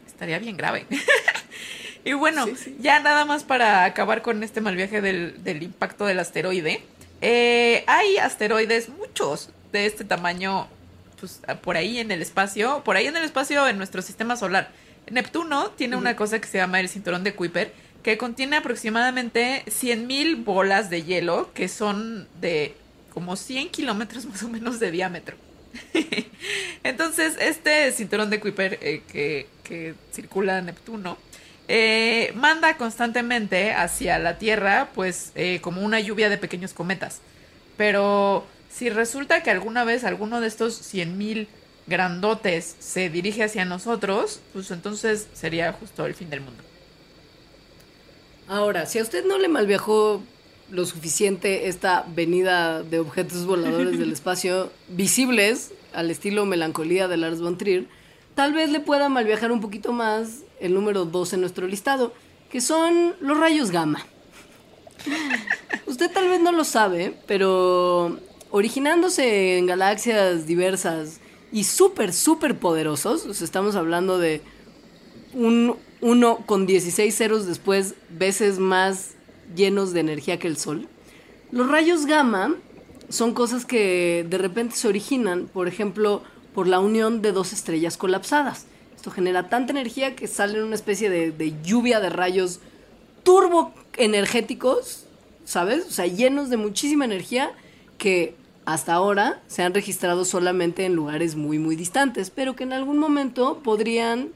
estaría 0.06 0.40
bien 0.40 0.58
grave. 0.58 0.86
y 2.06 2.14
bueno, 2.14 2.46
ya 2.80 3.00
nada 3.00 3.26
más 3.26 3.44
para 3.44 3.86
acabar 3.86 4.22
con 4.22 4.44
este 4.44 4.60
mal 4.62 4.76
viaje 4.76 5.02
del, 5.02 5.44
del 5.44 5.64
impacto 5.64 6.06
del 6.06 6.20
asteroide. 6.20 6.84
Eh, 7.22 7.86
hay 7.88 8.18
asteroides, 8.18 8.90
muchos 8.90 9.50
de 9.72 9.86
este 9.86 10.04
tamaño, 10.04 10.68
pues 11.22 11.40
por 11.62 11.78
ahí 11.78 12.00
en 12.00 12.12
el 12.12 12.22
espacio, 12.22 12.84
por 12.84 12.98
ahí 12.98 13.08
en 13.08 13.16
el 13.16 13.24
espacio 13.24 13.66
en 13.68 13.78
nuestro 13.78 14.02
sistema 14.02 14.36
solar. 14.36 14.72
Neptuno 15.10 15.70
tiene 15.72 15.96
una 15.96 16.18
cosa 16.18 16.40
que 16.40 16.48
se 16.48 16.58
llama 16.58 16.82
el 16.82 16.90
cinturón 16.90 17.24
de 17.24 17.34
Kuiper, 17.34 17.74
que 18.04 18.18
contiene 18.18 18.58
aproximadamente 18.58 19.64
100.000 19.66 20.44
bolas 20.44 20.90
de 20.90 21.04
hielo, 21.04 21.52
que 21.54 21.70
son 21.70 22.28
de 22.42 22.76
como 23.14 23.36
100 23.36 23.70
kilómetros 23.70 24.26
más 24.26 24.44
o 24.44 24.50
menos 24.50 24.80
de 24.80 24.92
diámetro. 24.92 25.38
Entonces, 26.84 27.36
este 27.40 27.92
cinturón 27.92 28.30
de 28.30 28.40
Kuiper 28.40 28.78
eh, 28.82 29.02
que, 29.08 29.48
que, 29.64 29.96
circula 30.12 30.62
Neptuno 30.62 31.18
eh, 31.68 32.32
manda 32.36 32.76
constantemente 32.78 33.72
hacia 33.72 34.20
la 34.20 34.38
Tierra, 34.38 34.90
pues 34.94 35.32
eh, 35.36 35.60
como 35.62 35.82
una 35.82 36.00
lluvia 36.00 36.30
de 36.30 36.38
pequeños 36.38 36.74
cometas. 36.74 37.22
Pero 37.78 38.46
si 38.70 38.90
resulta 38.90 39.42
que 39.44 39.50
alguna 39.50 39.86
vez 39.86 40.04
alguno 40.04 40.42
de 40.42 40.48
estos 40.48 40.94
100.000 40.94 41.48
grandotes 41.88 42.76
se 42.80 43.10
dirige 43.10 43.44
hacia 43.44 43.66
nosotros, 43.66 44.42
pues 44.52 44.72
entonces 44.72 45.28
sería 45.34 45.72
justo 45.72 46.06
el 46.06 46.16
fin 46.16 46.30
del 46.30 46.42
mundo. 46.42 46.64
Ahora, 48.48 48.86
si 48.86 49.00
a 49.00 49.04
usted 49.04 49.26
no 49.26 49.38
le 49.38 49.48
malviajó 49.48 50.22
lo 50.70 50.86
suficiente 50.86 51.68
esta 51.68 52.06
venida 52.14 52.84
de 52.84 53.00
objetos 53.00 53.46
voladores 53.46 53.98
del 53.98 54.12
espacio 54.14 54.72
visibles 54.90 55.72
al 55.94 56.10
estilo 56.10 56.46
melancolía 56.46 57.08
de 57.08 57.18
Lars 57.18 57.42
von 57.42 57.58
Trier, 57.58 57.86
tal 58.36 58.54
vez 58.54 58.70
le 58.70 58.80
pueda 58.80 59.10
malviajar 59.10 59.52
un 59.52 59.62
poquito 59.62 59.94
más 59.94 60.42
el 60.60 60.74
número 60.74 61.06
2 61.06 61.34
en 61.34 61.42
nuestro 61.42 61.68
listado, 61.68 62.14
que 62.50 62.62
son 62.62 63.16
los 63.20 63.38
rayos 63.38 63.72
gamma. 63.72 64.06
Usted 65.86 66.12
tal 66.12 66.28
vez 66.28 66.42
no 66.42 66.52
lo 66.52 66.64
sabe, 66.64 67.16
pero 67.28 68.20
originándose 68.52 69.58
en 69.58 69.66
galaxias 69.66 70.46
diversas 70.48 71.20
y 71.52 71.66
súper, 71.66 72.14
súper 72.14 72.58
poderosos, 72.58 73.42
estamos 73.42 73.76
hablando 73.76 74.18
de 74.18 74.42
un 75.34 75.78
1 76.04 76.44
con 76.46 76.66
16 76.66 77.16
ceros 77.16 77.48
después, 77.48 77.96
veces 78.10 78.60
más 78.60 79.12
llenos 79.56 79.94
de 79.94 80.02
energía 80.02 80.38
que 80.38 80.50
el 80.50 80.58
Sol. 80.58 80.90
Los 81.50 81.70
rayos 81.70 82.06
gamma 82.06 82.56
son 83.08 83.34
cosas 83.34 83.66
que 83.66 84.26
de 84.30 84.38
repente 84.38 84.76
se 84.76 84.90
originan, 84.90 85.48
por 85.48 85.70
ejemplo, 85.70 86.22
por 86.54 86.68
la 86.68 86.82
unión 86.82 87.22
de 87.22 87.32
dos 87.32 87.54
estrellas 87.54 87.96
colapsadas. 87.96 88.66
Esto 88.98 89.12
genera 89.12 89.48
tanta 89.48 89.72
energía 89.72 90.14
que 90.14 90.28
sale 90.28 90.62
una 90.62 90.76
especie 90.76 91.10
de, 91.10 91.54
lluvia 91.64 92.02
de 92.02 92.10
rayos 92.10 92.60
turbo 93.24 93.74
energéticos, 93.96 95.06
¿sabes? 95.46 95.86
O 95.88 95.92
sea, 95.92 96.06
llenos 96.06 96.50
de 96.50 96.58
muchísima 96.58 97.06
energía 97.06 97.54
que 97.98 98.36
hasta 98.66 98.94
ahora 98.94 99.42
se 99.48 99.64
han 99.64 99.74
registrado 99.74 100.26
solamente 100.26 100.84
en 100.84 100.96
lugares 100.96 101.38
muy, 101.38 101.60
muy 101.60 101.78
distantes, 101.78 102.30
pero 102.30 102.58
que 102.58 102.64
en 102.64 102.74
algún 102.74 102.98
momento 102.98 103.62
podrían 103.64 104.32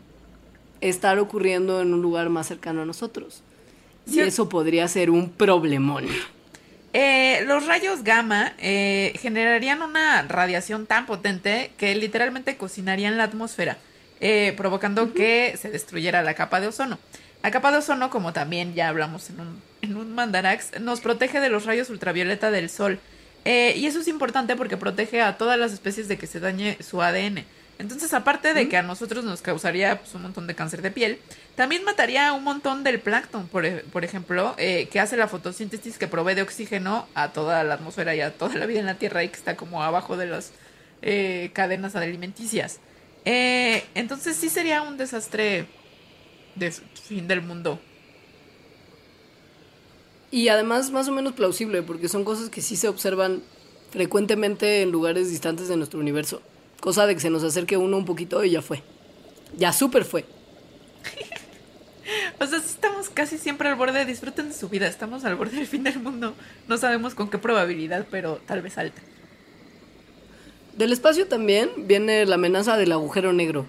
estar 0.81 1.19
ocurriendo 1.19 1.81
en 1.81 1.93
un 1.93 2.01
lugar 2.01 2.29
más 2.29 2.47
cercano 2.47 2.81
a 2.81 2.85
nosotros. 2.85 3.43
Y 4.05 4.19
eso 4.19 4.47
podría 4.47 4.87
ser 4.87 5.09
un 5.09 5.29
problemón. 5.29 6.05
Eh, 6.93 7.43
los 7.45 7.67
rayos 7.67 8.03
gamma 8.03 8.53
eh, 8.57 9.13
generarían 9.19 9.81
una 9.81 10.23
radiación 10.23 10.85
tan 10.85 11.05
potente 11.05 11.71
que 11.77 11.93
literalmente 11.95 12.57
cocinarían 12.57 13.17
la 13.17 13.25
atmósfera, 13.25 13.77
eh, 14.19 14.53
provocando 14.57 15.13
que 15.13 15.55
se 15.61 15.69
destruyera 15.69 16.23
la 16.23 16.33
capa 16.33 16.59
de 16.59 16.67
ozono. 16.67 16.97
La 17.43 17.51
capa 17.51 17.71
de 17.71 17.77
ozono, 17.77 18.09
como 18.09 18.33
también 18.33 18.73
ya 18.73 18.89
hablamos 18.89 19.29
en 19.29 19.41
un, 19.41 19.61
en 19.81 19.95
un 19.95 20.15
mandarax, 20.15 20.79
nos 20.79 21.01
protege 21.01 21.39
de 21.39 21.49
los 21.49 21.65
rayos 21.65 21.89
ultravioleta 21.89 22.49
del 22.49 22.69
sol. 22.69 22.99
y 23.45 23.85
eso 23.85 23.99
es 23.99 24.07
importante 24.07 24.55
porque 24.55 24.75
protege 24.75 25.21
a 25.21 25.37
todas 25.37 25.59
las 25.59 25.71
especies 25.71 26.07
de 26.07 26.17
que 26.17 26.27
se 26.27 26.39
dañe 26.39 26.77
su 26.81 27.01
ADN. 27.01 27.45
Entonces, 27.79 28.13
aparte 28.13 28.53
de 28.55 28.67
que 28.67 28.77
a 28.77 28.81
nosotros 28.81 29.23
nos 29.23 29.41
causaría 29.41 29.99
pues, 29.99 30.13
un 30.15 30.23
montón 30.23 30.47
de 30.47 30.55
cáncer 30.55 30.81
de 30.81 30.89
piel, 30.89 31.19
también 31.55 31.83
mataría 31.83 32.33
un 32.33 32.43
montón 32.43 32.83
del 32.83 32.99
plancton, 32.99 33.47
por, 33.47 33.65
e, 33.65 33.83
por 33.91 34.03
ejemplo, 34.03 34.55
eh, 34.57 34.87
que 34.91 34.99
hace 34.99 35.15
la 35.15 35.27
fotosíntesis 35.27 35.99
que 35.99 36.07
provee 36.07 36.33
de 36.33 36.41
oxígeno 36.41 37.07
a 37.13 37.33
toda 37.33 37.63
la 37.63 37.75
atmósfera 37.75 38.15
y 38.15 38.21
a 38.21 38.33
toda 38.33 38.55
la 38.55 38.65
vida 38.65 38.79
en 38.79 38.87
la 38.87 38.95
Tierra 38.95 39.23
y 39.23 39.29
que 39.29 39.35
está 39.35 39.55
como 39.55 39.83
abajo 39.83 40.17
de 40.17 40.25
las 40.25 40.53
eh, 41.03 41.51
cadenas 41.53 41.95
alimenticias. 41.95 42.79
Eh, 43.25 43.83
entonces 43.93 44.35
sí 44.37 44.49
sería 44.49 44.81
un 44.81 44.97
desastre 44.97 45.67
de 46.55 46.71
fin 46.71 47.27
del 47.27 47.43
mundo. 47.43 47.79
Y 50.31 50.47
además 50.49 50.89
más 50.89 51.07
o 51.07 51.11
menos 51.11 51.33
plausible, 51.33 51.83
porque 51.83 52.09
son 52.09 52.25
cosas 52.25 52.49
que 52.49 52.61
sí 52.61 52.75
se 52.75 52.87
observan 52.87 53.43
frecuentemente 53.91 54.81
en 54.81 54.91
lugares 54.91 55.29
distantes 55.29 55.67
de 55.67 55.77
nuestro 55.77 55.99
universo. 55.99 56.41
Cosa 56.79 57.05
de 57.07 57.15
que 57.15 57.21
se 57.21 57.29
nos 57.29 57.43
acerque 57.43 57.77
uno 57.77 57.97
un 57.97 58.05
poquito 58.05 58.43
y 58.43 58.51
ya 58.51 58.61
fue. 58.61 58.83
Ya 59.57 59.73
súper 59.73 60.05
fue. 60.05 60.25
o 62.39 62.45
sea, 62.45 62.59
estamos 62.59 63.09
casi 63.09 63.37
siempre 63.37 63.67
al 63.69 63.75
borde. 63.75 64.05
Disfruten 64.05 64.49
de 64.49 64.53
su 64.53 64.69
vida. 64.69 64.87
Estamos 64.87 65.25
al 65.25 65.35
borde 65.35 65.57
del 65.57 65.67
fin 65.67 65.83
del 65.83 65.99
mundo. 65.99 66.33
No 66.67 66.77
sabemos 66.77 67.15
con 67.15 67.29
qué 67.29 67.37
probabilidad, 67.37 68.05
pero 68.11 68.39
tal 68.45 68.61
vez 68.61 68.77
alta. 68.77 69.01
Del 70.75 70.93
espacio 70.93 71.27
también 71.27 71.69
viene 71.87 72.25
la 72.25 72.35
amenaza 72.35 72.77
del 72.77 72.91
agujero 72.91 73.33
negro. 73.33 73.65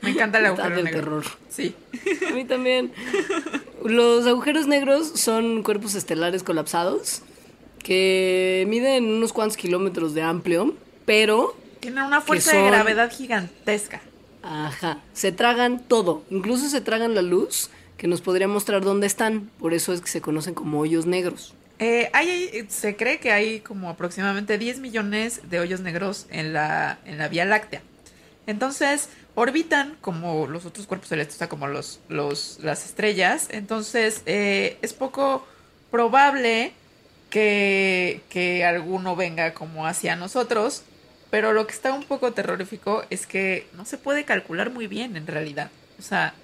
Me 0.00 0.10
encanta 0.10 0.38
el 0.38 0.46
agujero 0.46 0.76
negro. 0.76 0.90
terror. 0.92 1.24
Sí. 1.48 1.74
A 2.28 2.32
mí 2.32 2.44
también. 2.46 2.92
Los 3.84 4.26
agujeros 4.26 4.68
negros 4.68 5.08
son 5.16 5.64
cuerpos 5.64 5.96
estelares 5.96 6.44
colapsados 6.44 7.22
que 7.82 8.64
miden 8.68 9.06
unos 9.06 9.32
cuantos 9.32 9.56
kilómetros 9.56 10.14
de 10.14 10.22
amplio, 10.22 10.76
pero 11.04 11.56
tienen 11.82 12.04
una 12.04 12.20
fuerza 12.20 12.56
de 12.56 12.64
gravedad 12.64 13.10
gigantesca. 13.10 14.00
Ajá, 14.42 14.98
se 15.12 15.32
tragan 15.32 15.80
todo, 15.80 16.24
incluso 16.30 16.68
se 16.68 16.80
tragan 16.80 17.14
la 17.14 17.22
luz 17.22 17.70
que 17.96 18.06
nos 18.06 18.20
podría 18.20 18.48
mostrar 18.48 18.82
dónde 18.82 19.06
están, 19.06 19.50
por 19.58 19.74
eso 19.74 19.92
es 19.92 20.00
que 20.00 20.08
se 20.08 20.20
conocen 20.20 20.54
como 20.54 20.80
hoyos 20.80 21.06
negros. 21.06 21.54
Eh, 21.78 22.08
hay, 22.12 22.66
se 22.68 22.96
cree 22.96 23.18
que 23.18 23.32
hay 23.32 23.60
como 23.60 23.90
aproximadamente 23.90 24.58
10 24.58 24.78
millones 24.78 25.40
de 25.50 25.58
hoyos 25.58 25.80
negros 25.80 26.26
en 26.30 26.52
la, 26.52 26.98
en 27.04 27.18
la 27.18 27.26
Vía 27.28 27.44
Láctea. 27.44 27.82
Entonces, 28.46 29.08
orbitan 29.34 29.96
como 30.00 30.46
los 30.46 30.64
otros 30.64 30.86
cuerpos 30.86 31.08
celestes, 31.08 31.36
o 31.36 31.38
sea, 31.38 31.48
como 31.48 31.66
los, 31.66 32.00
los, 32.08 32.58
las 32.62 32.84
estrellas. 32.84 33.48
Entonces, 33.50 34.22
eh, 34.26 34.78
es 34.82 34.92
poco 34.92 35.44
probable 35.90 36.72
que, 37.30 38.20
que 38.28 38.64
alguno 38.64 39.16
venga 39.16 39.54
como 39.54 39.86
hacia 39.86 40.14
nosotros. 40.14 40.84
Pero 41.32 41.54
lo 41.54 41.66
que 41.66 41.72
está 41.72 41.94
un 41.94 42.02
poco 42.02 42.30
terrorífico 42.32 43.04
es 43.08 43.26
que 43.26 43.66
no 43.74 43.86
se 43.86 43.96
puede 43.96 44.24
calcular 44.24 44.70
muy 44.70 44.86
bien 44.86 45.16
en 45.16 45.26
realidad. 45.26 45.70
O 45.98 46.02
sea... 46.02 46.34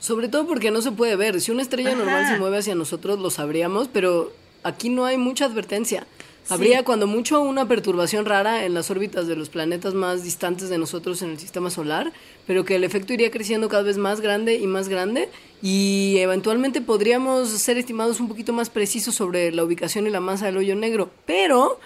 Sobre 0.00 0.28
todo 0.28 0.46
porque 0.46 0.70
no 0.70 0.82
se 0.82 0.92
puede 0.92 1.16
ver. 1.16 1.40
Si 1.40 1.50
una 1.50 1.62
estrella 1.62 1.94
normal 1.94 2.26
se 2.28 2.38
mueve 2.38 2.58
hacia 2.58 2.74
nosotros, 2.74 3.18
lo 3.18 3.30
sabríamos, 3.30 3.88
pero 3.88 4.30
aquí 4.64 4.90
no 4.90 5.06
hay 5.06 5.16
mucha 5.16 5.46
advertencia. 5.46 6.06
Habría 6.50 6.84
cuando 6.84 7.06
mucho 7.06 7.40
una 7.40 7.66
perturbación 7.66 8.26
rara 8.26 8.66
en 8.66 8.74
las 8.74 8.90
órbitas 8.90 9.26
de 9.28 9.34
los 9.34 9.48
planetas 9.48 9.94
más 9.94 10.24
distantes 10.24 10.68
de 10.68 10.76
nosotros 10.76 11.22
en 11.22 11.30
el 11.30 11.38
sistema 11.38 11.70
solar, 11.70 12.12
pero 12.46 12.66
que 12.66 12.74
el 12.74 12.84
efecto 12.84 13.14
iría 13.14 13.30
creciendo 13.30 13.70
cada 13.70 13.84
vez 13.84 13.96
más 13.96 14.20
grande 14.20 14.56
y 14.56 14.66
más 14.66 14.90
grande 14.90 15.30
y 15.62 16.16
eventualmente 16.18 16.82
podríamos 16.82 17.48
ser 17.48 17.78
estimados 17.78 18.20
un 18.20 18.28
poquito 18.28 18.52
más 18.52 18.68
precisos 18.68 19.14
sobre 19.14 19.52
la 19.52 19.64
ubicación 19.64 20.06
y 20.06 20.10
la 20.10 20.20
masa 20.20 20.46
del 20.46 20.58
hoyo 20.58 20.74
negro. 20.74 21.08
Pero 21.24 21.80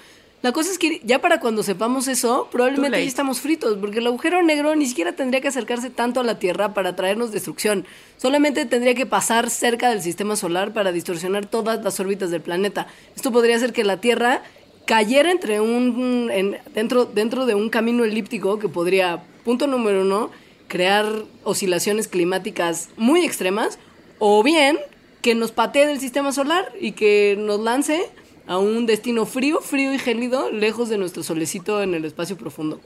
la 0.46 0.52
cosa 0.52 0.70
es 0.70 0.78
que 0.78 1.00
ya 1.02 1.20
para 1.20 1.40
cuando 1.40 1.64
sepamos 1.64 2.06
eso, 2.06 2.46
probablemente 2.52 3.02
ya 3.02 3.08
estamos 3.08 3.40
fritos, 3.40 3.78
porque 3.78 3.98
el 3.98 4.06
agujero 4.06 4.44
negro 4.44 4.76
ni 4.76 4.86
siquiera 4.86 5.16
tendría 5.16 5.40
que 5.40 5.48
acercarse 5.48 5.90
tanto 5.90 6.20
a 6.20 6.22
la 6.22 6.38
Tierra 6.38 6.72
para 6.72 6.94
traernos 6.94 7.32
destrucción. 7.32 7.84
Solamente 8.16 8.64
tendría 8.64 8.94
que 8.94 9.06
pasar 9.06 9.50
cerca 9.50 9.90
del 9.90 10.02
sistema 10.02 10.36
solar 10.36 10.72
para 10.72 10.92
distorsionar 10.92 11.46
todas 11.46 11.82
las 11.82 11.98
órbitas 11.98 12.30
del 12.30 12.42
planeta. 12.42 12.86
Esto 13.16 13.32
podría 13.32 13.56
hacer 13.56 13.72
que 13.72 13.82
la 13.82 13.96
Tierra 13.96 14.44
cayera 14.84 15.32
entre 15.32 15.60
un 15.60 16.56
dentro 16.72 17.06
dentro 17.06 17.44
de 17.44 17.56
un 17.56 17.68
camino 17.68 18.04
elíptico 18.04 18.60
que 18.60 18.68
podría, 18.68 19.24
punto 19.44 19.66
número 19.66 20.02
uno, 20.02 20.30
crear 20.68 21.06
oscilaciones 21.42 22.06
climáticas 22.06 22.90
muy 22.96 23.24
extremas, 23.24 23.80
o 24.20 24.44
bien 24.44 24.78
que 25.22 25.34
nos 25.34 25.50
patee 25.50 25.88
del 25.88 25.98
sistema 25.98 26.30
solar 26.30 26.72
y 26.80 26.92
que 26.92 27.34
nos 27.36 27.58
lance 27.58 28.08
a 28.46 28.58
un 28.58 28.86
destino 28.86 29.26
frío, 29.26 29.60
frío 29.60 29.92
y 29.92 29.98
gélido, 29.98 30.50
lejos 30.50 30.88
de 30.88 30.98
nuestro 30.98 31.22
solecito 31.22 31.82
en 31.82 31.94
el 31.94 32.04
espacio 32.04 32.36
profundo. 32.36 32.80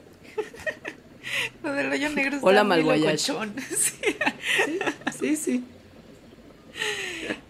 Lo 1.63 1.71
del 1.73 1.91
hoyo 1.91 2.09
negro 2.09 2.35
está 2.35 2.47
Hola, 2.47 2.63
muy. 2.63 2.83
Sí. 3.17 3.95
Sí, 5.19 5.35
sí. 5.35 5.63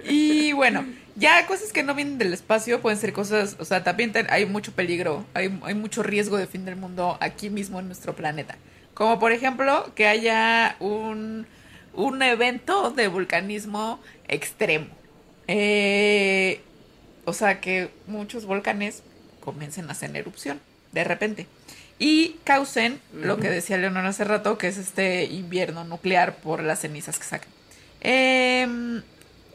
Y 0.07 0.51
bueno, 0.53 0.85
ya 1.15 1.45
cosas 1.47 1.71
que 1.71 1.83
no 1.83 1.95
vienen 1.95 2.17
del 2.17 2.33
espacio 2.33 2.81
pueden 2.81 2.99
ser 2.99 3.13
cosas, 3.13 3.55
o 3.59 3.65
sea, 3.65 3.83
también 3.83 4.11
hay 4.29 4.45
mucho 4.45 4.73
peligro, 4.73 5.25
hay, 5.33 5.57
hay 5.63 5.73
mucho 5.73 6.03
riesgo 6.03 6.37
de 6.37 6.47
fin 6.47 6.65
del 6.65 6.75
mundo 6.75 7.17
aquí 7.21 7.49
mismo 7.49 7.79
en 7.79 7.87
nuestro 7.87 8.15
planeta. 8.15 8.57
Como 8.93 9.19
por 9.19 9.31
ejemplo 9.31 9.91
que 9.95 10.07
haya 10.07 10.75
un, 10.79 11.47
un 11.93 12.21
evento 12.21 12.91
de 12.91 13.07
vulcanismo 13.07 13.99
extremo. 14.27 14.87
Eh, 15.47 16.61
o 17.25 17.33
sea, 17.33 17.59
que 17.61 17.89
muchos 18.07 18.45
volcanes 18.45 19.03
comiencen 19.41 19.89
a 19.89 19.91
hacer 19.91 20.15
erupción 20.15 20.59
de 20.91 21.03
repente. 21.03 21.47
Y 21.99 22.37
causen 22.43 22.99
lo 23.13 23.37
que 23.37 23.49
decía 23.49 23.77
Leonor 23.77 24.05
hace 24.05 24.23
rato, 24.23 24.57
que 24.57 24.67
es 24.67 24.77
este 24.77 25.25
invierno 25.25 25.83
nuclear 25.83 26.37
por 26.37 26.63
las 26.63 26.79
cenizas 26.79 27.19
que 27.19 27.25
sacan. 27.25 27.49
Em, 28.01 29.03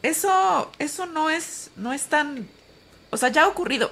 eso, 0.01 0.71
eso 0.79 1.05
no 1.07 1.29
es, 1.29 1.71
no 1.75 1.91
es 1.91 2.05
tan, 2.05 2.47
o 3.09 3.17
sea, 3.17 3.29
ya 3.29 3.43
ha 3.43 3.47
ocurrido. 3.49 3.91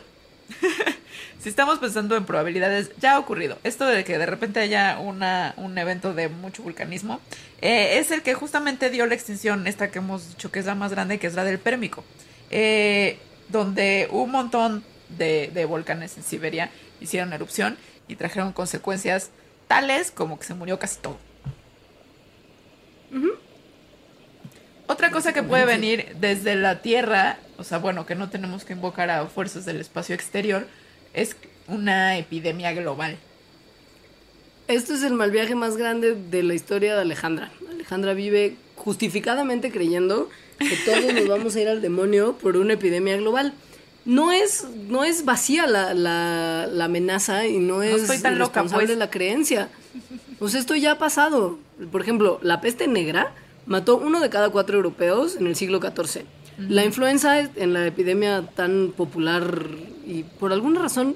si 1.42 1.50
estamos 1.50 1.80
pensando 1.80 2.16
en 2.16 2.26
probabilidades, 2.26 2.92
ya 2.98 3.16
ha 3.16 3.20
ocurrido. 3.20 3.58
Esto 3.66 3.86
de 3.88 4.06
que 4.06 4.18
de 4.18 4.26
repente 4.26 4.62
haya 4.62 5.00
una, 5.00 5.54
un 5.58 5.78
evento 5.78 6.14
de 6.14 6.30
mucho 6.30 6.64
vulcanismo, 6.64 7.20
eh, 7.62 8.00
es 8.00 8.12
el 8.12 8.22
que 8.22 8.36
justamente 8.36 8.90
dio 8.90 9.06
la 9.06 9.16
extinción, 9.16 9.68
esta 9.68 9.92
que 9.92 10.00
hemos 10.00 10.30
dicho 10.30 10.50
que 10.50 10.60
es 10.60 10.66
la 10.66 10.76
más 10.76 10.92
grande, 10.92 11.20
que 11.20 11.28
es 11.28 11.34
la 11.34 11.44
del 11.44 11.60
Pérmico, 11.60 12.06
eh, 12.52 13.20
donde 13.50 14.08
un 14.12 14.32
montón 14.32 14.84
de, 15.18 15.52
de 15.54 15.66
volcanes 15.66 16.18
en 16.18 16.24
Siberia 16.24 16.72
hicieron 17.00 17.34
erupción 17.34 17.78
y 18.08 18.16
trajeron 18.16 18.54
consecuencias 18.54 19.32
tales 19.68 20.12
como 20.12 20.40
que 20.40 20.46
se 20.46 20.54
murió 20.54 20.80
casi 20.80 21.00
todo. 21.00 21.18
Otra 24.88 25.10
cosa 25.10 25.34
que 25.34 25.42
puede 25.42 25.66
venir 25.66 26.16
desde 26.20 26.56
la 26.56 26.82
Tierra, 26.82 27.40
o 27.58 27.64
sea, 27.64 27.80
bueno, 27.80 28.06
que 28.06 28.14
no 28.14 28.30
tenemos 28.30 28.66
que 28.66 28.74
invocar 28.74 29.10
a 29.10 29.26
fuerzas 29.26 29.66
del 29.66 29.82
espacio 29.82 30.14
exterior, 30.14 30.68
es 31.14 31.36
una 31.68 32.18
epidemia 32.18 32.72
global. 32.74 33.18
Este 34.68 34.94
es 34.94 35.04
el 35.04 35.14
mal 35.14 35.32
viaje 35.32 35.56
más 35.56 35.78
grande 35.78 36.16
de 36.16 36.44
la 36.44 36.54
historia 36.54 36.96
de 36.96 37.02
Alejandra. 37.02 37.52
Alejandra 37.70 38.14
vive 38.14 38.58
justificadamente 38.76 39.72
creyendo 39.72 40.30
que 40.60 40.78
todos 40.86 41.14
nos 41.14 41.28
vamos 41.28 41.56
a 41.56 41.62
ir 41.62 41.68
al 41.68 41.82
demonio 41.82 42.34
por 42.42 42.58
una 42.58 42.74
epidemia 42.74 43.18
global. 43.18 43.54
No 44.06 44.32
es, 44.32 44.66
no 44.88 45.04
es 45.04 45.26
vacía 45.26 45.66
la, 45.68 45.94
la- 45.94 46.68
la 46.72 46.86
amenaza 46.86 47.48
y 47.48 47.58
no 47.58 47.82
es 47.82 48.04
estoy 48.04 48.20
tan 48.20 48.38
loca, 48.38 48.60
irresponsable 48.62 48.86
pues. 48.88 48.98
la 49.00 49.10
creencia. 49.10 49.70
Pues 50.40 50.54
esto 50.54 50.76
ya 50.76 50.92
ha 50.94 50.98
pasado. 50.98 51.58
Por 51.92 52.02
ejemplo, 52.02 52.40
la 52.44 52.62
peste 52.62 52.88
negra 52.88 53.34
mató 53.66 53.98
uno 53.98 54.20
de 54.20 54.30
cada 54.30 54.50
cuatro 54.50 54.78
europeos 54.78 55.36
en 55.38 55.48
el 55.48 55.56
siglo 55.56 55.80
XIV. 55.82 56.24
La 56.70 56.86
influenza 56.86 57.40
en 57.40 57.74
la 57.74 57.86
epidemia 57.88 58.44
tan 58.56 58.94
popular 58.96 59.68
y 60.08 60.24
por 60.24 60.54
alguna 60.54 60.82
razón 60.82 61.16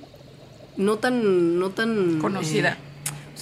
no 0.76 0.98
tan, 0.98 1.60
no 1.60 1.70
tan 1.70 2.20
Conocida. 2.20 2.74
eh, 2.74 2.89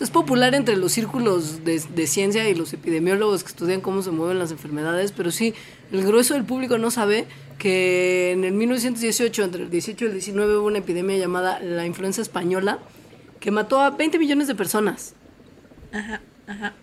es 0.03 0.09
popular 0.09 0.55
entre 0.55 0.75
los 0.77 0.91
círculos 0.91 1.63
de, 1.63 1.79
de 1.79 2.07
ciencia 2.07 2.47
y 2.49 2.55
los 2.55 2.73
epidemiólogos 2.73 3.43
que 3.43 3.49
estudian 3.49 3.81
cómo 3.81 4.01
se 4.01 4.11
mueven 4.11 4.39
las 4.39 4.51
enfermedades, 4.51 5.11
pero 5.11 5.31
sí, 5.31 5.53
el 5.91 6.05
grueso 6.05 6.33
del 6.33 6.43
público 6.43 6.77
no 6.77 6.91
sabe 6.91 7.25
que 7.57 8.31
en 8.31 8.43
el 8.43 8.53
1918, 8.53 9.43
entre 9.43 9.63
el 9.63 9.69
18 9.69 10.05
y 10.05 10.07
el 10.07 10.13
19, 10.13 10.57
hubo 10.57 10.67
una 10.67 10.79
epidemia 10.79 11.17
llamada 11.17 11.59
la 11.59 11.85
influenza 11.85 12.21
española 12.21 12.79
que 13.39 13.51
mató 13.51 13.79
a 13.81 13.91
20 13.91 14.19
millones 14.19 14.47
de 14.47 14.55
personas. 14.55 15.13
Ajá, 15.91 16.21
ajá. 16.47 16.73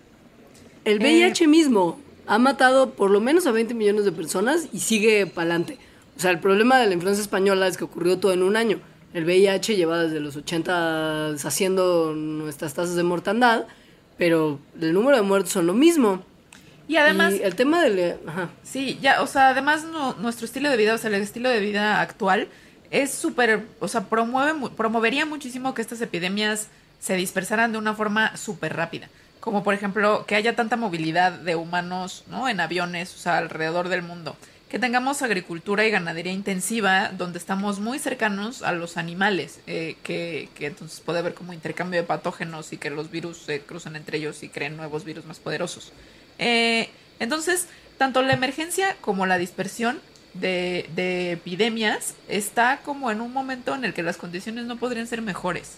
El 0.83 0.99
VIH 0.99 1.47
mismo 1.47 1.99
ha 2.27 2.37
matado 2.37 2.91
por 2.91 3.11
lo 3.11 3.19
menos 3.21 3.47
a 3.47 3.51
20 3.51 3.73
millones 3.73 4.05
de 4.05 4.11
personas 4.11 4.67
y 4.71 4.79
sigue 4.79 5.25
para 5.25 5.49
adelante. 5.49 5.77
O 6.17 6.19
sea, 6.19 6.31
el 6.31 6.39
problema 6.39 6.77
de 6.79 6.87
la 6.87 6.93
influenza 6.93 7.21
española 7.21 7.67
es 7.67 7.77
que 7.77 7.83
ocurrió 7.83 8.19
todo 8.19 8.33
en 8.33 8.43
un 8.43 8.55
año. 8.55 8.79
El 9.15 9.23
VIH 9.25 9.75
lleva 9.75 9.97
desde 10.03 10.19
los 10.19 10.35
80 10.35 11.29
haciendo 11.29 12.13
nuestras 12.13 12.73
tasas 12.73 12.95
de 12.95 13.03
mortandad, 13.03 13.63
pero 14.17 14.59
el 14.79 14.93
número 14.93 15.15
de 15.17 15.23
muertos 15.23 15.53
son 15.53 15.65
lo 15.67 15.73
mismo. 15.73 16.21
Y 16.87 16.97
además, 16.97 17.33
Y 17.33 17.41
el 17.41 17.55
tema 17.55 17.81
del... 17.81 18.17
Ajá. 18.27 18.49
Sí, 18.63 18.99
ya, 19.01 19.21
o 19.21 19.27
sea, 19.27 19.49
además 19.49 19.85
no- 19.85 20.13
nuestro 20.15 20.45
estilo 20.45 20.69
de 20.69 20.77
vida, 20.77 20.93
o 20.93 20.97
sea, 20.97 21.09
el 21.09 21.15
estilo 21.15 21.49
de 21.49 21.59
vida 21.59 22.01
actual 22.01 22.47
es 22.91 23.11
súper, 23.11 23.63
o 23.79 23.87
sea, 23.87 24.01
promueve, 24.03 24.53
mu- 24.53 24.69
promovería 24.69 25.25
muchísimo 25.25 25.73
que 25.73 25.81
estas 25.81 26.01
epidemias 26.01 26.67
se 26.99 27.15
dispersaran 27.15 27.71
de 27.71 27.77
una 27.77 27.93
forma 27.95 28.35
súper 28.37 28.75
rápida. 28.75 29.09
Como 29.39 29.63
por 29.63 29.73
ejemplo, 29.73 30.25
que 30.27 30.35
haya 30.35 30.55
tanta 30.55 30.75
movilidad 30.75 31.31
de 31.31 31.55
humanos, 31.55 32.23
¿no? 32.29 32.49
En 32.49 32.59
aviones, 32.59 33.13
o 33.15 33.17
sea, 33.17 33.37
alrededor 33.37 33.89
del 33.89 34.01
mundo. 34.01 34.35
Que 34.75 34.79
tengamos 34.79 35.21
agricultura 35.21 35.85
y 35.85 35.89
ganadería 35.89 36.33
intensiva, 36.33 37.07
donde 37.17 37.39
estamos 37.39 37.79
muy 37.79 37.97
cercanos 37.97 38.61
a 38.61 38.73
los 38.73 38.97
animales, 38.97 39.61
eh, 39.67 39.95
que, 40.03 40.49
entonces 40.59 40.99
puede 40.99 41.19
haber 41.19 41.33
como 41.33 41.53
intercambio 41.53 42.01
de 42.01 42.05
patógenos 42.05 42.73
y 42.73 42.77
que 42.77 42.89
los 42.89 43.09
virus 43.09 43.37
se 43.37 43.61
cruzan 43.61 43.95
entre 43.95 44.17
ellos 44.17 44.43
y 44.43 44.49
creen 44.49 44.75
nuevos 44.75 45.05
virus 45.05 45.23
más 45.23 45.39
poderosos. 45.39 45.93
Eh, 46.39 46.89
entonces, 47.19 47.69
tanto 47.97 48.21
la 48.21 48.33
emergencia 48.33 48.97
como 48.99 49.25
la 49.25 49.37
dispersión 49.37 50.01
de, 50.33 50.89
de 50.93 51.31
epidemias 51.31 52.15
está 52.27 52.81
como 52.83 53.11
en 53.11 53.21
un 53.21 53.31
momento 53.31 53.75
en 53.75 53.85
el 53.85 53.93
que 53.93 54.03
las 54.03 54.17
condiciones 54.17 54.65
no 54.65 54.75
podrían 54.75 55.07
ser 55.07 55.21
mejores. 55.21 55.77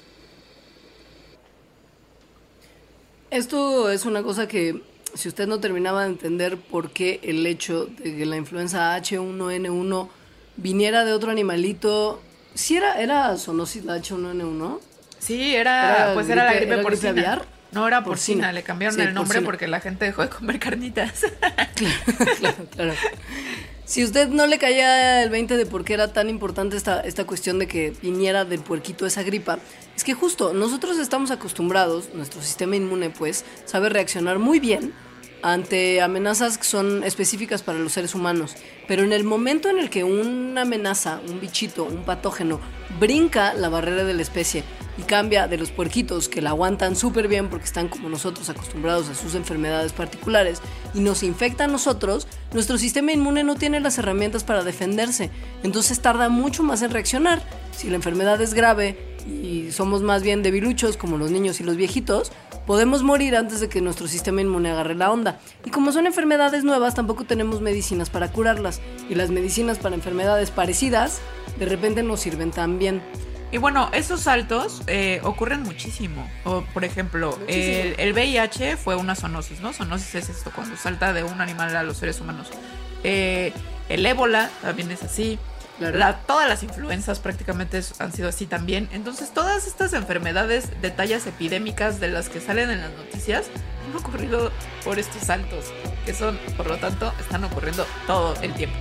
Esto 3.30 3.92
es 3.92 4.06
una 4.06 4.24
cosa 4.24 4.48
que, 4.48 4.82
si 5.18 5.28
usted 5.28 5.48
no 5.48 5.60
terminaba 5.60 6.04
de 6.04 6.10
entender 6.10 6.58
por 6.58 6.92
qué 6.92 7.20
el 7.24 7.46
hecho 7.46 7.86
de 7.86 8.16
que 8.16 8.26
la 8.26 8.38
influenza 8.38 8.96
H1N1 8.98 10.10
viniera 10.58 11.06
de 11.06 11.14
otro 11.14 11.32
animalito, 11.32 12.22
si 12.54 12.78
era, 12.78 13.02
era 13.02 13.36
zoonosis 13.38 13.86
la 13.86 13.98
H1N1, 13.98 14.80
Sí, 15.20 15.56
era, 15.56 15.96
¿Era 16.06 16.14
pues 16.14 16.30
era 16.30 16.46
la 16.46 16.52
gripe- 16.52 16.58
gripe 16.60 16.74
era 16.74 16.76
gripe 16.84 16.90
porcina. 16.90 17.10
aviar? 17.10 17.46
No 17.72 17.88
era 17.88 18.04
porcina, 18.04 18.36
Porcina. 18.44 18.52
le 18.54 18.64
cambiaron 18.64 18.96
Sí, 18.96 19.02
el 19.02 19.14
nombre 19.16 19.40
porcina. 19.40 19.46
porque 19.46 19.68
la 19.68 19.80
gente 19.80 20.06
dejó 20.06 20.22
de 20.22 20.30
comer 20.30 20.60
carnitas. 20.60 21.22
claro, 22.40 22.56
claro. 22.72 22.94
Si 23.86 24.04
usted 24.04 24.28
no 24.30 24.46
le 24.48 24.58
caía 24.60 25.24
el 25.24 25.30
20 25.30 25.58
de 25.58 25.66
por 25.66 25.84
qué 25.86 25.94
era 25.96 26.14
tan 26.14 26.30
importante 26.30 26.78
esta, 26.78 27.02
esta 27.02 27.26
cuestión 27.26 27.58
de 27.58 27.68
que 27.68 27.94
viniera 28.02 28.46
del 28.46 28.60
puerquito 28.60 29.06
esa 29.06 29.24
gripa, 29.24 29.60
es 29.96 30.04
que 30.04 30.14
justo 30.14 30.54
nosotros 30.54 30.98
estamos 30.98 31.32
acostumbrados, 31.32 32.14
nuestro 32.14 32.42
sistema 32.42 32.76
inmune 32.76 33.10
pues, 33.10 33.44
sabe 33.66 33.90
reaccionar 33.90 34.40
muy 34.40 34.60
bien 34.60 34.94
ante 35.42 36.02
amenazas 36.02 36.58
que 36.58 36.64
son 36.64 37.04
específicas 37.04 37.64
para 37.64 37.80
los 37.80 37.94
seres 37.94 38.16
humanos. 38.16 38.56
Pero 38.88 39.04
en 39.04 39.14
el 39.14 39.24
momento 39.24 39.70
en 39.70 39.80
el 39.80 39.90
que 39.90 40.04
una 40.04 40.62
amenaza, 40.62 41.20
un 41.28 41.40
bichito, 41.40 41.84
un 41.84 42.04
patógeno, 42.04 42.60
brinca 43.00 43.54
la 43.54 43.70
barrera 43.70 44.04
de 44.04 44.14
la 44.14 44.22
especie 44.22 44.64
y 44.98 45.04
cambia 45.04 45.48
de 45.48 45.58
los 45.58 45.72
puerquitos 45.72 46.28
que 46.28 46.42
la 46.42 46.50
aguantan 46.50 46.96
súper 46.96 47.28
bien 47.28 47.50
porque 47.50 47.66
están 47.66 47.88
como 47.88 48.10
nosotros 48.10 48.50
acostumbrados 48.50 49.10
a 49.10 49.16
sus 49.16 49.36
enfermedades 49.36 49.94
particulares 49.94 50.60
y 50.94 51.02
nos 51.02 51.24
infecta 51.24 51.66
a 51.66 51.68
nosotros, 51.68 52.28
nuestro 52.54 52.78
sistema 52.78 53.12
inmune 53.12 53.44
no 53.44 53.56
tiene 53.56 53.80
las 53.80 53.98
herramientas 53.98 54.44
para 54.44 54.64
defenderse. 54.64 55.30
Entonces 55.64 56.00
tarda 56.00 56.30
mucho 56.30 56.64
más 56.64 56.82
en 56.82 56.92
reaccionar. 56.92 57.42
Si 57.76 57.90
la 57.90 57.96
enfermedad 57.96 58.42
es 58.42 58.54
grave 58.54 58.98
y 59.28 59.72
somos 59.72 60.02
más 60.02 60.24
bien 60.24 60.42
debiluchos 60.42 60.98
como 60.98 61.18
los 61.18 61.30
niños 61.30 61.60
y 61.60 61.64
los 61.64 61.76
viejitos, 61.76 62.32
podemos 62.68 63.02
morir 63.02 63.36
antes 63.36 63.62
de 63.62 63.70
que 63.70 63.82
nuestro 63.82 64.08
sistema 64.08 64.42
inmune 64.42 64.70
agarre 64.70 64.94
la 64.94 65.12
onda. 65.12 65.40
Y 65.66 65.72
como 65.72 65.92
son 65.92 66.06
enfermedades 66.06 66.64
nuevas, 66.64 66.94
tampoco 66.94 67.24
tenemos 67.24 67.62
medicinas 67.62 68.12
para 68.12 68.32
curarlas. 68.32 68.82
Y 69.10 69.16
las 69.16 69.32
medicinas 69.32 69.80
para 69.80 69.96
enfermedades 69.96 70.52
parecidas 70.52 71.22
de 71.58 71.66
repente 71.66 72.04
no 72.04 72.18
sirven 72.18 72.52
tan 72.52 72.78
bien. 72.78 73.02
Y 73.52 73.58
bueno, 73.58 73.90
esos 73.94 74.20
saltos 74.20 74.82
eh, 74.88 75.22
ocurren 75.24 75.64
muchísimo. 75.64 76.30
O, 76.44 76.62
por 76.74 76.84
ejemplo, 76.84 77.40
el, 77.48 77.96
el 77.98 78.12
VIH 78.12 78.76
fue 78.76 78.98
una 78.98 79.16
zoonosis, 79.16 79.62
¿no? 79.62 79.72
Zoonosis 79.72 80.16
es 80.16 80.30
esto, 80.30 80.52
cuando 80.54 80.76
salta 80.76 81.14
de 81.14 81.24
un 81.24 81.40
animal 81.40 81.74
a 81.76 81.84
los 81.84 81.98
seres 81.98 82.20
humanos. 82.20 82.50
Eh, 83.06 83.54
el 83.88 84.06
ébola 84.06 84.50
también 84.62 84.92
es 84.92 85.02
así. 85.04 85.40
Claro. 85.78 85.98
La- 85.98 86.18
todas 86.22 86.50
las 86.50 86.64
influencias 86.64 87.20
prácticamente 87.20 87.82
han 88.00 88.12
sido 88.12 88.30
así 88.30 88.48
también. 88.48 88.90
Entonces, 88.92 89.32
todas 89.32 89.68
estas 89.68 89.94
enfermedades 89.94 90.82
de 90.82 90.90
tallas 90.90 91.28
epidémicas 91.28 92.00
de 92.00 92.08
las 92.10 92.30
que 92.30 92.42
salen 92.42 92.70
en 92.72 92.82
las 92.82 92.92
noticias 92.94 93.46
han 93.88 93.96
ocurrido 93.96 94.52
por 94.84 94.98
estos 94.98 95.22
saltos, 95.24 95.66
que 96.06 96.14
son, 96.14 96.38
por 96.58 96.68
lo 96.68 96.78
tanto, 96.78 97.14
están 97.20 97.44
ocurriendo 97.44 97.86
todo 98.08 98.34
el 98.42 98.54
tiempo. 98.56 98.76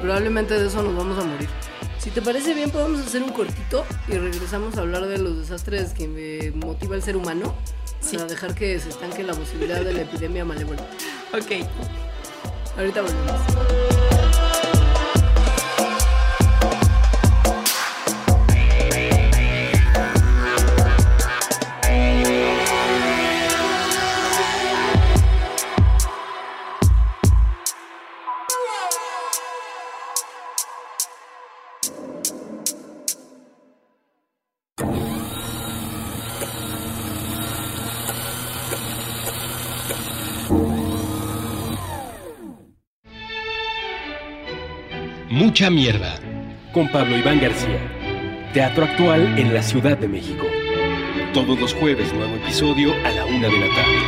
Probablemente 0.00 0.58
de 0.58 0.66
eso 0.66 0.82
nos 0.82 0.96
vamos 0.96 1.22
a 1.22 1.26
morir. 1.26 1.48
Si 1.98 2.10
te 2.10 2.22
parece 2.22 2.54
bien, 2.54 2.70
podemos 2.70 3.06
hacer 3.06 3.22
un 3.22 3.30
cortito 3.30 3.84
y 4.08 4.12
regresamos 4.12 4.76
a 4.76 4.80
hablar 4.80 5.06
de 5.06 5.18
los 5.18 5.38
desastres 5.38 5.92
que 5.92 6.08
me 6.08 6.50
motiva 6.52 6.96
el 6.96 7.02
ser 7.02 7.16
humano 7.16 7.54
Sí. 8.00 8.16
para 8.16 8.26
dejar 8.28 8.54
que 8.54 8.80
se 8.80 8.88
estanque 8.88 9.22
la 9.22 9.34
posibilidad 9.34 9.80
de 9.82 9.92
la 9.92 10.00
epidemia 10.02 10.44
malévola. 10.44 10.80
Ok. 11.34 11.66
Ahorita 12.78 13.02
volvemos. 13.02 14.29
Mucha 45.50 45.68
mierda. 45.68 46.14
Con 46.72 46.86
Pablo 46.92 47.18
Iván 47.18 47.40
García. 47.40 47.80
Teatro 48.52 48.84
actual 48.84 49.36
en 49.36 49.52
la 49.52 49.64
Ciudad 49.64 49.98
de 49.98 50.06
México. 50.06 50.46
Todos 51.34 51.58
los 51.58 51.74
jueves 51.74 52.12
nuevo 52.12 52.36
episodio 52.36 52.94
a 53.04 53.10
la 53.10 53.24
una 53.24 53.48
de 53.48 53.58
la 53.58 53.66
tarde. 53.74 53.98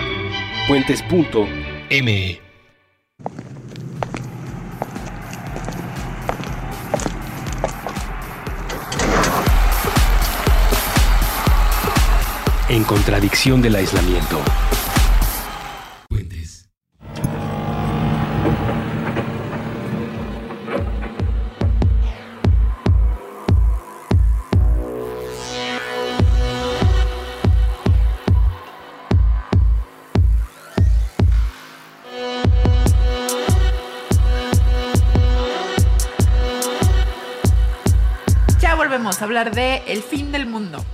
Puentes.me. 0.68 2.40
En 12.68 12.84
contradicción 12.84 13.60
del 13.60 13.74
aislamiento. 13.74 14.40
Hablar 39.32 39.54
de 39.54 39.82
el 39.86 40.02
fin 40.02 40.30
del 40.30 40.44
mundo. 40.44 40.84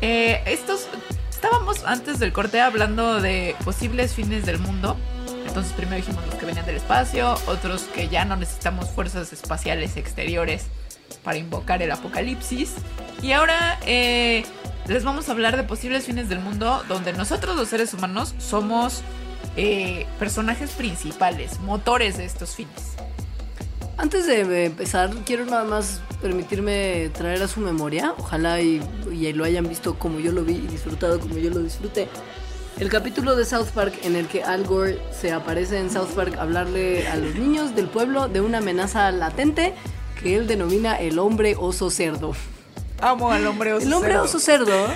Eh, 0.00 0.40
estos 0.46 0.86
estábamos 1.30 1.82
antes 1.84 2.20
del 2.20 2.32
corte 2.32 2.60
hablando 2.60 3.20
de 3.20 3.56
posibles 3.64 4.14
fines 4.14 4.46
del 4.46 4.60
mundo. 4.60 4.96
Entonces 5.44 5.72
primero 5.72 5.96
dijimos 5.96 6.24
los 6.26 6.36
que 6.36 6.46
venían 6.46 6.64
del 6.64 6.76
espacio, 6.76 7.34
otros 7.48 7.82
que 7.92 8.08
ya 8.08 8.24
no 8.24 8.36
necesitamos 8.36 8.88
fuerzas 8.90 9.32
espaciales 9.32 9.96
exteriores 9.96 10.66
para 11.24 11.38
invocar 11.38 11.82
el 11.82 11.90
apocalipsis. 11.90 12.74
Y 13.20 13.32
ahora 13.32 13.80
eh, 13.84 14.44
les 14.86 15.02
vamos 15.02 15.28
a 15.28 15.32
hablar 15.32 15.56
de 15.56 15.64
posibles 15.64 16.04
fines 16.04 16.28
del 16.28 16.38
mundo 16.38 16.84
donde 16.86 17.12
nosotros 17.14 17.56
los 17.56 17.68
seres 17.68 17.94
humanos 17.94 18.32
somos 18.38 19.02
eh, 19.56 20.06
personajes 20.20 20.70
principales, 20.70 21.58
motores 21.58 22.16
de 22.16 22.26
estos 22.26 22.54
fines. 22.54 22.87
Antes 23.98 24.26
de 24.28 24.64
empezar, 24.66 25.10
quiero 25.26 25.44
nada 25.44 25.64
más 25.64 26.00
permitirme 26.22 27.10
traer 27.14 27.42
a 27.42 27.48
su 27.48 27.58
memoria, 27.60 28.14
ojalá 28.16 28.60
y, 28.60 28.80
y 29.10 29.32
lo 29.32 29.44
hayan 29.44 29.68
visto 29.68 29.98
como 29.98 30.20
yo 30.20 30.30
lo 30.30 30.44
vi 30.44 30.54
y 30.54 30.66
disfrutado 30.68 31.18
como 31.18 31.36
yo 31.36 31.50
lo 31.50 31.58
disfruté. 31.58 32.08
El 32.78 32.90
capítulo 32.90 33.34
de 33.34 33.44
South 33.44 33.70
Park 33.74 33.94
en 34.04 34.14
el 34.14 34.28
que 34.28 34.44
Al 34.44 34.64
Gore 34.64 35.00
se 35.10 35.32
aparece 35.32 35.78
en 35.80 35.90
South 35.90 36.10
Park 36.14 36.36
a 36.38 36.42
hablarle 36.42 37.08
a 37.08 37.16
los 37.16 37.34
niños 37.34 37.74
del 37.74 37.88
pueblo 37.88 38.28
de 38.28 38.40
una 38.40 38.58
amenaza 38.58 39.10
latente 39.10 39.74
que 40.22 40.36
él 40.36 40.46
denomina 40.46 40.94
el 40.94 41.18
hombre 41.18 41.56
oso 41.58 41.90
cerdo. 41.90 42.34
Amo 43.00 43.32
al 43.32 43.46
hombre 43.48 43.72
oso 43.72 43.84
El 43.86 43.92
hombre 43.92 44.12
cerdo. 44.12 44.24
oso 44.24 44.38
cerdo, 44.38 44.86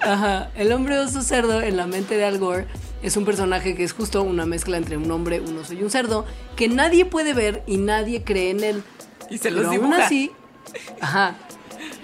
ajá, 0.00 0.50
el 0.54 0.72
hombre 0.72 0.96
oso 0.98 1.22
cerdo 1.22 1.60
en 1.60 1.76
la 1.76 1.88
mente 1.88 2.16
de 2.16 2.24
Al 2.24 2.38
Gore 2.38 2.66
es 3.04 3.16
un 3.16 3.24
personaje 3.24 3.76
que 3.76 3.84
es 3.84 3.92
justo 3.92 4.22
una 4.22 4.46
mezcla 4.46 4.76
entre 4.76 4.96
un 4.96 5.10
hombre, 5.10 5.40
un 5.40 5.56
oso 5.58 5.74
y 5.74 5.82
un 5.82 5.90
cerdo, 5.90 6.24
que 6.56 6.68
nadie 6.68 7.04
puede 7.04 7.34
ver 7.34 7.62
y 7.66 7.76
nadie 7.76 8.24
cree 8.24 8.50
en 8.50 8.64
él. 8.64 8.82
Y 9.30 9.38
se 9.38 9.50
los 9.50 9.66
Pero 9.68 9.82
aún 9.82 9.92
así, 9.94 10.32
ajá, 11.00 11.36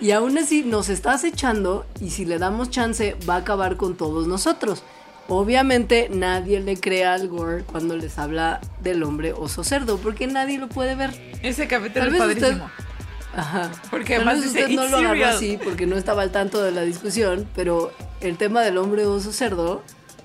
y 0.01 0.11
aún 0.13 0.37
así 0.39 0.63
nos 0.63 0.89
está 0.89 1.15
acechando 1.15 1.87
y 2.01 2.11
si 2.11 2.25
le 2.25 2.39
damos 2.39 2.71
chance 2.71 3.17
va 3.29 3.35
a 3.35 3.39
acabar 3.39 3.77
con 3.77 3.97
todos 3.97 4.27
nosotros. 4.29 4.83
Obviamente 5.29 6.09
nadie 6.11 6.61
le 6.61 6.77
cree 6.79 7.05
Al 7.05 7.29
Gore 7.29 7.63
cuando 7.65 7.97
les 7.97 8.19
habla 8.19 8.61
del 8.83 9.03
hombre 9.05 9.33
oso 9.33 9.63
cerdo, 9.65 9.97
porque 9.99 10.27
nadie 10.27 10.59
lo 10.59 10.69
puede 10.69 10.97
ver. 10.97 11.11
Ese 11.43 11.67
capítulo 11.69 12.07
es 12.07 12.13
vez 12.13 12.21
usted- 12.21 12.41
padrísimo. 12.41 12.71
Ajá. 13.33 13.71
Porque 13.93 14.17
Tal 14.17 14.27
además 14.29 14.41
vez 14.43 14.53
dice, 14.53 14.65
usted 14.65 14.75
no 14.77 14.83
"It's 14.83 14.91
lo 14.91 14.97
agarró 14.99 15.15
cereal". 15.15 15.37
así 15.37 15.59
porque 15.63 15.87
no 15.87 15.97
estaba 15.97 16.23
al 16.23 16.33
tanto 16.33 16.61
de 16.63 16.73
la 16.73 16.83
discusión, 16.83 17.47
pero 17.55 17.93
el 18.21 18.37
tema 18.37 18.63
del 18.63 18.77
hombre 18.77 19.07
oso 19.07 19.33
cerdo 19.33 19.83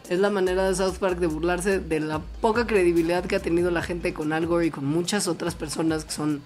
es 0.10 0.20
la 0.20 0.30
manera 0.30 0.68
de 0.68 0.76
South 0.76 0.98
Park 1.00 1.18
de 1.20 1.28
burlarse 1.28 1.80
de 1.80 2.00
la 2.00 2.20
poca 2.20 2.68
credibilidad 2.68 3.26
que 3.26 3.36
ha 3.36 3.40
tenido 3.42 3.72
la 3.72 3.82
gente 3.82 4.14
con 4.14 4.34
Al 4.34 4.46
Gore 4.46 4.68
y 4.68 4.72
con 4.72 4.86
muchas 4.86 5.28
otras 5.28 5.56
personas 5.56 6.06
que 6.06 6.12
son 6.12 6.42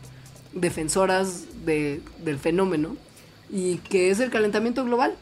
defensoras 0.54 1.46
de- 1.66 2.02
del 2.24 2.40
fenómeno 2.40 2.96
y 3.50 3.78
que 3.78 4.10
es 4.12 4.20
el 4.20 4.30
calentamiento 4.30 4.84
global. 4.86 5.16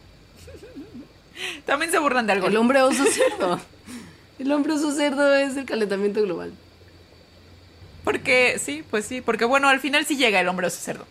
También 1.66 1.92
se 1.92 2.00
burlan 2.00 2.26
de 2.28 2.34
algo. 2.34 2.48
El 2.48 2.58
hombre 2.58 2.82
oso 2.82 3.04
cerdo. 3.06 3.60
El 4.40 4.52
hombre 4.52 4.74
oso 4.74 4.92
cerdo 4.92 5.34
es 5.36 5.56
el 5.58 5.66
calentamiento 5.66 6.22
global. 6.22 6.52
Porque, 8.04 8.58
sí, 8.60 8.84
pues 8.90 9.06
sí. 9.06 9.22
Porque 9.22 9.46
bueno, 9.46 9.68
al 9.68 9.80
final 9.80 10.06
sí 10.06 10.16
llega 10.16 10.40
el 10.40 10.48
hombre 10.48 10.68
oso 10.68 10.80
cerdo. 10.80 11.06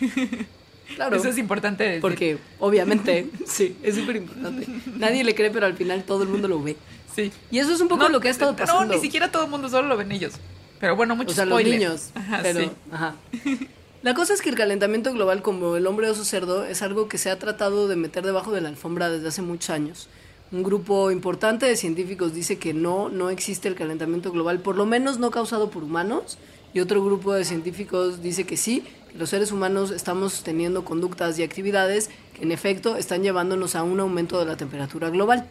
Claro. 0.94 1.16
Eso 1.16 1.28
es 1.28 1.38
importante 1.38 1.84
decir. 1.84 2.00
Porque 2.00 2.38
obviamente, 2.58 3.28
sí, 3.46 3.76
es 3.82 3.96
súper 3.96 4.16
importante. 4.16 4.66
Nadie 4.96 5.24
le 5.24 5.34
cree, 5.34 5.50
pero 5.50 5.66
al 5.66 5.74
final 5.74 6.04
todo 6.04 6.22
el 6.22 6.28
mundo 6.28 6.48
lo 6.48 6.62
ve. 6.62 6.76
Sí. 7.14 7.30
Y 7.50 7.58
eso 7.58 7.72
es 7.72 7.80
un 7.80 7.88
poco 7.88 8.08
lo 8.08 8.20
que 8.20 8.28
ha 8.28 8.30
estado 8.30 8.56
pasando. 8.56 8.84
No, 8.86 8.94
ni 8.94 9.00
siquiera 9.00 9.30
todo 9.30 9.44
el 9.44 9.50
mundo 9.50 9.68
solo 9.68 9.88
lo 9.88 9.96
ven 9.96 10.12
ellos. 10.12 10.34
Pero 10.80 10.96
bueno, 10.96 11.14
O 11.14 11.16
muchos 11.16 11.34
sea, 11.34 11.44
los 11.44 11.62
niños. 11.62 12.10
Ajá, 12.14 12.40
pero, 12.42 12.60
sí. 12.60 12.70
ajá. 12.90 13.14
La 14.02 14.14
cosa 14.14 14.34
es 14.34 14.42
que 14.42 14.50
el 14.50 14.56
calentamiento 14.56 15.12
global, 15.12 15.42
como 15.42 15.76
el 15.76 15.86
hombre 15.86 16.10
oso 16.10 16.24
cerdo, 16.24 16.64
es 16.64 16.82
algo 16.82 17.08
que 17.08 17.18
se 17.18 17.30
ha 17.30 17.38
tratado 17.38 17.86
de 17.86 17.94
meter 17.94 18.24
debajo 18.24 18.50
de 18.50 18.60
la 18.60 18.68
alfombra 18.68 19.08
desde 19.08 19.28
hace 19.28 19.42
muchos 19.42 19.70
años. 19.70 20.08
Un 20.50 20.64
grupo 20.64 21.12
importante 21.12 21.66
de 21.66 21.76
científicos 21.76 22.34
dice 22.34 22.58
que 22.58 22.74
no, 22.74 23.08
no 23.10 23.30
existe 23.30 23.68
el 23.68 23.76
calentamiento 23.76 24.32
global, 24.32 24.58
por 24.58 24.76
lo 24.76 24.86
menos 24.86 25.20
no 25.20 25.30
causado 25.30 25.70
por 25.70 25.84
humanos. 25.84 26.36
Y 26.74 26.80
otro 26.80 27.04
grupo 27.04 27.34
de 27.34 27.44
científicos 27.44 28.22
dice 28.22 28.44
que 28.44 28.56
sí, 28.56 28.84
los 29.14 29.30
seres 29.30 29.52
humanos 29.52 29.90
estamos 29.90 30.42
teniendo 30.42 30.84
conductas 30.84 31.38
y 31.38 31.42
actividades 31.42 32.08
que 32.34 32.42
en 32.42 32.52
efecto 32.52 32.96
están 32.96 33.22
llevándonos 33.22 33.74
a 33.74 33.82
un 33.82 34.00
aumento 34.00 34.38
de 34.38 34.46
la 34.46 34.56
temperatura 34.56 35.10
global. 35.10 35.46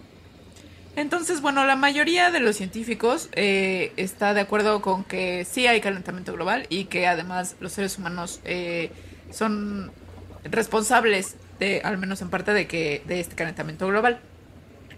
Entonces, 0.96 1.42
bueno, 1.42 1.66
la 1.66 1.76
mayoría 1.76 2.32
de 2.32 2.42
los 2.42 2.58
científicos 2.58 3.30
eh, 3.34 3.94
está 3.96 4.34
de 4.34 4.42
acuerdo 4.42 4.82
con 4.82 5.04
que 5.04 5.46
sí 5.46 5.68
hay 5.68 5.80
calentamiento 5.80 6.34
global 6.34 6.66
y 6.70 6.86
que 6.86 7.08
además 7.08 7.56
los 7.60 7.72
seres 7.72 7.98
humanos 7.98 8.42
eh, 8.44 8.92
son 9.32 9.92
responsables 10.44 11.36
de, 11.60 11.82
al 11.84 11.98
menos 11.98 12.22
en 12.22 12.30
parte, 12.30 12.52
de 12.54 12.68
que 12.68 13.04
de 13.06 13.20
este 13.20 13.36
calentamiento 13.36 13.88
global. 13.88 14.20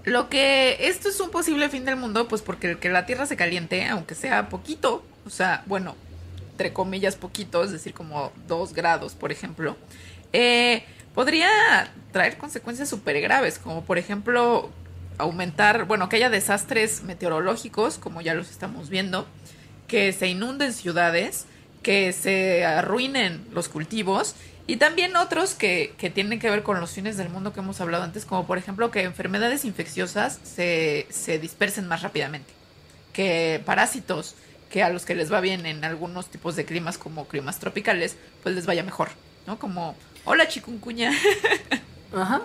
Lo 0.03 0.29
que 0.29 0.87
esto 0.87 1.09
es 1.09 1.19
un 1.19 1.29
posible 1.29 1.69
fin 1.69 1.85
del 1.85 1.95
mundo, 1.95 2.27
pues 2.27 2.41
porque 2.41 2.71
el 2.71 2.79
que 2.79 2.89
la 2.89 3.05
Tierra 3.05 3.25
se 3.25 3.37
caliente, 3.37 3.85
aunque 3.85 4.15
sea 4.15 4.49
poquito, 4.49 5.03
o 5.25 5.29
sea, 5.29 5.63
bueno, 5.67 5.95
entre 6.53 6.71
comillas 6.71 7.15
poquito, 7.15 7.63
es 7.63 7.71
decir, 7.71 7.95
como 7.95 8.31
dos 8.47 8.73
grados, 8.73 9.15
por 9.15 9.31
ejemplo, 9.31 9.75
eh, 10.33 10.83
podría 11.15 11.49
traer 12.11 12.37
consecuencias 12.37 12.89
súper 12.89 13.19
graves, 13.21 13.57
como 13.57 13.83
por 13.83 13.97
ejemplo 13.97 14.69
aumentar, 15.17 15.85
bueno, 15.85 16.09
que 16.09 16.17
haya 16.17 16.29
desastres 16.29 17.01
meteorológicos, 17.03 17.97
como 17.97 18.21
ya 18.21 18.35
los 18.35 18.51
estamos 18.51 18.89
viendo, 18.89 19.27
que 19.87 20.13
se 20.13 20.27
inunden 20.27 20.73
ciudades, 20.73 21.45
que 21.81 22.13
se 22.13 22.65
arruinen 22.65 23.43
los 23.51 23.67
cultivos 23.67 24.35
y 24.67 24.77
también 24.77 25.15
otros 25.15 25.55
que, 25.55 25.95
que 25.97 26.11
tienen 26.11 26.39
que 26.39 26.51
ver 26.51 26.61
con 26.61 26.79
los 26.79 26.91
fines 26.91 27.17
del 27.17 27.29
mundo 27.29 27.51
que 27.51 27.61
hemos 27.61 27.81
hablado 27.81 28.03
antes, 28.03 28.25
como 28.25 28.45
por 28.45 28.59
ejemplo 28.59 28.91
que 28.91 29.01
enfermedades 29.01 29.65
infecciosas 29.65 30.39
se, 30.43 31.07
se 31.09 31.39
dispersen 31.39 31.87
más 31.87 32.03
rápidamente, 32.03 32.53
que 33.11 33.59
parásitos 33.65 34.35
que 34.73 34.81
a 34.81 34.89
los 34.89 35.05
que 35.05 35.13
les 35.13 35.31
va 35.31 35.39
bien 35.39 35.67
en 35.67 35.85
algunos 35.85 36.31
tipos 36.31 36.55
de 36.55 36.65
climas 36.65 36.97
como 36.97 37.27
climas 37.27 37.59
tropicales, 37.59 38.15
pues 38.41 38.55
les 38.55 38.65
vaya 38.65 38.81
mejor, 38.81 39.09
¿no? 39.45 39.59
Como, 39.59 39.95
hola 40.25 40.47
chikungunya. 40.47 41.11
Ajá. 42.11 42.41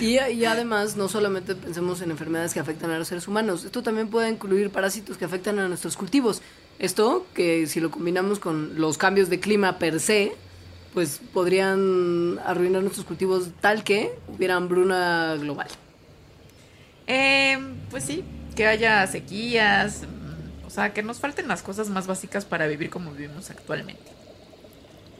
Y, 0.00 0.20
y 0.20 0.44
además, 0.44 0.96
no 0.96 1.08
solamente 1.08 1.56
pensemos 1.56 2.00
en 2.00 2.12
enfermedades 2.12 2.54
que 2.54 2.60
afectan 2.60 2.92
a 2.92 2.98
los 3.00 3.08
seres 3.08 3.26
humanos, 3.26 3.64
esto 3.64 3.82
también 3.82 4.06
puede 4.06 4.30
incluir 4.30 4.70
parásitos 4.70 5.18
que 5.18 5.24
afectan 5.24 5.58
a 5.58 5.66
nuestros 5.66 5.96
cultivos. 5.96 6.42
Esto, 6.78 7.26
que 7.34 7.66
si 7.66 7.80
lo 7.80 7.90
combinamos 7.90 8.38
con 8.38 8.80
los 8.80 8.96
cambios 8.96 9.28
de 9.28 9.40
clima 9.40 9.80
per 9.80 9.98
se, 9.98 10.32
pues 10.92 11.20
podrían 11.32 12.38
arruinar 12.46 12.82
nuestros 12.82 13.04
cultivos 13.04 13.48
tal 13.60 13.82
que 13.82 14.12
hubiera 14.28 14.54
hambruna 14.54 15.34
global. 15.40 15.66
Eh, 17.08 17.58
pues 17.90 18.04
sí, 18.04 18.22
que 18.54 18.64
haya 18.64 19.04
sequías, 19.08 20.02
sea, 20.74 20.92
que 20.92 21.02
nos 21.02 21.20
falten 21.20 21.48
las 21.48 21.62
cosas 21.62 21.88
más 21.90 22.06
básicas 22.06 22.44
para 22.44 22.66
vivir 22.66 22.90
como 22.90 23.12
vivimos 23.12 23.50
actualmente. 23.50 24.02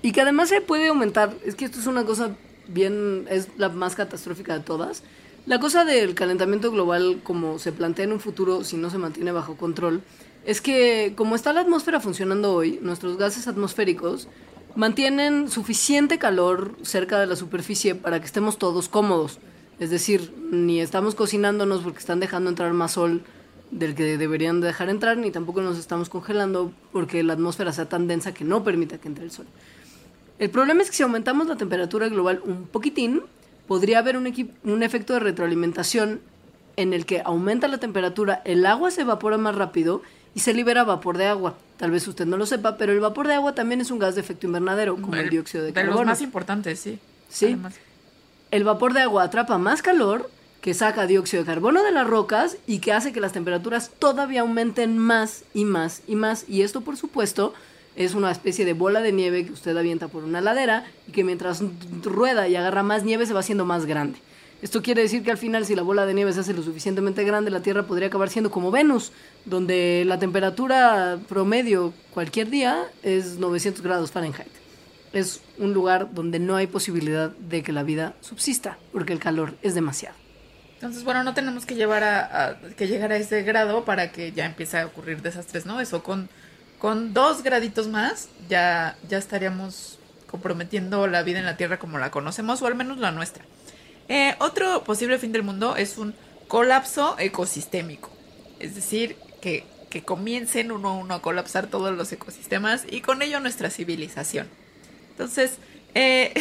Y 0.03 0.13
que 0.13 0.21
además 0.21 0.49
se 0.49 0.61
puede 0.61 0.89
aumentar, 0.89 1.35
es 1.45 1.55
que 1.55 1.65
esto 1.65 1.81
es 1.81 1.87
una 1.87 2.05
cosa 2.05 2.37
bien, 2.69 3.27
es 3.31 3.49
la 3.57 3.69
más 3.69 3.95
catastrófica 3.95 4.59
de 4.59 4.65
todas. 4.65 5.03
La 5.47 5.61
cosa 5.61 5.85
del 5.85 6.15
calentamiento 6.15 6.71
global, 6.71 7.21
como 7.23 7.59
se 7.59 7.73
plantea 7.73 8.05
en 8.05 8.13
un 8.13 8.21
futuro 8.21 8.65
si 8.65 8.77
no 8.77 8.91
se 8.91 8.99
mantiene 8.99 9.33
bajo 9.33 9.57
control, 9.57 10.03
es 10.45 10.61
que 10.61 11.15
como 11.17 11.37
está 11.37 11.53
la 11.53 11.61
atmósfera 11.61 12.01
funcionando 12.01 12.53
hoy, 12.53 12.79
nuestros 12.83 13.17
gases 13.17 13.49
atmosféricos 13.49 14.29
mantienen 14.75 15.51
suficiente 15.51 16.19
calor 16.19 16.77
cerca 16.83 17.19
de 17.21 17.27
la 17.27 17.37
superficie 17.37 17.95
para 17.95 18.21
que 18.21 18.27
estemos 18.27 18.59
todos 18.59 18.89
cómodos. 18.89 19.39
Es 19.79 19.91
decir, 19.91 20.33
ni 20.51 20.81
estamos 20.81 21.15
cocinándonos 21.15 21.83
porque 21.83 21.99
están 21.99 22.21
dejando 22.21 22.51
entrar 22.51 22.73
más 22.73 22.93
sol 22.93 23.23
del 23.71 23.95
que 23.95 24.19
deberían 24.19 24.61
dejar 24.61 24.89
entrar, 24.89 25.17
ni 25.17 25.31
tampoco 25.31 25.63
nos 25.63 25.79
estamos 25.79 26.09
congelando 26.09 26.73
porque 26.93 27.23
la 27.23 27.33
atmósfera 27.33 27.73
sea 27.73 27.89
tan 27.89 28.07
densa 28.07 28.33
que 28.33 28.45
no 28.45 28.63
permita 28.63 28.99
que 28.99 29.09
entre 29.09 29.25
el 29.25 29.31
sol. 29.31 29.47
El 30.39 30.51
problema 30.51 30.83
es 30.83 30.91
que 30.91 30.97
si 30.97 31.03
aumentamos 31.03 31.47
la 31.47 31.57
temperatura 31.57 32.09
global 32.09 32.41
un 32.45 32.67
poquitín, 32.67 33.23
podría 33.67 33.99
haber 34.01 34.17
un, 34.17 34.33
un 34.65 34.83
efecto 34.83 35.15
de 35.15 35.21
retroalimentación 35.21 36.21
en 36.77 36.93
el 36.93 37.07
que 37.07 37.23
aumenta 37.25 37.69
la 37.69 37.79
temperatura, 37.79 38.43
el 38.45 38.67
agua 38.67 38.91
se 38.91 39.03
evapora 39.03 39.39
más 39.39 39.55
rápido 39.55 40.03
y 40.35 40.41
se 40.41 40.53
libera 40.53 40.85
vapor 40.85 41.19
de 41.19 41.27
agua. 41.27 41.57
Tal 41.77 41.91
vez 41.91 42.07
usted 42.09 42.27
no 42.27 42.37
lo 42.37 42.47
sepa, 42.47 42.77
pero 42.77 42.93
el 42.93 43.01
vapor 43.01 43.29
de 43.29 43.35
agua 43.35 43.55
también 43.55 43.81
es 43.81 43.91
un 43.91 43.99
gas 43.99 44.15
de 44.17 44.21
efecto 44.21 44.47
invernadero, 44.47 44.97
como 44.97 45.15
el, 45.15 45.31
dióxido 45.31 45.63
de, 45.63 45.69
de 45.69 45.75
carbono. 45.75 45.99
los 45.99 46.07
más 46.07 46.21
importantes, 46.21 46.81
sí. 46.81 46.99
Sí. 47.29 47.47
Además. 47.47 47.75
El 48.51 48.65
vapor 48.65 48.93
de 48.93 49.01
agua 49.01 49.25
atrapa 49.25 49.59
más 49.59 49.83
calor, 49.83 50.31
que 50.65 50.73
saca 50.73 51.07
dióxido 51.07 51.43
de 51.43 51.47
carbono 51.47 51.83
de 51.83 51.93
las 51.93 52.07
rocas 52.07 52.57
y 52.67 52.79
que 52.79 52.95
hace 52.95 53.13
que 53.13 53.21
las 53.21 53.33
temperaturas 53.33 53.91
todavía 53.99 54.41
aumenten 54.41 54.97
más 54.97 55.45
y 55.53 55.67
más 55.67 56.01
y 56.07 56.17
más. 56.17 56.47
Y 56.49 56.63
esto, 56.63 56.81
por 56.81 56.97
supuesto, 56.97 57.53
es 57.97 58.15
una 58.15 58.31
especie 58.31 58.65
de 58.65 58.73
bola 58.73 59.03
de 59.03 59.13
nieve 59.13 59.45
que 59.45 59.53
usted 59.53 59.77
avienta 59.77 60.09
por 60.09 60.25
una 60.25 60.41
ladera 60.41 60.87
y 61.07 61.13
que 61.13 61.23
mientras 61.23 61.63
rueda 62.03 62.49
y 62.49 62.57
agarra 62.57 62.83
más 62.83 63.05
nieve 63.05 63.27
se 63.27 63.35
va 63.35 63.41
haciendo 63.41 63.67
más 63.67 63.85
grande. 63.85 64.19
Esto 64.63 64.81
quiere 64.81 65.03
decir 65.03 65.23
que 65.23 65.31
al 65.31 65.37
final, 65.37 65.67
si 65.67 65.77
la 65.77 65.83
bola 65.83 66.07
de 66.07 66.15
nieve 66.15 66.33
se 66.33 66.41
hace 66.41 66.55
lo 66.55 66.63
suficientemente 66.63 67.25
grande, 67.25 67.51
la 67.51 67.61
Tierra 67.61 67.83
podría 67.83 68.09
acabar 68.09 68.31
siendo 68.31 68.51
como 68.51 68.71
Venus, 68.71 69.13
donde 69.45 70.05
la 70.07 70.19
temperatura 70.19 71.19
promedio 71.29 71.93
cualquier 72.15 72.49
día 72.49 72.87
es 73.03 73.37
900 73.37 73.83
grados 73.83 74.13
Fahrenheit 74.13 74.49
es 75.13 75.43
un 75.59 75.75
lugar 75.75 76.13
donde 76.13 76.41
no 76.41 76.57
hay 76.57 76.67
posibilidad 76.67 77.31
de 77.31 77.63
que 77.63 77.71
la 77.71 77.85
vida 77.85 78.17
subsista, 78.21 78.79
porque 78.91 79.13
el 79.13 79.21
calor 79.21 79.55
es 79.63 79.77
demasiado. 79.77 80.24
Entonces, 80.85 81.05
bueno, 81.05 81.25
no 81.25 81.33
tenemos 81.33 81.65
que 81.65 81.77
llevar 81.77 82.05
a, 82.05 82.49
a- 82.49 82.59
que 82.77 82.87
llegar 82.87 83.11
a 83.11 83.17
ese 83.17 83.43
grado 83.43 83.87
para 83.87 84.13
que 84.13 84.33
ya 84.33 84.45
empiece 84.45 84.79
a 84.79 84.85
ocurrir 84.85 85.23
desastres, 85.23 85.65
¿no? 85.65 85.81
Eso 85.81 86.03
con, 86.03 86.29
con 86.79 87.15
dos 87.15 87.43
graditos 87.43 87.89
más 87.89 88.29
ya, 88.51 88.95
ya 89.09 89.17
estaríamos 89.17 89.99
comprometiendo 90.27 91.07
la 91.07 91.23
vida 91.23 91.39
en 91.39 91.47
la 91.47 91.57
Tierra 91.57 91.79
como 91.79 91.97
la 91.99 92.11
conocemos, 92.11 92.61
o 92.61 92.67
al 92.67 92.75
menos 92.75 92.99
la 92.99 93.13
nuestra. 93.13 93.47
Eh, 94.11 94.35
otro 94.41 94.85
posible 94.85 95.19
fin 95.19 95.33
del 95.33 95.43
mundo 95.43 95.75
es 95.75 95.97
un 95.97 96.15
colapso 96.49 97.17
ecosistémico. 97.19 98.11
Es 98.61 98.75
decir, 98.75 99.17
que, 99.41 99.65
que 99.89 100.05
comiencen 100.05 100.71
uno 100.71 100.91
a 100.91 100.93
uno 100.93 101.15
a 101.15 101.23
colapsar 101.23 101.69
todos 101.69 101.97
los 101.97 102.13
ecosistemas 102.13 102.85
y 102.91 103.01
con 103.01 103.23
ello 103.23 103.41
nuestra 103.41 103.71
civilización. 103.71 104.49
Entonces, 105.13 105.53
eh, 105.95 106.35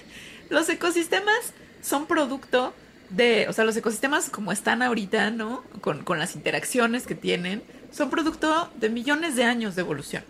los 0.48 0.70
ecosistemas 0.70 1.52
son 1.82 2.06
producto 2.06 2.72
de, 3.10 3.46
o 3.48 3.52
sea, 3.52 3.64
los 3.64 3.76
ecosistemas 3.76 4.30
como 4.30 4.52
están 4.52 4.82
ahorita, 4.82 5.30
¿no? 5.30 5.62
Con, 5.80 6.04
las 6.18 6.34
interacciones 6.34 7.06
que 7.06 7.14
tienen, 7.14 7.62
son 7.92 8.10
producto 8.10 8.70
de 8.76 8.88
millones 8.88 9.36
de 9.36 9.44
años 9.44 9.74
de 9.74 9.82
evolución. 9.82 10.24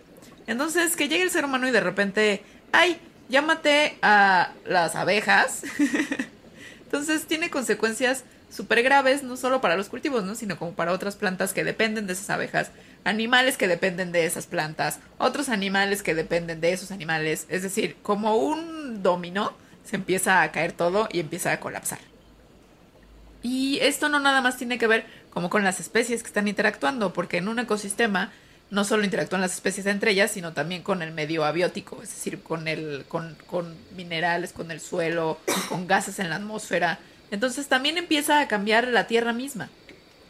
Entonces, 0.47 0.95
que 0.95 1.07
llegue 1.07 1.23
el 1.23 1.29
ser 1.29 1.45
humano 1.45 1.67
y 1.67 1.71
de 1.71 1.79
repente, 1.79 2.43
ay, 2.71 2.99
llámate 3.29 3.97
a 4.01 4.51
las 4.65 4.95
abejas. 4.95 5.63
Entonces, 6.83 7.25
tiene 7.25 7.49
consecuencias 7.49 8.23
súper 8.49 8.83
graves, 8.83 9.23
no 9.23 9.37
solo 9.37 9.61
para 9.61 9.77
los 9.77 9.87
cultivos, 9.87 10.23
¿no? 10.23 10.35
Sino 10.35 10.57
como 10.57 10.73
para 10.73 10.91
otras 10.91 11.15
plantas 11.15 11.53
que 11.53 11.63
dependen 11.63 12.07
de 12.07 12.13
esas 12.13 12.31
abejas, 12.31 12.71
animales 13.03 13.57
que 13.57 13.67
dependen 13.67 14.11
de 14.11 14.25
esas 14.25 14.47
plantas, 14.47 14.99
otros 15.17 15.49
animales 15.49 16.03
que 16.03 16.15
dependen 16.15 16.59
de 16.59 16.73
esos 16.73 16.91
animales. 16.91 17.45
Es 17.47 17.63
decir, 17.63 17.95
como 18.01 18.35
un 18.35 19.03
dominó, 19.03 19.53
se 19.85 19.95
empieza 19.95 20.41
a 20.41 20.51
caer 20.51 20.73
todo 20.73 21.07
y 21.11 21.19
empieza 21.19 21.51
a 21.51 21.59
colapsar. 21.59 22.10
Y 23.43 23.79
esto 23.79 24.09
no 24.09 24.19
nada 24.19 24.41
más 24.41 24.57
tiene 24.57 24.77
que 24.77 24.87
ver 24.87 25.05
como 25.31 25.49
con 25.49 25.63
las 25.63 25.79
especies 25.79 26.21
que 26.21 26.27
están 26.27 26.47
interactuando, 26.47 27.13
porque 27.13 27.37
en 27.37 27.47
un 27.47 27.59
ecosistema 27.59 28.31
no 28.69 28.85
solo 28.85 29.03
interactúan 29.03 29.41
las 29.41 29.53
especies 29.53 29.85
entre 29.85 30.11
ellas, 30.11 30.31
sino 30.31 30.53
también 30.53 30.81
con 30.81 31.01
el 31.01 31.11
medio 31.11 31.43
abiótico, 31.43 32.01
es 32.01 32.09
decir, 32.09 32.41
con 32.41 32.67
el, 32.67 33.05
con, 33.07 33.35
con 33.45 33.75
minerales, 33.95 34.53
con 34.53 34.71
el 34.71 34.79
suelo, 34.79 35.39
con 35.69 35.87
gases 35.87 36.19
en 36.19 36.29
la 36.29 36.37
atmósfera. 36.37 36.99
Entonces 37.31 37.67
también 37.67 37.97
empieza 37.97 38.39
a 38.39 38.47
cambiar 38.47 38.87
la 38.87 39.07
Tierra 39.07 39.33
misma. 39.33 39.69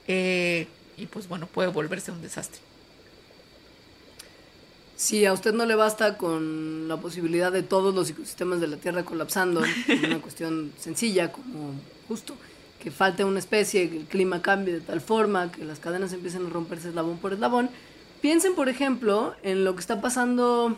Eh, 0.07 0.67
y 0.97 1.05
pues 1.05 1.27
bueno, 1.27 1.47
puede 1.47 1.69
volverse 1.69 2.11
un 2.11 2.21
desastre. 2.21 2.59
Si 4.95 5.25
a 5.25 5.33
usted 5.33 5.53
no 5.53 5.65
le 5.65 5.75
basta 5.75 6.17
con 6.17 6.87
la 6.87 6.97
posibilidad 6.97 7.51
de 7.51 7.63
todos 7.63 7.93
los 7.93 8.09
ecosistemas 8.09 8.59
de 8.59 8.67
la 8.67 8.77
Tierra 8.77 9.03
colapsando, 9.03 9.61
una 10.03 10.19
cuestión 10.19 10.73
sencilla 10.79 11.31
como 11.31 11.73
justo 12.07 12.35
que 12.81 12.91
falte 12.91 13.23
una 13.23 13.39
especie, 13.39 13.89
que 13.89 13.97
el 13.97 14.05
clima 14.05 14.41
cambie 14.41 14.73
de 14.73 14.81
tal 14.81 15.01
forma, 15.01 15.51
que 15.51 15.63
las 15.63 15.79
cadenas 15.79 16.11
empiecen 16.13 16.47
a 16.47 16.49
romperse 16.49 16.89
eslabón 16.89 17.17
por 17.19 17.31
eslabón, 17.31 17.69
piensen, 18.21 18.55
por 18.55 18.69
ejemplo, 18.69 19.35
en 19.43 19.63
lo 19.63 19.75
que 19.75 19.81
está 19.81 20.01
pasando 20.01 20.77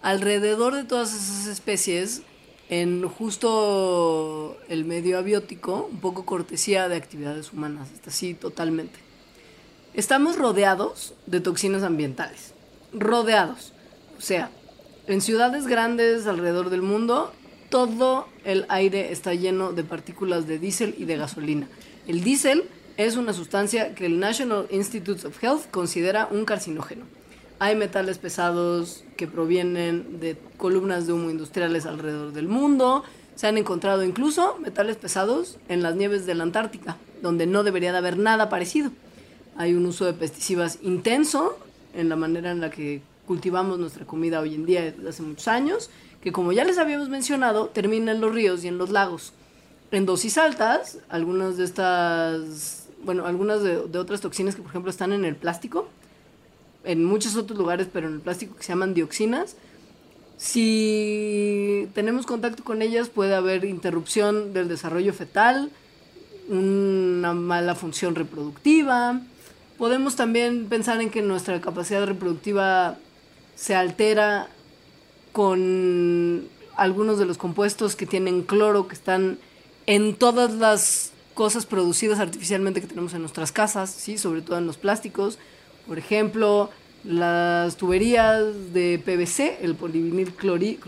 alrededor 0.00 0.74
de 0.74 0.84
todas 0.84 1.12
esas 1.12 1.46
especies 1.46 2.22
en 2.68 3.08
justo 3.08 4.56
el 4.68 4.84
medio 4.84 5.18
abiótico, 5.18 5.88
un 5.90 6.00
poco 6.00 6.24
cortesía 6.24 6.88
de 6.88 6.96
actividades 6.96 7.52
humanas, 7.52 7.88
hasta 7.92 8.10
así 8.10 8.34
totalmente. 8.34 9.00
Estamos 9.94 10.36
rodeados 10.36 11.14
de 11.26 11.40
toxinas 11.40 11.82
ambientales, 11.82 12.54
rodeados. 12.92 13.72
O 14.18 14.20
sea, 14.20 14.50
en 15.06 15.20
ciudades 15.22 15.66
grandes 15.66 16.26
alrededor 16.26 16.70
del 16.70 16.82
mundo, 16.82 17.32
todo 17.68 18.26
el 18.44 18.64
aire 18.68 19.12
está 19.12 19.34
lleno 19.34 19.72
de 19.72 19.84
partículas 19.84 20.46
de 20.46 20.58
diésel 20.58 20.94
y 20.98 21.04
de 21.04 21.16
gasolina. 21.16 21.68
El 22.06 22.24
diésel 22.24 22.64
es 22.96 23.16
una 23.16 23.32
sustancia 23.32 23.94
que 23.94 24.06
el 24.06 24.18
National 24.18 24.66
Institutes 24.70 25.24
of 25.24 25.42
Health 25.42 25.70
considera 25.70 26.28
un 26.30 26.44
carcinógeno. 26.44 27.04
Hay 27.60 27.76
metales 27.76 28.18
pesados 28.18 29.04
que 29.16 29.26
provienen 29.26 30.20
de 30.20 30.36
columnas 30.56 31.06
de 31.06 31.12
humo 31.12 31.30
industriales 31.30 31.86
alrededor 31.86 32.32
del 32.32 32.48
mundo. 32.48 33.04
Se 33.34 33.46
han 33.46 33.58
encontrado 33.58 34.04
incluso 34.04 34.56
metales 34.58 34.96
pesados 34.96 35.58
en 35.68 35.82
las 35.82 35.96
nieves 35.96 36.24
de 36.24 36.34
la 36.34 36.44
Antártica, 36.44 36.96
donde 37.22 37.46
no 37.46 37.64
debería 37.64 37.92
de 37.92 37.98
haber 37.98 38.16
nada 38.16 38.48
parecido. 38.48 38.90
Hay 39.56 39.74
un 39.74 39.86
uso 39.86 40.04
de 40.04 40.12
pesticidas 40.12 40.78
intenso 40.82 41.58
en 41.94 42.08
la 42.08 42.16
manera 42.16 42.52
en 42.52 42.60
la 42.60 42.70
que 42.70 43.02
cultivamos 43.26 43.78
nuestra 43.78 44.06
comida 44.06 44.40
hoy 44.40 44.54
en 44.54 44.64
día 44.64 44.82
desde 44.82 45.08
hace 45.08 45.22
muchos 45.22 45.48
años, 45.48 45.90
que 46.22 46.32
como 46.32 46.52
ya 46.52 46.64
les 46.64 46.78
habíamos 46.78 47.08
mencionado, 47.08 47.66
termina 47.68 48.12
en 48.12 48.20
los 48.20 48.34
ríos 48.34 48.64
y 48.64 48.68
en 48.68 48.78
los 48.78 48.90
lagos. 48.90 49.32
En 49.90 50.06
dosis 50.06 50.38
altas, 50.38 50.98
algunas 51.08 51.56
de 51.56 51.64
estas, 51.64 52.88
bueno, 53.02 53.26
algunas 53.26 53.62
de, 53.62 53.86
de 53.86 53.98
otras 53.98 54.20
toxinas 54.20 54.54
que 54.54 54.62
por 54.62 54.70
ejemplo 54.70 54.90
están 54.90 55.12
en 55.12 55.24
el 55.24 55.36
plástico, 55.36 55.88
en 56.84 57.04
muchos 57.04 57.36
otros 57.36 57.58
lugares, 57.58 57.88
pero 57.92 58.08
en 58.08 58.14
el 58.14 58.20
plástico 58.20 58.56
que 58.56 58.62
se 58.62 58.68
llaman 58.68 58.94
dioxinas, 58.94 59.56
si 60.38 61.88
tenemos 61.94 62.24
contacto 62.24 62.62
con 62.62 62.80
ellas 62.80 63.08
puede 63.08 63.34
haber 63.34 63.64
interrupción 63.64 64.52
del 64.52 64.68
desarrollo 64.68 65.12
fetal, 65.12 65.70
una 66.48 67.34
mala 67.34 67.74
función 67.74 68.14
reproductiva. 68.14 69.20
Podemos 69.78 70.14
también 70.14 70.68
pensar 70.68 71.00
en 71.00 71.10
que 71.10 71.22
nuestra 71.22 71.60
capacidad 71.60 72.06
reproductiva 72.06 72.98
se 73.56 73.74
altera 73.74 74.48
con 75.38 76.48
algunos 76.76 77.20
de 77.20 77.24
los 77.24 77.38
compuestos 77.38 77.94
que 77.94 78.06
tienen 78.06 78.42
cloro, 78.42 78.88
que 78.88 78.96
están 78.96 79.38
en 79.86 80.16
todas 80.16 80.54
las 80.54 81.12
cosas 81.34 81.64
producidas 81.64 82.18
artificialmente 82.18 82.80
que 82.80 82.88
tenemos 82.88 83.14
en 83.14 83.20
nuestras 83.20 83.52
casas, 83.52 83.88
¿sí? 83.88 84.18
sobre 84.18 84.42
todo 84.42 84.58
en 84.58 84.66
los 84.66 84.78
plásticos. 84.78 85.38
Por 85.86 85.96
ejemplo, 85.96 86.70
las 87.04 87.76
tuberías 87.76 88.72
de 88.72 88.98
PVC, 88.98 89.58
el 89.62 89.76
polivinil 89.76 90.34
clori. 90.34 90.80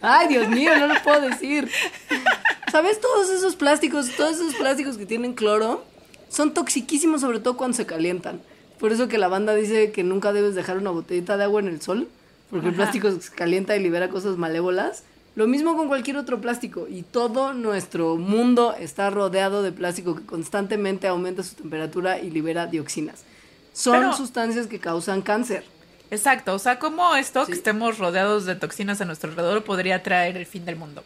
Ay, 0.00 0.28
Dios 0.28 0.48
mío, 0.50 0.70
no 0.78 0.86
lo 0.86 1.02
puedo 1.02 1.22
decir. 1.22 1.68
¿Sabes? 2.70 3.00
Todos 3.00 3.28
esos 3.30 3.56
plásticos, 3.56 4.08
todos 4.16 4.36
esos 4.36 4.54
plásticos 4.54 4.96
que 4.96 5.06
tienen 5.06 5.32
cloro, 5.32 5.84
son 6.28 6.54
toxiquísimos, 6.54 7.22
sobre 7.22 7.40
todo 7.40 7.56
cuando 7.56 7.76
se 7.76 7.86
calientan. 7.86 8.40
Por 8.80 8.92
eso 8.92 9.08
que 9.08 9.18
la 9.18 9.28
banda 9.28 9.54
dice 9.54 9.92
que 9.92 10.02
nunca 10.02 10.32
debes 10.32 10.54
dejar 10.54 10.78
una 10.78 10.90
botellita 10.90 11.36
de 11.36 11.44
agua 11.44 11.60
en 11.60 11.68
el 11.68 11.82
sol, 11.82 12.08
porque 12.50 12.68
el 12.68 12.74
plástico 12.74 13.10
se 13.12 13.30
calienta 13.30 13.76
y 13.76 13.82
libera 13.82 14.08
cosas 14.08 14.38
malévolas. 14.38 15.04
Lo 15.36 15.46
mismo 15.46 15.76
con 15.76 15.86
cualquier 15.86 16.16
otro 16.16 16.40
plástico. 16.40 16.88
Y 16.88 17.02
todo 17.02 17.52
nuestro 17.52 18.16
mundo 18.16 18.74
está 18.78 19.10
rodeado 19.10 19.62
de 19.62 19.70
plástico 19.70 20.16
que 20.16 20.24
constantemente 20.24 21.06
aumenta 21.06 21.42
su 21.42 21.54
temperatura 21.54 22.18
y 22.18 22.30
libera 22.30 22.66
dioxinas. 22.66 23.22
Son 23.72 23.92
Pero- 23.92 24.16
sustancias 24.16 24.66
que 24.66 24.80
causan 24.80 25.22
cáncer. 25.22 25.64
Exacto, 26.10 26.54
o 26.54 26.58
sea, 26.58 26.80
como 26.80 27.14
esto, 27.14 27.46
que 27.46 27.52
estemos 27.52 27.98
rodeados 27.98 28.44
de 28.44 28.56
toxinas 28.56 29.00
a 29.00 29.04
nuestro 29.04 29.30
alrededor, 29.30 29.62
podría 29.62 30.02
traer 30.02 30.36
el 30.36 30.44
fin 30.44 30.64
del 30.64 30.74
mundo, 30.74 31.04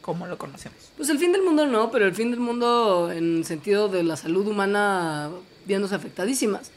como 0.00 0.26
lo 0.26 0.38
conocemos. 0.38 0.78
Pues 0.96 1.10
el 1.10 1.18
fin 1.18 1.32
del 1.32 1.42
mundo 1.42 1.66
no, 1.66 1.90
pero 1.90 2.06
el 2.06 2.14
fin 2.14 2.30
del 2.30 2.40
mundo 2.40 3.12
en 3.12 3.44
sentido 3.44 3.88
de 3.90 4.02
la 4.02 4.16
salud 4.16 4.46
humana 4.46 5.28
viéndose 5.66 5.94
afectadísimas. 5.94 6.70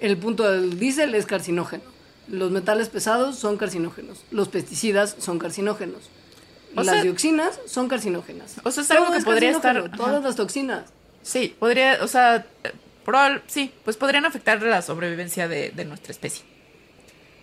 El 0.00 0.16
punto 0.18 0.50
del 0.50 0.78
diésel 0.78 1.14
es 1.14 1.26
carcinógeno. 1.26 1.82
Los 2.28 2.50
metales 2.50 2.88
pesados 2.88 3.38
son 3.38 3.56
carcinógenos. 3.56 4.24
Los 4.30 4.48
pesticidas 4.48 5.16
son 5.18 5.38
carcinógenos. 5.38 6.10
O 6.74 6.82
las 6.82 6.94
sea- 6.96 7.02
dioxinas 7.02 7.58
son 7.66 7.88
carcinógenas. 7.88 8.56
O 8.64 8.70
sea, 8.70 8.82
es 8.82 8.90
algo 8.90 9.06
Todo 9.06 9.16
que 9.18 9.22
podría 9.24 9.50
estar-. 9.52 9.96
Todas 9.96 10.22
las 10.22 10.36
toxinas. 10.36 10.84
Sí, 11.22 11.56
podría, 11.58 11.98
o 12.02 12.08
sea, 12.08 12.44
probable, 13.04 13.42
sí, 13.46 13.72
pues 13.84 13.96
podrían 13.96 14.24
afectar 14.26 14.60
la 14.62 14.82
sobrevivencia 14.82 15.48
de, 15.48 15.70
de 15.70 15.84
nuestra 15.84 16.12
especie. 16.12 16.44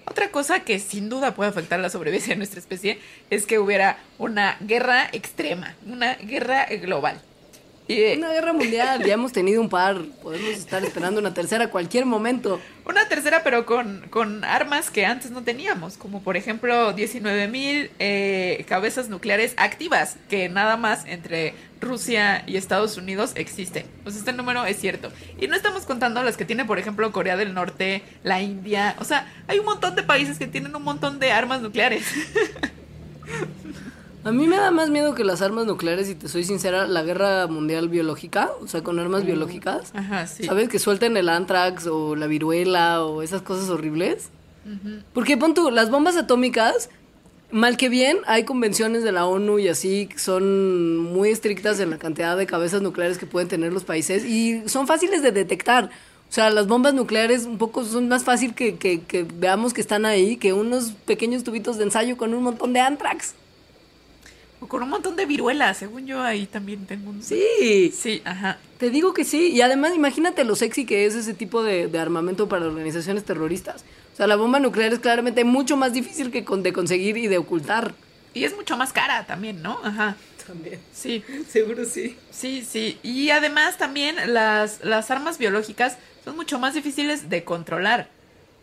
Otra 0.06 0.30
cosa 0.32 0.60
que 0.62 0.80
sin 0.80 1.08
duda 1.10 1.34
puede 1.34 1.50
afectar 1.50 1.80
la 1.80 1.90
sobrevivencia 1.90 2.34
de 2.34 2.38
nuestra 2.38 2.60
especie 2.60 3.00
es 3.30 3.46
que 3.46 3.58
hubiera 3.60 3.98
una 4.18 4.58
guerra 4.60 5.08
extrema, 5.14 5.76
una 5.86 6.16
guerra 6.16 6.66
global. 6.82 7.22
Eh, 7.90 8.16
Una 8.18 8.30
guerra 8.32 8.54
mundial, 8.54 9.04
ya 9.04 9.16
hemos 9.16 9.34
tenido 9.34 9.62
un 9.62 9.68
par. 9.68 10.02
Podemos 10.22 10.52
estar 10.52 10.84
esperando 10.86 11.20
una 11.20 11.34
tercera 11.34 11.66
a 11.66 11.70
cualquier 11.70 12.06
momento. 12.06 12.60
Una 12.86 13.08
tercera, 13.10 13.44
pero 13.44 13.66
con, 13.66 14.08
con 14.10 14.44
armas 14.46 14.90
que 14.90 15.06
antes 15.06 15.32
no 15.32 15.44
teníamos, 15.44 15.98
como 15.98 16.22
por 16.24 16.38
ejemplo 16.38 16.94
19 16.94 17.48
mil 17.50 17.92
cabezas 18.66 19.10
nucleares 19.10 19.54
activas, 19.58 20.16
que 20.30 20.48
nada 20.48 20.78
más 20.78 21.06
entre 21.06 21.56
Rusia 21.82 22.44
y 22.48 22.56
Estados 22.56 22.98
Unidos 22.98 23.34
existen. 23.36 23.86
Pues 24.04 24.16
este 24.16 24.32
número 24.32 24.66
es 24.66 24.80
cierto. 24.80 25.12
Y 25.40 25.48
no 25.48 25.56
estamos 25.56 25.86
contando 25.86 26.24
las 26.24 26.38
que 26.38 26.46
tiene, 26.46 26.64
por 26.64 26.80
ejemplo, 26.80 27.12
Corea 27.12 27.36
del 27.36 27.54
Norte, 27.54 28.02
la 28.24 28.42
India. 28.42 28.96
O 29.00 29.04
sea, 29.04 29.28
hay 29.48 29.60
un 29.60 29.66
montón 29.66 29.96
de 29.96 30.04
países 30.04 30.40
que 30.40 30.48
tienen 30.48 30.74
un 30.76 30.84
montón 30.84 31.20
de 31.20 31.32
armas 31.32 31.62
nucleares. 31.62 32.06
A 34.24 34.32
mí 34.32 34.48
me 34.48 34.56
da 34.56 34.72
más 34.72 34.90
miedo 34.90 35.16
que 35.16 35.24
las 35.26 35.42
armas 35.42 35.66
nucleares, 35.66 36.08
si 36.08 36.16
te 36.16 36.30
soy 36.30 36.44
sincera, 36.46 36.88
la 36.88 37.04
guerra 37.04 37.48
mundial 37.48 37.90
biológica, 37.90 38.52
o 38.62 38.68
sea, 38.68 38.82
con 38.82 38.98
armas 39.00 39.26
biológicas. 39.26 39.92
Ajá, 39.94 40.28
sí. 40.28 40.44
¿Sabes? 40.46 40.70
Que 40.70 40.80
suelten 40.80 41.18
el 41.18 41.28
anthrax 41.28 41.88
o 41.88 42.16
la 42.16 42.28
viruela 42.28 43.04
o 43.04 43.22
esas 43.22 43.42
cosas 43.42 43.70
horribles. 43.70 44.30
Porque 45.14 45.36
pon 45.36 45.54
tú, 45.54 45.70
las 45.72 45.92
bombas 45.92 46.16
atómicas, 46.16 46.90
mal 47.52 47.76
que 47.76 47.90
bien, 47.90 48.20
hay 48.26 48.46
convenciones 48.46 49.04
de 49.04 49.12
la 49.12 49.26
ONU 49.26 49.60
y 49.60 49.68
así 49.68 50.08
que 50.08 50.18
son 50.18 50.98
muy 51.00 51.30
estrictas 51.30 51.82
en 51.82 51.90
la 51.90 51.98
cantidad 51.98 52.38
de 52.38 52.46
cabezas 52.46 52.82
nucleares 52.82 53.18
que 53.18 53.26
pueden 53.26 53.50
tener 53.50 53.74
los 53.74 53.84
países 53.84 54.24
y 54.24 54.64
son 54.70 54.88
fáciles 54.88 55.22
de 55.22 55.34
detectar. 55.34 55.90
O 56.30 56.34
sea, 56.34 56.50
las 56.50 56.66
bombas 56.68 56.94
nucleares 56.94 57.44
un 57.46 57.58
poco 57.58 57.84
son 57.84 58.08
más 58.08 58.24
fácil 58.24 58.56
que, 58.56 58.78
que- 58.78 59.02
que 59.02 59.24
veamos 59.36 59.74
que 59.74 59.82
están 59.82 60.06
ahí 60.06 60.38
que 60.38 60.54
unos 60.54 60.94
pequeños 61.06 61.44
tubitos 61.44 61.78
de 61.78 61.84
ensayo 61.84 62.16
con 62.16 62.34
un 62.34 62.42
montón 62.44 62.72
de 62.72 62.80
anthrax. 62.80 63.36
O 64.64 64.68
con 64.68 64.82
un 64.82 64.90
montón 64.90 65.16
de 65.18 65.26
viruelas, 65.26 65.78
según 65.78 66.06
yo 66.08 66.22
ahí 66.22 66.46
también 66.46 66.86
tengo 66.86 67.10
un... 67.10 67.22
Sí. 67.22 67.94
Sí, 67.94 68.22
ajá. 68.24 68.58
Te 68.78 68.90
digo 68.90 69.14
que 69.14 69.26
sí, 69.26 69.50
y 69.52 69.62
además 69.62 69.94
imagínate 69.94 70.46
lo 70.46 70.56
sexy 70.56 70.86
que 70.86 71.06
es 71.06 71.16
ese 71.16 71.34
tipo 71.34 71.64
de, 71.64 71.88
de 71.88 72.00
armamento 72.00 72.48
para 72.48 72.66
organizaciones 72.66 73.26
terroristas. 73.26 73.84
O 74.14 74.16
sea, 74.16 74.26
la 74.28 74.36
bomba 74.38 74.60
nuclear 74.60 74.94
es 74.94 75.00
claramente 75.00 75.44
mucho 75.44 75.76
más 75.76 75.92
difícil 75.92 76.32
que 76.32 76.46
con- 76.46 76.64
de 76.64 76.72
conseguir 76.72 77.18
y 77.18 77.28
de 77.28 77.38
ocultar. 77.40 77.94
Y 78.34 78.46
es 78.46 78.56
mucho 78.56 78.78
más 78.78 78.94
cara 78.94 79.26
también, 79.26 79.62
¿no? 79.62 79.80
Ajá. 79.84 80.16
También. 80.48 80.80
Sí. 80.94 81.24
Seguro 81.50 81.84
sí. 81.86 82.18
Sí, 82.32 82.66
sí. 82.70 83.00
Y 83.04 83.30
además 83.32 83.78
también 83.78 84.16
las, 84.34 84.80
las 84.84 85.12
armas 85.12 85.38
biológicas 85.40 85.98
son 86.24 86.36
mucho 86.38 86.58
más 86.60 86.74
difíciles 86.74 87.30
de 87.30 87.44
controlar. 87.44 88.08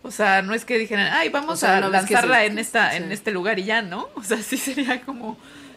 O 0.02 0.10
sea, 0.10 0.40
no 0.40 0.54
es 0.54 0.64
que 0.64 0.78
dijeran, 0.78 1.12
ay, 1.12 1.28
vamos 1.28 1.54
O 1.54 1.56
sea, 1.56 1.76
a 1.76 1.88
lanzarla 1.88 2.38
se- 2.40 2.46
en 2.46 2.58
esta, 2.58 2.90
sí. 2.92 2.96
en 2.98 3.12
este 3.12 3.30
lugar 3.32 3.58
y 3.58 3.64
ya, 3.64 3.82
¿no? 3.82 4.08
O 4.14 4.22
sea, 4.22 4.38
sí 4.42 4.56
sería 4.56 5.02
como. 5.02 5.36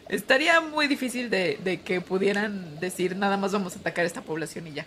Estaría 0.10 0.60
muy 0.62 0.88
difícil 0.88 1.30
de, 1.30 1.58
de 1.64 1.82
que 1.82 2.02
pudieran 2.02 2.80
decir 2.80 3.16
nada 3.16 3.38
más 3.38 3.52
vamos 3.52 3.76
a 3.76 3.80
atacar 3.80 4.06
esta 4.06 4.22
población 4.22 4.68
y 4.68 4.74
ya. 4.74 4.86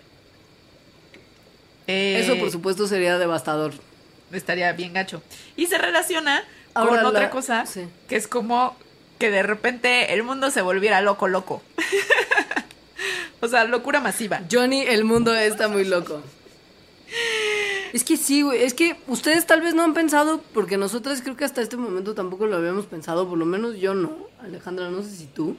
Eh, 1.87 2.19
Eso, 2.23 2.37
por 2.37 2.51
supuesto, 2.51 2.87
sería 2.87 3.17
devastador. 3.17 3.73
estaría 4.31 4.71
bien 4.73 4.93
gacho. 4.93 5.21
Y 5.55 5.67
se 5.67 5.77
relaciona 5.77 6.43
Ahora, 6.73 6.89
con 7.01 7.03
la- 7.03 7.09
otra 7.09 7.29
cosa 7.29 7.65
sí. 7.65 7.87
que 8.09 8.15
es 8.17 8.27
como 8.27 8.75
que 9.19 9.31
de 9.31 9.41
repente 9.41 10.13
el 10.13 10.21
mundo 10.23 10.51
se 10.51 10.61
volviera 10.61 11.01
loco, 11.01 11.27
loco. 11.27 11.63
o 13.41 13.47
sea, 13.47 13.63
locura 13.63 13.99
masiva. 13.99 14.41
Johnny, 14.51 14.81
el 14.81 15.03
mundo 15.03 15.33
está 15.35 15.67
muy 15.67 15.85
loco. 15.85 16.21
Es 17.93 18.03
que 18.03 18.17
sí, 18.17 18.41
güey. 18.41 18.63
Es 18.63 18.73
que 18.73 18.97
ustedes 19.07 19.45
tal 19.45 19.61
vez 19.61 19.73
no 19.73 19.83
han 19.83 19.93
pensado, 19.93 20.41
porque 20.53 20.77
nosotras 20.77 21.21
creo 21.21 21.37
que 21.37 21.45
hasta 21.45 21.61
este 21.61 21.77
momento 21.77 22.13
tampoco 22.13 22.45
lo 22.47 22.55
habíamos 22.55 22.85
pensado, 22.85 23.27
por 23.27 23.37
lo 23.37 23.45
menos 23.45 23.77
yo 23.77 23.93
no. 23.93 24.17
Alejandra, 24.41 24.89
no 24.89 25.03
sé 25.03 25.11
si 25.11 25.25
tú. 25.25 25.57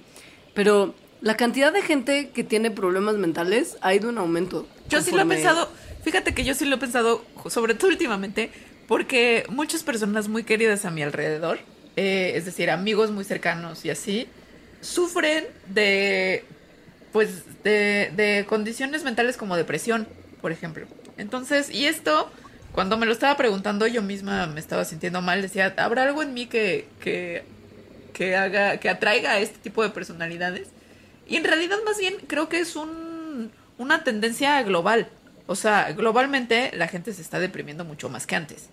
Pero 0.55 0.95
la 1.21 1.37
cantidad 1.37 1.73
de 1.73 1.83
gente 1.83 2.31
que 2.31 2.45
tiene 2.45 2.71
problemas 2.71 3.17
mentales 3.17 3.77
ha 3.81 3.95
ido 3.95 4.11
en 4.11 4.19
aumento. 4.19 4.67
Yo 4.89 5.01
sí 5.03 5.11
lo 5.11 5.23
he 5.23 5.27
pensado, 5.27 5.69
fíjate 6.03 6.35
que 6.35 6.45
yo 6.45 6.55
sí 6.55 6.65
lo 6.65 6.77
he 6.77 6.79
pensado, 6.79 7.25
sobre 7.49 7.75
todo 7.75 7.91
últimamente, 7.91 8.51
porque 8.87 9.45
muchas 9.49 9.83
personas 9.83 10.29
muy 10.29 10.45
queridas 10.45 10.85
a 10.85 10.91
mi 10.91 11.03
alrededor, 11.03 11.59
eh, 11.97 12.33
es 12.37 12.45
decir, 12.45 12.71
amigos 12.71 13.11
muy 13.11 13.25
cercanos 13.25 13.85
y 13.85 13.91
así, 13.91 14.29
sufren 14.81 15.45
de, 15.67 16.45
pues, 17.13 17.63
de, 17.65 18.13
de 18.17 18.47
condiciones 18.49 19.03
mentales 19.03 19.37
como 19.37 19.57
depresión, 19.57 20.09
por 20.41 20.53
ejemplo. 20.53 20.87
Entonces, 21.19 21.69
y 21.69 21.87
esto, 21.87 22.31
cuando 22.73 22.97
me 22.97 23.05
lo 23.05 23.13
estaba 23.13 23.37
preguntando, 23.37 23.87
yo 23.87 24.01
misma 24.03 24.47
me 24.47 24.61
estaba 24.61 24.85
sintiendo 24.85 25.21
mal, 25.21 25.43
decía, 25.43 25.75
¿habrá 25.77 26.05
algo 26.05 26.23
en 26.23 26.33
mí 26.33 26.47
que, 26.47 26.89
que, 27.01 28.37
haga, 28.37 28.79
que 28.79 28.89
atraiga 28.89 29.33
a 29.33 29.41
este 29.41 29.59
tipo 29.59 29.83
de 29.83 29.91
personalidades? 29.91 30.69
Y 31.27 31.37
en 31.37 31.45
realidad 31.45 31.77
más 31.85 31.99
bien 31.99 32.15
creo 32.27 32.49
que 32.49 32.61
es 32.61 32.77
un, 32.77 33.51
una 33.77 34.05
tendencia 34.05 34.63
global. 34.63 35.09
O 35.47 35.57
sea, 35.57 35.93
globalmente 35.93 36.71
la 36.75 36.89
gente 36.89 37.13
se 37.13 37.21
está 37.21 37.39
deprimiendo 37.41 37.85
mucho 37.85 38.09
más 38.09 38.27
que 38.27 38.37
antes. 38.37 38.71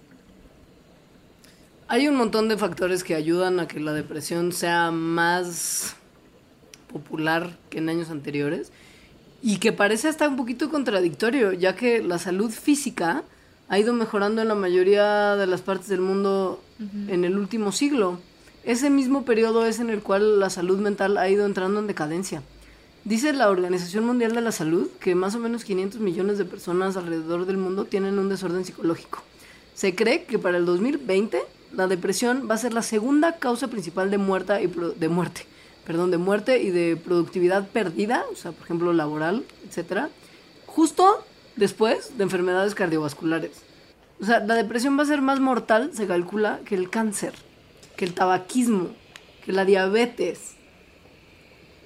Hay 1.88 2.08
un 2.08 2.16
montón 2.16 2.48
de 2.48 2.58
factores 2.58 3.04
que 3.04 3.16
ayudan 3.16 3.60
a 3.60 3.68
que 3.68 3.80
la 3.80 3.94
depresión 3.94 4.52
sea 4.52 4.92
más 4.92 5.96
popular 6.92 7.58
que 7.70 7.80
en 7.80 7.90
años 7.90 8.10
anteriores 8.10 8.72
y 9.42 9.58
que 9.58 9.72
parece 9.72 10.08
hasta 10.08 10.28
un 10.28 10.36
poquito 10.38 10.70
contradictorio, 10.70 11.54
ya 11.54 11.76
que 11.76 12.02
la 12.02 12.18
salud 12.18 12.50
física 12.52 13.24
ha 13.70 13.80
ido 13.80 13.94
mejorando 13.94 14.42
en 14.42 14.48
la 14.48 14.56
mayoría 14.56 15.36
de 15.36 15.48
las 15.48 15.62
partes 15.62 15.88
del 15.88 16.02
mundo 16.02 16.62
en 17.08 17.24
el 17.26 17.38
último 17.38 17.72
siglo. 17.72 18.20
Ese 18.64 18.90
mismo 18.90 19.26
periodo 19.26 19.66
es 19.66 19.80
en 19.80 19.90
el 19.90 20.02
cual 20.02 20.40
la 20.40 20.50
salud 20.50 20.80
mental 20.80 21.18
ha 21.18 21.30
ido 21.30 21.46
entrando 21.46 21.80
en 21.80 21.88
decadencia. 21.88 22.42
Dice 23.04 23.34
la 23.34 23.50
Organización 23.52 24.06
Mundial 24.06 24.34
de 24.34 24.42
la 24.42 24.52
Salud 24.52 24.88
que 25.00 25.14
más 25.14 25.36
o 25.36 25.40
menos 25.40 25.64
500 25.64 26.02
millones 26.02 26.40
de 26.40 26.46
personas 26.46 26.98
alrededor 26.98 27.46
del 27.46 27.58
mundo 27.58 27.86
tienen 27.86 28.18
un 28.18 28.30
desorden 28.30 28.66
psicológico. 28.66 29.22
Se 29.76 29.94
cree 29.94 30.24
que 30.24 30.40
para 30.40 30.58
el 30.58 30.66
2020 30.66 31.40
la 31.74 31.86
depresión 31.88 32.48
va 32.50 32.56
a 32.56 32.60
ser 32.60 32.74
la 32.74 32.82
segunda 32.82 33.38
causa 33.38 33.68
principal 33.68 34.10
de 34.10 34.18
muerte 34.18 34.64
y 34.64 34.68
pro- 34.68 34.92
de 34.92 35.10
muerte, 35.10 35.46
perdón, 35.86 36.12
de 36.12 36.18
muerte 36.18 36.62
y 36.62 36.72
de 36.72 36.98
productividad 36.98 37.68
perdida, 37.68 38.26
o 38.32 38.36
sea, 38.36 38.52
por 38.52 38.64
ejemplo, 38.64 38.92
laboral, 38.94 39.46
etcétera, 39.68 40.10
justo 40.66 41.26
después 41.56 42.18
de 42.18 42.24
enfermedades 42.24 42.76
cardiovasculares. 42.76 43.52
O 44.20 44.26
sea, 44.26 44.40
la 44.40 44.56
depresión 44.56 44.98
va 44.98 45.04
a 45.04 45.08
ser 45.08 45.22
más 45.22 45.40
mortal, 45.40 45.92
se 45.94 46.08
calcula, 46.08 46.60
que 46.66 46.76
el 46.76 46.90
cáncer, 46.90 47.34
que 47.96 48.06
el 48.06 48.14
tabaquismo, 48.14 48.90
que 49.46 49.52
la 49.52 49.66
diabetes. 49.66 50.56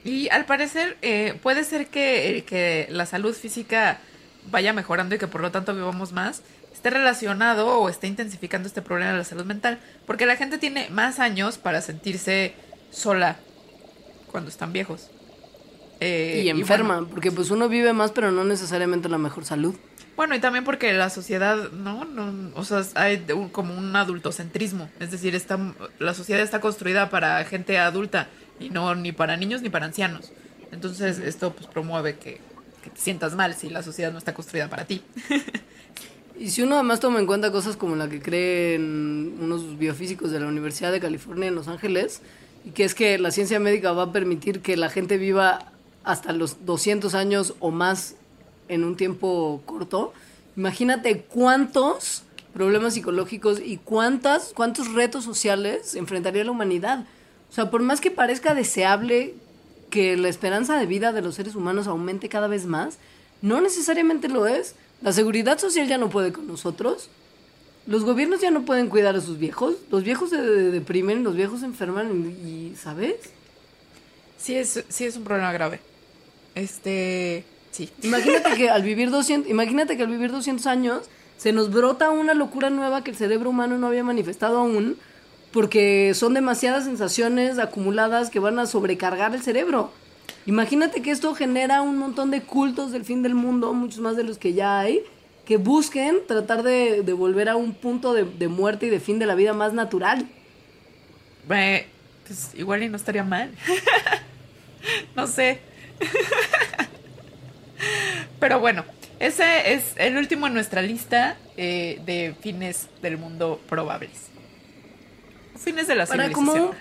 Y 0.03 0.29
al 0.29 0.45
parecer 0.45 0.97
eh, 1.01 1.37
puede 1.41 1.63
ser 1.63 1.87
que, 1.87 2.37
eh, 2.37 2.43
que 2.43 2.87
la 2.89 3.05
salud 3.05 3.33
física 3.33 3.99
vaya 4.49 4.71
mejorando 4.73 5.15
y 5.15 5.17
que 5.17 5.27
por 5.27 5.41
lo 5.41 5.51
tanto 5.51 5.73
vivamos 5.75 6.13
más, 6.13 6.41
esté 6.73 6.89
relacionado 6.89 7.79
o 7.79 7.89
esté 7.89 8.07
intensificando 8.07 8.67
este 8.67 8.81
problema 8.81 9.11
de 9.11 9.17
la 9.17 9.23
salud 9.25 9.45
mental. 9.45 9.79
Porque 10.05 10.25
la 10.25 10.37
gente 10.37 10.57
tiene 10.57 10.89
más 10.89 11.19
años 11.19 11.57
para 11.57 11.81
sentirse 11.81 12.53
sola 12.91 13.37
cuando 14.31 14.49
están 14.49 14.71
viejos. 14.73 15.07
Eh, 15.99 16.43
y 16.45 16.49
enferma, 16.49 16.95
bueno, 16.99 17.09
porque 17.09 17.31
pues 17.31 17.51
uno 17.51 17.67
vive 17.67 17.91
más, 17.93 18.11
pero 18.11 18.31
no 18.31 18.43
necesariamente 18.45 19.09
la 19.09 19.17
mejor 19.17 19.43
salud. 19.45 19.75
Bueno, 20.15 20.35
y 20.35 20.39
también 20.39 20.63
porque 20.65 20.91
la 20.93 21.09
sociedad, 21.09 21.71
¿no? 21.71 22.05
no 22.05 22.51
o 22.55 22.63
sea, 22.63 22.83
hay 22.95 23.23
un- 23.33 23.49
como 23.49 23.77
un 23.77 23.95
adultocentrismo. 23.95 24.89
Es 24.99 25.11
decir, 25.11 25.35
está, 25.35 25.57
la 25.99 26.13
sociedad 26.13 26.41
está 26.41 26.59
construida 26.61 27.09
para 27.09 27.43
gente 27.45 27.77
adulta 27.77 28.27
y 28.59 28.69
no 28.69 28.95
ni 28.95 29.11
para 29.11 29.37
niños 29.37 29.61
ni 29.61 29.69
para 29.69 29.85
ancianos. 29.85 30.31
Entonces, 30.71 31.19
esto 31.19 31.53
pues 31.53 31.67
promueve 31.67 32.17
que, 32.17 32.39
que 32.83 32.89
te 32.89 32.99
sientas 32.99 33.35
mal 33.35 33.55
si 33.55 33.69
la 33.69 33.81
sociedad 33.83 34.11
no 34.11 34.17
está 34.17 34.33
construida 34.33 34.69
para 34.69 34.85
ti. 34.85 35.01
Y 36.39 36.51
si 36.51 36.61
uno 36.61 36.75
además 36.75 37.01
toma 37.01 37.19
en 37.19 37.25
cuenta 37.25 37.51
cosas 37.51 37.75
como 37.75 37.97
la 37.97 38.07
que 38.07 38.21
creen 38.21 39.35
unos 39.41 39.77
biofísicos 39.77 40.31
de 40.31 40.39
la 40.39 40.47
Universidad 40.47 40.89
de 40.89 41.01
California 41.01 41.49
en 41.49 41.55
Los 41.55 41.67
Ángeles, 41.67 42.21
y 42.65 42.71
que 42.71 42.83
es 42.83 42.95
que 42.95 43.17
la 43.17 43.31
ciencia 43.31 43.59
médica 43.59 43.91
va 43.91 44.03
a 44.03 44.11
permitir 44.11 44.61
que 44.61 44.77
la 44.77 44.89
gente 44.89 45.17
viva 45.17 45.71
hasta 46.03 46.33
los 46.33 46.65
200 46.65 47.13
años 47.15 47.55
o 47.59 47.71
más 47.71 48.15
en 48.67 48.83
un 48.83 48.95
tiempo 48.95 49.61
corto, 49.65 50.13
imagínate 50.55 51.21
cuántos 51.21 52.23
problemas 52.53 52.93
psicológicos 52.93 53.59
y 53.63 53.77
cuántas, 53.77 54.53
cuántos 54.53 54.93
retos 54.93 55.23
sociales 55.23 55.95
enfrentaría 55.95 56.43
la 56.43 56.51
humanidad. 56.51 57.05
O 57.49 57.53
sea, 57.53 57.69
por 57.69 57.81
más 57.81 58.01
que 58.01 58.11
parezca 58.11 58.53
deseable 58.53 59.33
que 59.89 60.17
la 60.17 60.29
esperanza 60.29 60.77
de 60.77 60.85
vida 60.85 61.11
de 61.11 61.21
los 61.21 61.35
seres 61.35 61.55
humanos 61.55 61.87
aumente 61.87 62.29
cada 62.29 62.47
vez 62.47 62.65
más, 62.65 62.97
no 63.41 63.61
necesariamente 63.61 64.29
lo 64.29 64.47
es. 64.47 64.75
La 65.01 65.13
seguridad 65.13 65.57
social 65.57 65.87
ya 65.87 65.97
no 65.97 66.09
puede 66.09 66.31
con 66.31 66.47
nosotros. 66.47 67.09
Los 67.89 68.03
gobiernos 68.05 68.39
ya 68.39 68.51
no 68.51 68.61
pueden 68.65 68.87
cuidar 68.87 69.15
a 69.15 69.21
sus 69.21 69.39
viejos. 69.39 69.75
Los 69.89 70.03
viejos 70.03 70.29
se 70.29 70.37
de- 70.39 70.69
deprimen, 70.71 71.23
los 71.23 71.35
viejos 71.35 71.61
se 71.61 71.65
enferman 71.65 72.35
y, 72.45 72.75
¿sabes? 72.75 73.15
Sí 74.37 74.53
es, 74.55 74.85
sí 74.89 75.05
es 75.05 75.17
un 75.17 75.23
problema 75.23 75.51
grave. 75.51 75.79
Este, 76.53 77.43
sí. 77.71 77.89
Imagínate 78.03 78.53
que 78.55 78.69
al 78.75 78.83
vivir 78.83 79.09
200, 79.09 79.49
imagínate 79.49 79.97
que 79.97 80.03
al 80.03 80.09
vivir 80.09 80.31
200 80.31 80.67
años 80.67 81.09
se 81.37 81.51
nos 81.51 81.71
brota 81.71 82.11
una 82.11 82.35
locura 82.35 82.69
nueva 82.69 83.03
que 83.03 83.09
el 83.11 83.17
cerebro 83.17 83.49
humano 83.49 83.79
no 83.79 83.87
había 83.87 84.03
manifestado 84.03 84.59
aún, 84.59 84.97
porque 85.51 86.13
son 86.13 86.35
demasiadas 86.35 86.83
sensaciones 86.85 87.57
acumuladas 87.57 88.29
que 88.29 88.39
van 88.39 88.59
a 88.59 88.67
sobrecargar 88.67 89.33
el 89.33 89.41
cerebro. 89.41 89.91
Imagínate 90.45 91.01
que 91.01 91.09
esto 91.09 91.33
genera 91.33 91.81
un 91.81 91.97
montón 91.97 92.29
de 92.29 92.41
cultos 92.41 92.91
del 92.91 93.03
fin 93.03 93.23
del 93.23 93.33
mundo, 93.33 93.73
muchos 93.73 93.99
más 93.99 94.15
de 94.15 94.23
los 94.23 94.37
que 94.37 94.53
ya 94.53 94.79
hay, 94.79 95.01
que 95.49 95.57
busquen 95.57 96.19
tratar 96.27 96.61
de, 96.61 97.01
de 97.01 97.13
volver 97.13 97.49
a 97.49 97.55
un 97.55 97.73
punto 97.73 98.13
de, 98.13 98.23
de 98.23 98.47
muerte 98.47 98.85
y 98.85 98.89
de 98.89 98.99
fin 98.99 99.17
de 99.17 99.25
la 99.25 99.33
vida 99.33 99.51
más 99.51 99.73
natural. 99.73 100.27
Eh, 101.49 101.87
pues 102.27 102.51
igual 102.53 102.83
y 102.83 102.89
no 102.89 102.95
estaría 102.95 103.23
mal. 103.23 103.49
no 105.15 105.25
sé. 105.25 105.59
Pero 108.39 108.59
bueno, 108.59 108.85
ese 109.19 109.73
es 109.73 109.93
el 109.97 110.17
último 110.17 110.45
en 110.47 110.53
nuestra 110.53 110.81
lista 110.83 111.37
eh, 111.57 111.99
de 112.05 112.35
fines 112.41 112.87
del 113.01 113.17
mundo 113.17 113.59
probables. 113.67 114.27
Fines 115.57 115.87
de 115.87 115.95
la 115.95 116.05
Para 116.05 116.25
civilización. 116.27 116.67
como- 116.67 116.75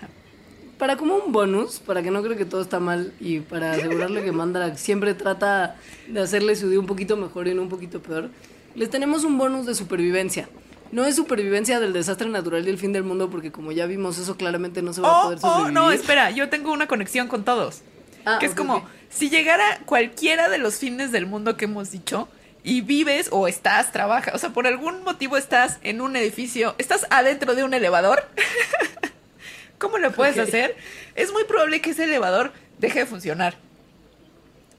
Para 0.78 0.96
como 0.96 1.16
un 1.16 1.32
bonus, 1.32 1.80
para 1.80 2.02
que 2.02 2.10
no 2.10 2.22
creo 2.22 2.36
que 2.36 2.44
todo 2.44 2.60
está 2.62 2.78
mal 2.78 3.12
y 3.18 3.40
para 3.40 3.72
asegurarle 3.72 4.22
que 4.22 4.30
Mandalak 4.30 4.76
siempre 4.76 5.14
trata 5.14 5.76
de 6.06 6.20
hacerle 6.20 6.54
su 6.54 6.68
día 6.68 6.78
un 6.78 6.86
poquito 6.86 7.16
mejor 7.16 7.48
y 7.48 7.54
no 7.54 7.62
un 7.62 7.68
poquito 7.68 8.00
peor, 8.00 8.30
les 8.74 8.90
tenemos 8.90 9.24
un 9.24 9.38
bonus 9.38 9.66
de 9.66 9.74
supervivencia. 9.74 10.48
No 10.90 11.04
es 11.04 11.16
supervivencia 11.16 11.80
del 11.80 11.92
desastre 11.92 12.28
natural 12.28 12.66
y 12.66 12.70
el 12.70 12.78
fin 12.78 12.92
del 12.92 13.02
mundo 13.04 13.28
porque 13.28 13.52
como 13.52 13.72
ya 13.72 13.84
vimos 13.86 14.18
eso 14.18 14.36
claramente 14.36 14.80
no 14.80 14.92
se 14.94 15.02
va 15.02 15.08
a 15.08 15.20
Oh, 15.20 15.22
poder 15.24 15.38
oh, 15.38 15.40
sobrevivir. 15.40 15.72
no, 15.74 15.90
espera, 15.90 16.30
yo 16.30 16.48
tengo 16.48 16.72
una 16.72 16.86
conexión 16.86 17.28
con 17.28 17.44
todos. 17.44 17.82
Ah, 18.24 18.38
que 18.40 18.46
es 18.46 18.54
como, 18.54 18.86
si 19.10 19.28
llegara 19.30 19.80
cualquiera 19.84 20.48
de 20.48 20.58
los 20.58 20.76
fines 20.76 21.12
del 21.12 21.26
mundo 21.26 21.56
que 21.56 21.66
hemos 21.66 21.90
dicho 21.90 22.28
y 22.64 22.80
vives 22.80 23.28
o 23.32 23.48
estás, 23.48 23.92
trabajas, 23.92 24.34
o 24.34 24.38
sea, 24.38 24.50
por 24.50 24.66
algún 24.66 25.02
motivo 25.04 25.36
estás 25.36 25.78
en 25.82 26.00
un 26.00 26.16
edificio, 26.16 26.74
estás 26.78 27.06
adentro 27.10 27.54
de 27.54 27.64
un 27.64 27.72
elevador, 27.74 28.26
¿cómo 29.78 29.98
lo 29.98 30.10
puedes 30.12 30.38
hacer? 30.38 30.76
Es 31.14 31.32
muy 31.32 31.44
probable 31.44 31.80
que 31.80 31.90
ese 31.90 32.04
elevador 32.04 32.52
deje 32.78 33.00
de 33.00 33.06
funcionar. 33.06 33.56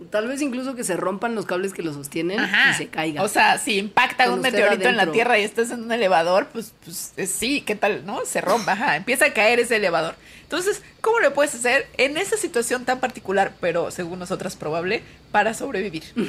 Tal 0.09 0.27
vez 0.27 0.41
incluso 0.41 0.75
que 0.75 0.83
se 0.83 0.95
rompan 0.95 1.35
los 1.35 1.45
cables 1.45 1.73
que 1.73 1.81
lo 1.81 1.93
sostienen 1.93 2.39
y 2.39 2.73
se 2.75 2.87
caiga. 2.87 3.21
O 3.21 3.27
sea, 3.27 3.57
si 3.57 3.77
impacta 3.77 4.31
un 4.31 4.41
meteorito 4.41 4.87
en 4.87 4.95
la. 4.95 5.11
Tierra 5.11 5.39
y 5.39 5.43
estás 5.43 5.71
en 5.71 5.83
un 5.83 5.91
elevador, 5.91 6.47
pues, 6.53 6.73
pues 6.83 7.29
sí, 7.29 7.61
¿qué 7.61 7.75
tal? 7.75 8.05
¿No? 8.05 8.25
Se 8.25 8.41
rompa, 8.41 8.73
ajá, 8.73 8.95
empieza 8.95 9.25
a 9.25 9.33
caer 9.33 9.59
ese 9.59 9.75
elevador. 9.75 10.15
Entonces, 10.43 10.81
¿cómo 11.01 11.19
lo 11.19 11.33
puedes 11.33 11.53
hacer 11.53 11.87
en 11.97 12.17
esa 12.17 12.37
situación 12.37 12.85
tan 12.85 12.99
particular, 12.99 13.53
pero 13.59 13.91
según 13.91 14.19
nosotras 14.19 14.55
probable, 14.55 15.03
para 15.31 15.53
sobrevivir? 15.53 16.03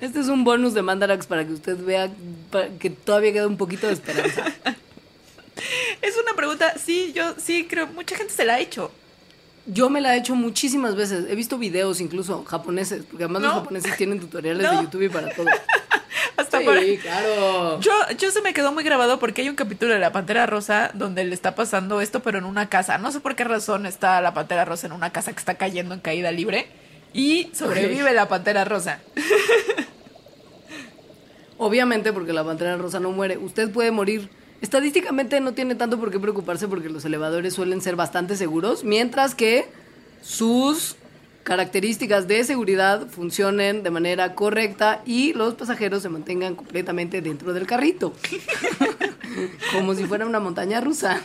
Este 0.00 0.20
es 0.20 0.28
un 0.28 0.44
bonus 0.44 0.74
de 0.74 0.82
Mandarax 0.82 1.26
para 1.26 1.44
que 1.44 1.52
usted 1.52 1.76
vea 1.76 2.08
que 2.78 2.88
todavía 2.88 3.32
queda 3.32 3.48
un 3.48 3.56
poquito 3.56 3.88
de 3.88 3.94
esperanza. 3.94 4.44
Es 6.02 6.16
una 6.16 6.34
pregunta, 6.36 6.74
sí, 6.78 7.12
yo 7.12 7.34
sí 7.36 7.66
creo, 7.68 7.88
mucha 7.88 8.16
gente 8.16 8.32
se 8.32 8.44
la 8.44 8.54
ha 8.54 8.60
hecho. 8.60 8.92
Yo 9.70 9.90
me 9.90 10.00
la 10.00 10.14
he 10.14 10.18
hecho 10.18 10.34
muchísimas 10.34 10.96
veces. 10.96 11.26
He 11.28 11.34
visto 11.34 11.58
videos 11.58 12.00
incluso 12.00 12.42
japoneses, 12.44 13.04
porque 13.08 13.24
además 13.24 13.42
los 13.42 13.52
japoneses 13.52 13.96
tienen 13.96 14.18
tutoriales 14.18 14.62
No. 14.62 14.76
de 14.78 14.82
YouTube 14.84 15.02
y 15.02 15.08
para 15.08 15.28
todo. 15.34 15.46
Hasta 16.36 16.58
Sí, 16.60 16.98
claro. 16.98 17.80
Yo, 17.80 17.92
yo 18.16 18.30
se 18.30 18.40
me 18.42 18.54
quedó 18.54 18.72
muy 18.72 18.82
grabado 18.84 19.18
porque 19.18 19.42
hay 19.42 19.48
un 19.48 19.56
capítulo 19.56 19.92
de 19.92 19.98
La 19.98 20.12
Pantera 20.12 20.46
Rosa 20.46 20.90
donde 20.94 21.24
le 21.24 21.34
está 21.34 21.54
pasando 21.54 22.00
esto, 22.00 22.20
pero 22.22 22.38
en 22.38 22.44
una 22.44 22.68
casa. 22.68 22.96
No 22.98 23.10
sé 23.12 23.20
por 23.20 23.34
qué 23.36 23.44
razón 23.44 23.86
está 23.86 24.20
la 24.20 24.34
Pantera 24.34 24.64
Rosa 24.64 24.86
en 24.86 24.92
una 24.92 25.10
casa 25.10 25.32
que 25.32 25.38
está 25.38 25.54
cayendo 25.56 25.94
en 25.94 26.00
caída 26.00 26.30
libre. 26.32 26.66
Y 27.12 27.50
sobrevive 27.54 28.12
la 28.14 28.28
Pantera 28.28 28.64
Rosa. 28.64 29.00
Obviamente, 31.58 32.12
porque 32.12 32.32
la 32.32 32.44
pantera 32.44 32.76
rosa 32.76 33.00
no 33.00 33.10
muere. 33.10 33.36
Usted 33.36 33.70
puede 33.70 33.90
morir. 33.90 34.30
Estadísticamente 34.60 35.40
no 35.40 35.52
tiene 35.52 35.74
tanto 35.74 35.98
por 35.98 36.10
qué 36.10 36.18
preocuparse 36.18 36.66
porque 36.68 36.88
los 36.88 37.04
elevadores 37.04 37.54
suelen 37.54 37.80
ser 37.80 37.96
bastante 37.96 38.36
seguros, 38.36 38.84
mientras 38.84 39.34
que 39.34 39.66
sus 40.20 40.96
características 41.44 42.28
de 42.28 42.44
seguridad 42.44 43.06
funcionen 43.08 43.82
de 43.82 43.90
manera 43.90 44.34
correcta 44.34 45.00
y 45.06 45.32
los 45.32 45.54
pasajeros 45.54 46.02
se 46.02 46.10
mantengan 46.10 46.54
completamente 46.54 47.22
dentro 47.22 47.54
del 47.54 47.66
carrito. 47.66 48.12
Como 49.72 49.94
si 49.94 50.04
fuera 50.04 50.26
una 50.26 50.40
montaña 50.40 50.80
rusa. 50.80 51.22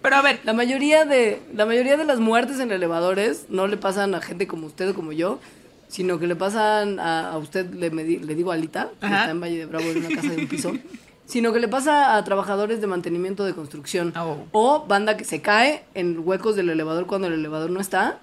Pero 0.00 0.16
a 0.16 0.22
ver, 0.22 0.40
La 0.44 0.52
mayoría 0.52 1.04
de 1.04 1.42
la 1.54 1.66
mayoría 1.66 1.96
de 1.96 2.04
las 2.04 2.18
muertes 2.20 2.60
en 2.60 2.70
elevadores 2.72 3.46
no 3.48 3.66
le 3.66 3.76
pasan 3.76 4.14
a 4.14 4.20
gente 4.20 4.46
como 4.46 4.66
usted 4.66 4.90
o 4.90 4.94
como 4.94 5.12
yo, 5.12 5.40
sino 5.88 6.18
que 6.18 6.26
le 6.26 6.36
pasan 6.36 7.00
a, 7.00 7.30
a 7.30 7.38
usted, 7.38 7.70
le, 7.74 7.90
le 7.90 8.34
digo 8.34 8.52
a 8.52 8.54
Alita, 8.54 8.90
que 9.00 9.06
está 9.06 9.30
en 9.30 9.40
Valle 9.40 9.58
de 9.58 9.66
Bravo 9.66 9.84
en 9.86 9.98
una 9.98 10.08
casa 10.14 10.28
de 10.28 10.36
un 10.36 10.46
piso, 10.46 10.72
sino 11.28 11.52
que 11.52 11.60
le 11.60 11.68
pasa 11.68 12.16
a 12.16 12.24
trabajadores 12.24 12.80
de 12.80 12.86
mantenimiento 12.88 13.44
de 13.44 13.54
construcción 13.54 14.12
Oh. 14.16 14.38
o 14.52 14.86
banda 14.86 15.16
que 15.16 15.24
se 15.24 15.40
cae 15.42 15.84
en 15.94 16.18
huecos 16.26 16.56
del 16.56 16.70
elevador 16.70 17.06
cuando 17.06 17.26
el 17.28 17.34
elevador 17.34 17.70
no 17.70 17.80
está, 17.80 18.18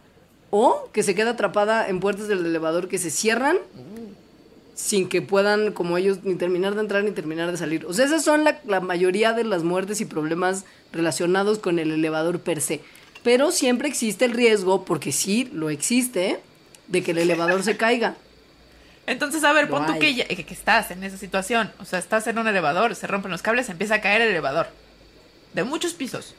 o 0.49 0.89
que 0.91 1.03
se 1.03 1.13
queda 1.15 1.31
atrapada 1.31 1.87
en 1.87 1.99
puertas 1.99 2.27
del 2.27 2.45
elevador 2.45 2.87
que 2.87 2.97
se 2.97 3.11
cierran 3.11 3.57
sin 4.73 5.07
que 5.07 5.21
puedan, 5.21 5.71
como 5.71 5.97
ellos, 5.97 6.19
ni 6.23 6.35
terminar 6.35 6.75
de 6.75 6.81
entrar 6.81 7.03
ni 7.03 7.11
terminar 7.11 7.49
de 7.49 7.57
salir. 7.57 7.85
O 7.85 7.93
sea, 7.93 8.05
esas 8.05 8.23
son 8.25 8.43
la, 8.43 8.59
la 8.65 8.81
mayoría 8.81 9.31
de 9.31 9.45
las 9.45 9.63
muertes 9.63 10.01
y 10.01 10.05
problemas 10.05 10.65
relacionados 10.91 11.59
con 11.59 11.79
el 11.79 11.91
elevador 11.91 12.39
per 12.39 12.59
se. 12.59 12.81
Pero 13.23 13.51
siempre 13.51 13.87
existe 13.87 14.25
el 14.25 14.31
riesgo, 14.33 14.83
porque 14.83 15.11
sí 15.13 15.49
lo 15.53 15.69
existe, 15.69 16.41
de 16.87 17.03
que 17.03 17.11
el 17.11 17.19
elevador 17.19 17.63
se 17.63 17.77
caiga. 17.77 18.15
Entonces 19.07 19.43
a 19.43 19.53
ver, 19.53 19.65
Lo 19.65 19.71
pon 19.77 19.85
tú 19.87 19.99
que, 19.99 20.13
ya- 20.15 20.27
que, 20.27 20.43
que 20.45 20.53
estás 20.53 20.91
en 20.91 21.03
esa 21.03 21.17
situación. 21.17 21.71
O 21.79 21.85
sea, 21.85 21.99
estás 21.99 22.25
en 22.27 22.37
un 22.39 22.47
elevador, 22.47 22.95
se 22.95 23.07
rompen 23.07 23.31
los 23.31 23.41
cables, 23.41 23.69
empieza 23.69 23.95
a 23.95 24.01
caer 24.01 24.21
el 24.21 24.29
elevador. 24.29 24.67
De 25.53 25.63
muchos 25.63 25.93
pisos. 25.93 26.35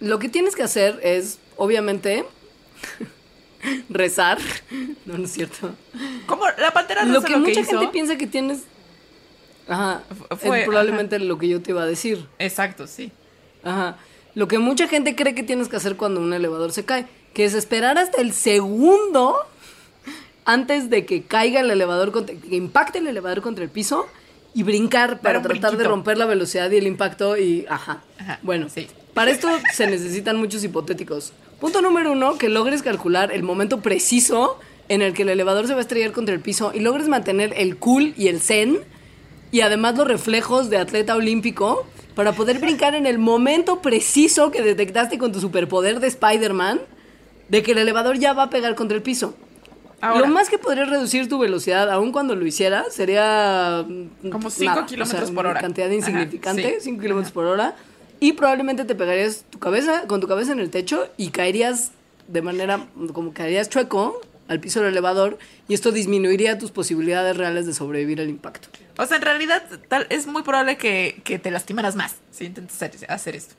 Lo 0.00 0.18
que 0.18 0.28
tienes 0.28 0.54
que 0.56 0.62
hacer 0.62 1.00
es, 1.02 1.38
obviamente, 1.56 2.24
rezar. 3.88 4.38
No, 5.04 5.18
no 5.18 5.24
es 5.24 5.32
cierto. 5.32 5.70
Como 6.26 6.44
la 6.58 6.72
Pantera 6.72 7.02
Rosa 7.02 7.12
Lo 7.12 7.22
que 7.22 7.32
lo 7.32 7.42
que 7.42 7.48
mucha 7.48 7.60
hizo- 7.60 7.70
gente 7.78 7.88
piensa 7.92 8.16
que 8.16 8.26
tienes... 8.26 8.62
Ajá. 9.68 10.02
Fu- 10.28 10.36
fue- 10.36 10.60
es 10.60 10.66
probablemente 10.66 11.18
lo 11.18 11.38
que 11.38 11.48
yo 11.48 11.60
te 11.62 11.70
iba 11.72 11.82
a 11.82 11.86
decir. 11.86 12.26
Exacto, 12.38 12.86
sí. 12.86 13.10
Ajá. 13.64 13.96
Lo 14.34 14.48
que 14.48 14.58
mucha 14.58 14.86
gente 14.86 15.16
cree 15.16 15.34
que 15.34 15.42
tienes 15.42 15.68
que 15.68 15.76
hacer 15.76 15.96
cuando 15.96 16.20
un 16.20 16.32
elevador 16.32 16.72
se 16.72 16.84
cae, 16.84 17.06
que 17.32 17.44
es 17.44 17.54
esperar 17.54 17.98
hasta 17.98 18.20
el 18.20 18.32
segundo 18.32 19.36
antes 20.46 20.88
de 20.90 21.04
que 21.04 21.22
caiga 21.24 21.60
el 21.60 21.70
elevador, 21.70 22.12
contra- 22.12 22.34
que 22.36 22.56
impacte 22.56 22.98
el 22.98 23.06
elevador 23.08 23.42
contra 23.42 23.62
el 23.64 23.70
piso 23.70 24.06
y 24.54 24.62
brincar 24.62 25.20
para 25.20 25.42
tratar 25.42 25.76
de 25.76 25.84
romper 25.84 26.16
la 26.16 26.24
velocidad 26.24 26.70
y 26.70 26.76
el 26.76 26.86
impacto 26.86 27.36
y 27.36 27.66
ajá. 27.68 28.02
Ajá, 28.18 28.38
Bueno, 28.42 28.68
sí. 28.70 28.86
para 29.12 29.30
esto 29.30 29.48
se 29.74 29.86
necesitan 29.86 30.36
muchos 30.38 30.64
hipotéticos. 30.64 31.32
Punto 31.60 31.82
número 31.82 32.12
uno, 32.12 32.38
que 32.38 32.48
logres 32.48 32.82
calcular 32.82 33.32
el 33.32 33.42
momento 33.42 33.80
preciso 33.80 34.58
en 34.88 35.02
el 35.02 35.12
que 35.14 35.22
el 35.22 35.30
elevador 35.30 35.66
se 35.66 35.72
va 35.72 35.78
a 35.80 35.82
estrellar 35.82 36.12
contra 36.12 36.34
el 36.34 36.40
piso 36.40 36.70
y 36.74 36.80
logres 36.80 37.08
mantener 37.08 37.52
el 37.56 37.76
cool 37.76 38.14
y 38.16 38.28
el 38.28 38.40
zen 38.40 38.78
y 39.50 39.60
además 39.62 39.96
los 39.96 40.06
reflejos 40.06 40.70
de 40.70 40.78
atleta 40.78 41.16
olímpico 41.16 41.86
para 42.14 42.32
poder 42.32 42.58
brincar 42.60 42.94
en 42.94 43.04
el 43.06 43.18
momento 43.18 43.82
preciso 43.82 44.50
que 44.50 44.62
detectaste 44.62 45.18
con 45.18 45.32
tu 45.32 45.40
superpoder 45.40 46.00
de 46.00 46.06
Spider-Man 46.06 46.80
de 47.48 47.62
que 47.62 47.72
el 47.72 47.78
elevador 47.78 48.18
ya 48.18 48.32
va 48.32 48.44
a 48.44 48.50
pegar 48.50 48.74
contra 48.74 48.96
el 48.96 49.02
piso. 49.02 49.34
Ahora. 50.00 50.20
Lo 50.20 50.26
más 50.28 50.50
que 50.50 50.58
podrías 50.58 50.88
reducir 50.90 51.28
tu 51.28 51.38
velocidad, 51.38 51.90
aun 51.90 52.12
cuando 52.12 52.36
lo 52.36 52.46
hiciera, 52.46 52.84
sería... 52.90 53.84
mm, 53.88 54.28
Como 54.30 54.50
cinco 54.50 54.74
nada, 54.74 54.86
kilómetros 54.86 55.22
o 55.22 55.26
sea, 55.26 55.34
por 55.34 55.46
hora. 55.46 55.60
cantidad 55.60 55.88
insignificante, 55.90 56.74
sí. 56.80 56.90
5 56.90 57.00
kilómetros 57.02 57.32
por 57.32 57.46
hora. 57.46 57.74
Y 58.20 58.32
probablemente 58.32 58.84
te 58.84 58.94
pegarías 58.94 59.44
tu 59.50 59.58
cabeza, 59.58 60.06
con 60.06 60.20
tu 60.20 60.28
cabeza 60.28 60.52
en 60.52 60.60
el 60.60 60.70
techo 60.70 61.08
y 61.16 61.30
caerías 61.30 61.92
de 62.28 62.42
manera, 62.42 62.86
como 63.12 63.32
caerías 63.32 63.68
chueco 63.68 64.20
al 64.48 64.60
piso 64.60 64.80
del 64.80 64.90
elevador 64.92 65.38
y 65.68 65.74
esto 65.74 65.90
disminuiría 65.92 66.56
tus 66.58 66.70
posibilidades 66.70 67.36
reales 67.36 67.66
de 67.66 67.74
sobrevivir 67.74 68.20
al 68.20 68.28
impacto. 68.28 68.68
O 68.96 69.04
sea, 69.06 69.16
en 69.16 69.22
realidad 69.22 69.62
tal, 69.88 70.06
es 70.08 70.26
muy 70.26 70.42
probable 70.42 70.76
que, 70.76 71.20
que 71.24 71.38
te 71.38 71.50
lastimaras 71.50 71.96
más 71.96 72.16
si 72.30 72.44
intentas 72.46 72.76
hacer, 72.82 73.10
hacer 73.10 73.36
esto. 73.36 73.54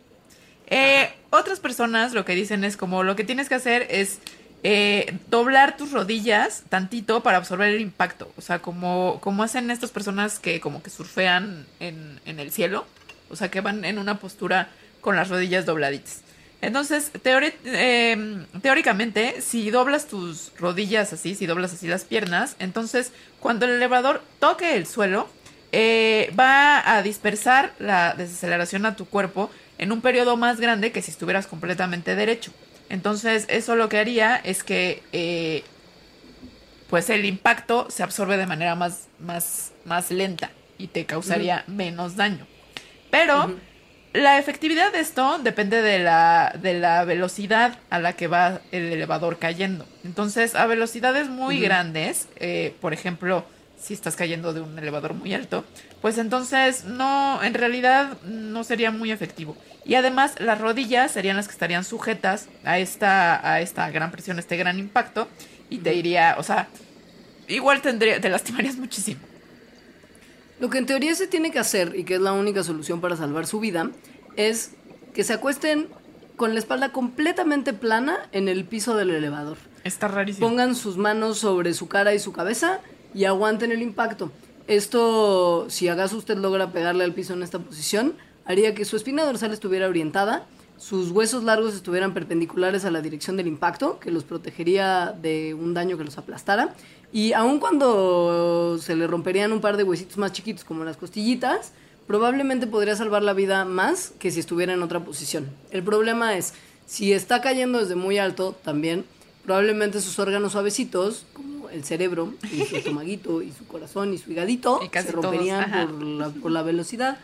Eh, 0.67 1.09
otras 1.29 1.59
personas 1.59 2.13
lo 2.13 2.25
que 2.25 2.33
dicen 2.35 2.63
es 2.63 2.77
como 2.77 3.03
lo 3.03 3.15
que 3.15 3.23
tienes 3.23 3.49
que 3.49 3.55
hacer 3.55 3.87
es 3.89 4.19
eh, 4.63 5.17
doblar 5.29 5.77
tus 5.77 5.91
rodillas 5.91 6.63
tantito 6.69 7.23
para 7.23 7.37
absorber 7.37 7.69
el 7.69 7.81
impacto. 7.81 8.31
O 8.37 8.41
sea, 8.41 8.59
como, 8.59 9.19
como 9.21 9.43
hacen 9.43 9.71
estas 9.71 9.91
personas 9.91 10.39
que 10.39 10.59
como 10.59 10.81
que 10.81 10.89
surfean 10.89 11.65
en, 11.79 12.19
en 12.25 12.39
el 12.39 12.51
cielo. 12.51 12.85
O 13.29 13.35
sea, 13.35 13.49
que 13.49 13.61
van 13.61 13.85
en 13.85 13.97
una 13.97 14.19
postura 14.19 14.69
con 15.01 15.15
las 15.15 15.29
rodillas 15.29 15.65
dobladitas. 15.65 16.23
Entonces, 16.61 17.11
eh, 17.23 18.45
teóricamente, 18.61 19.41
si 19.41 19.69
doblas 19.69 20.07
tus 20.07 20.51
rodillas 20.57 21.13
así, 21.13 21.35
si 21.35 21.45
doblas 21.45 21.73
así 21.73 21.87
las 21.87 22.03
piernas, 22.03 22.55
entonces 22.57 23.11
cuando 23.39 23.65
el 23.65 23.73
elevador 23.73 24.23
toque 24.39 24.75
el 24.75 24.87
suelo, 24.87 25.29
eh, 25.71 26.33
va 26.37 26.95
a 26.95 27.03
dispersar 27.03 27.73
la 27.77 28.15
desaceleración 28.15 28.85
a 28.85 28.95
tu 28.95 29.05
cuerpo 29.05 29.51
en 29.77 29.91
un 29.91 30.01
periodo 30.01 30.35
más 30.35 30.59
grande 30.59 30.91
que 30.91 31.01
si 31.01 31.11
estuvieras 31.11 31.45
completamente 31.45 32.15
derecho. 32.15 32.51
Entonces, 32.89 33.45
eso 33.49 33.75
lo 33.75 33.89
que 33.89 33.97
haría 33.97 34.35
es 34.37 34.63
que 34.63 35.03
eh, 35.11 35.63
pues 36.89 37.09
el 37.09 37.25
impacto 37.25 37.87
se 37.89 38.03
absorbe 38.03 38.37
de 38.37 38.45
manera 38.45 38.75
más, 38.75 39.07
más, 39.19 39.73
más 39.85 40.11
lenta 40.11 40.51
y 40.77 40.87
te 40.87 41.05
causaría 41.05 41.63
menos 41.67 42.15
daño. 42.15 42.47
Pero 43.09 43.55
la 44.13 44.37
efectividad 44.39 44.91
de 44.91 44.99
esto 44.99 45.39
depende 45.39 45.81
de 45.81 45.99
la, 45.99 46.55
de 46.61 46.73
la 46.75 47.03
velocidad 47.03 47.79
a 47.89 47.99
la 47.99 48.13
que 48.13 48.27
va 48.27 48.61
el 48.71 48.91
elevador 48.93 49.37
cayendo. 49.37 49.85
Entonces, 50.03 50.55
a 50.55 50.65
velocidades 50.65 51.29
muy 51.29 51.59
grandes, 51.59 52.27
eh, 52.37 52.73
por 52.81 52.93
ejemplo, 52.93 53.45
si 53.79 53.93
estás 53.93 54.15
cayendo 54.15 54.53
de 54.53 54.61
un 54.61 54.77
elevador 54.77 55.13
muy 55.13 55.33
alto, 55.33 55.63
pues 56.01 56.17
entonces 56.17 56.85
no, 56.85 57.41
en 57.43 57.53
realidad 57.53 58.19
no 58.23 58.63
sería 58.63 58.91
muy 58.91 59.11
efectivo. 59.11 59.55
Y 59.85 59.95
además 59.95 60.35
las 60.39 60.59
rodillas 60.59 61.11
serían 61.11 61.37
las 61.37 61.47
que 61.47 61.53
estarían 61.53 61.83
sujetas 61.83 62.49
a 62.65 62.79
esta, 62.79 63.49
a 63.49 63.61
esta 63.61 63.89
gran 63.89 64.11
presión, 64.11 64.39
este 64.39 64.57
gran 64.57 64.79
impacto, 64.79 65.27
y 65.69 65.77
te 65.79 65.93
iría, 65.93 66.35
o 66.37 66.43
sea, 66.43 66.67
igual 67.47 67.81
tendría, 67.81 68.19
te 68.19 68.29
lastimarías 68.29 68.75
muchísimo. 68.77 69.21
Lo 70.59 70.69
que 70.69 70.79
en 70.79 70.87
teoría 70.87 71.13
se 71.13 71.27
tiene 71.27 71.51
que 71.51 71.59
hacer, 71.59 71.95
y 71.95 72.03
que 72.03 72.15
es 72.15 72.21
la 72.21 72.33
única 72.33 72.63
solución 72.63 72.99
para 72.99 73.15
salvar 73.15 73.45
su 73.47 73.59
vida, 73.59 73.91
es 74.35 74.71
que 75.13 75.23
se 75.23 75.33
acuesten 75.33 75.87
con 76.35 76.53
la 76.53 76.59
espalda 76.59 76.91
completamente 76.91 77.73
plana 77.73 78.17
en 78.31 78.47
el 78.47 78.65
piso 78.65 78.95
del 78.95 79.11
elevador. 79.11 79.57
Está 79.83 80.07
rarísimo. 80.07 80.47
Pongan 80.47 80.75
sus 80.75 80.97
manos 80.97 81.39
sobre 81.39 81.73
su 81.73 81.87
cara 81.87 82.13
y 82.13 82.19
su 82.19 82.33
cabeza 82.33 82.79
y 83.17 83.25
aguanten 83.25 83.71
el 83.71 83.81
impacto. 83.81 84.31
Esto, 84.67 85.65
si 85.69 85.87
acaso 85.87 86.17
usted 86.17 86.37
logra 86.37 86.71
pegarle 86.71 87.03
al 87.03 87.13
piso 87.13 87.33
en 87.33 87.41
esta 87.41 87.57
posición, 87.57 88.13
haría 88.45 88.75
que 88.75 88.85
su 88.85 88.95
espina 88.95 89.25
dorsal 89.25 89.51
estuviera 89.51 89.87
orientada, 89.87 90.45
sus 90.77 91.09
huesos 91.09 91.43
largos 91.43 91.73
estuvieran 91.73 92.13
perpendiculares 92.13 92.85
a 92.85 92.91
la 92.91 93.01
dirección 93.01 93.35
del 93.35 93.47
impacto, 93.47 93.99
que 93.99 94.11
los 94.11 94.23
protegería 94.23 95.15
de 95.19 95.55
un 95.55 95.73
daño 95.73 95.97
que 95.97 96.03
los 96.03 96.19
aplastara, 96.19 96.75
y 97.11 97.33
aun 97.33 97.59
cuando 97.59 98.77
se 98.79 98.95
le 98.95 99.07
romperían 99.07 99.51
un 99.51 99.61
par 99.61 99.77
de 99.77 99.83
huesitos 99.83 100.17
más 100.17 100.31
chiquitos 100.33 100.63
como 100.63 100.83
las 100.83 100.97
costillitas, 100.97 101.71
probablemente 102.05 102.67
podría 102.67 102.95
salvar 102.95 103.23
la 103.23 103.33
vida 103.33 103.65
más 103.65 104.13
que 104.19 104.29
si 104.29 104.39
estuviera 104.39 104.73
en 104.73 104.83
otra 104.83 104.99
posición. 104.99 105.49
El 105.71 105.81
problema 105.81 106.37
es, 106.37 106.53
si 106.85 107.13
está 107.13 107.41
cayendo 107.41 107.79
desde 107.79 107.95
muy 107.95 108.19
alto, 108.19 108.55
también 108.63 109.05
probablemente 109.47 110.01
sus 110.01 110.19
órganos 110.19 110.51
suavecitos, 110.51 111.23
como 111.31 111.69
el 111.69 111.85
cerebro 111.85 112.33
y 112.51 112.65
su 112.65 112.75
estomaguito 112.75 113.41
y 113.41 113.53
su 113.53 113.65
corazón 113.65 114.13
y 114.13 114.17
su 114.17 114.29
higadito, 114.29 114.81
Y 114.83 114.89
se 114.95 115.11
romperían 115.13 115.71
por 115.87 116.03
la, 116.03 116.29
por 116.29 116.51
la 116.51 116.63
velocidad. 116.63 117.17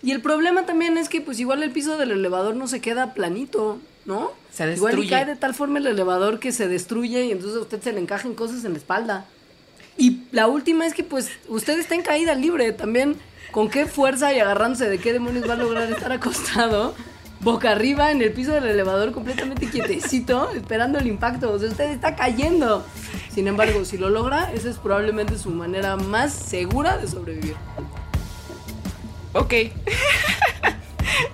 Y 0.00 0.12
el 0.12 0.20
problema 0.22 0.66
también 0.66 0.96
es 0.98 1.08
que 1.08 1.20
pues 1.20 1.40
igual 1.40 1.64
el 1.64 1.72
piso 1.72 1.98
del 1.98 2.12
elevador 2.12 2.54
no 2.54 2.68
se 2.68 2.80
queda 2.80 3.12
planito, 3.12 3.78
¿no? 4.04 4.30
Se 4.52 4.62
Igual 4.72 4.92
y 4.92 4.96
destruye. 4.98 5.10
cae 5.10 5.24
de 5.26 5.34
tal 5.34 5.52
forma 5.52 5.80
el 5.80 5.88
elevador 5.88 6.38
que 6.38 6.52
se 6.52 6.68
destruye 6.68 7.24
y 7.24 7.32
entonces 7.32 7.58
a 7.58 7.62
usted 7.62 7.82
se 7.82 7.92
le 7.92 7.98
encajan 8.00 8.34
cosas 8.34 8.64
en 8.64 8.72
la 8.72 8.78
espalda. 8.78 9.26
Y 9.98 10.20
la 10.30 10.46
última 10.46 10.86
es 10.86 10.94
que 10.94 11.02
pues 11.02 11.28
usted 11.48 11.76
está 11.80 11.96
en 11.96 12.02
caída 12.02 12.36
libre 12.36 12.72
también. 12.72 13.16
¿Con 13.50 13.68
qué 13.68 13.86
fuerza 13.86 14.32
y 14.32 14.38
agarrándose 14.38 14.88
de 14.88 14.98
qué 14.98 15.12
demonios 15.12 15.48
va 15.48 15.54
a 15.54 15.56
lograr 15.56 15.90
estar 15.90 16.12
acostado? 16.12 16.94
Boca 17.44 17.70
arriba 17.72 18.10
en 18.10 18.22
el 18.22 18.32
piso 18.32 18.52
del 18.52 18.64
elevador 18.64 19.12
completamente 19.12 19.68
quietecito, 19.68 20.50
esperando 20.56 20.98
el 20.98 21.06
impacto. 21.06 21.52
O 21.52 21.58
sea, 21.58 21.68
usted 21.68 21.90
está 21.90 22.16
cayendo. 22.16 22.84
Sin 23.30 23.46
embargo, 23.46 23.84
si 23.84 23.98
lo 23.98 24.08
logra, 24.08 24.50
esa 24.52 24.70
es 24.70 24.78
probablemente 24.78 25.38
su 25.38 25.50
manera 25.50 25.96
más 25.96 26.32
segura 26.32 26.96
de 26.96 27.06
sobrevivir. 27.06 27.56
Ok. 29.34 29.52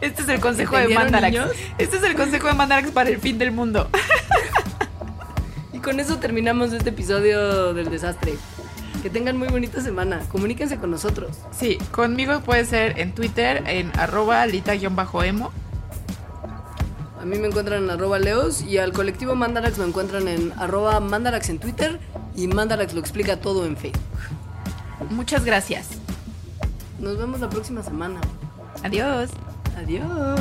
Este 0.02 0.22
es 0.22 0.28
el 0.28 0.40
consejo 0.40 0.76
de 0.76 0.82
¿Entendieron, 0.82 1.12
Mandarax. 1.12 1.32
niños? 1.32 1.50
Este 1.78 1.96
es 1.98 2.02
el 2.02 2.14
consejo 2.14 2.48
de 2.48 2.54
Mandarax 2.54 2.90
para 2.90 3.08
el 3.10 3.18
fin 3.18 3.38
del 3.38 3.52
mundo. 3.52 3.88
Y 5.72 5.78
con 5.78 5.98
eso 6.00 6.18
terminamos 6.18 6.72
este 6.74 6.90
episodio 6.90 7.72
del 7.72 7.88
desastre. 7.90 8.34
Que 9.02 9.08
tengan 9.08 9.38
muy 9.38 9.48
bonita 9.48 9.80
semana. 9.80 10.20
Comuníquense 10.30 10.76
con 10.76 10.90
nosotros. 10.90 11.38
Sí, 11.58 11.78
conmigo 11.90 12.40
puede 12.40 12.66
ser 12.66 12.98
en 12.98 13.14
Twitter, 13.14 13.62
en 13.66 13.90
arroba 13.98 14.44
lita-emo. 14.44 15.52
A 17.20 17.24
mí 17.26 17.38
me 17.38 17.48
encuentran 17.48 17.84
en 17.84 17.90
arroba 17.90 18.18
leos 18.18 18.62
y 18.62 18.78
al 18.78 18.92
colectivo 18.94 19.34
Mandarax 19.34 19.76
lo 19.76 19.84
encuentran 19.84 20.26
en 20.26 20.54
arroba 20.58 21.00
Mandarax 21.00 21.50
en 21.50 21.58
Twitter 21.58 22.00
y 22.34 22.46
Mandarax 22.46 22.94
lo 22.94 23.00
explica 23.00 23.38
todo 23.38 23.66
en 23.66 23.76
Facebook. 23.76 24.00
Muchas 25.10 25.44
gracias. 25.44 25.88
Nos 26.98 27.18
vemos 27.18 27.40
la 27.40 27.50
próxima 27.50 27.82
semana. 27.82 28.20
Adiós. 28.82 29.30
Adiós. 29.76 30.40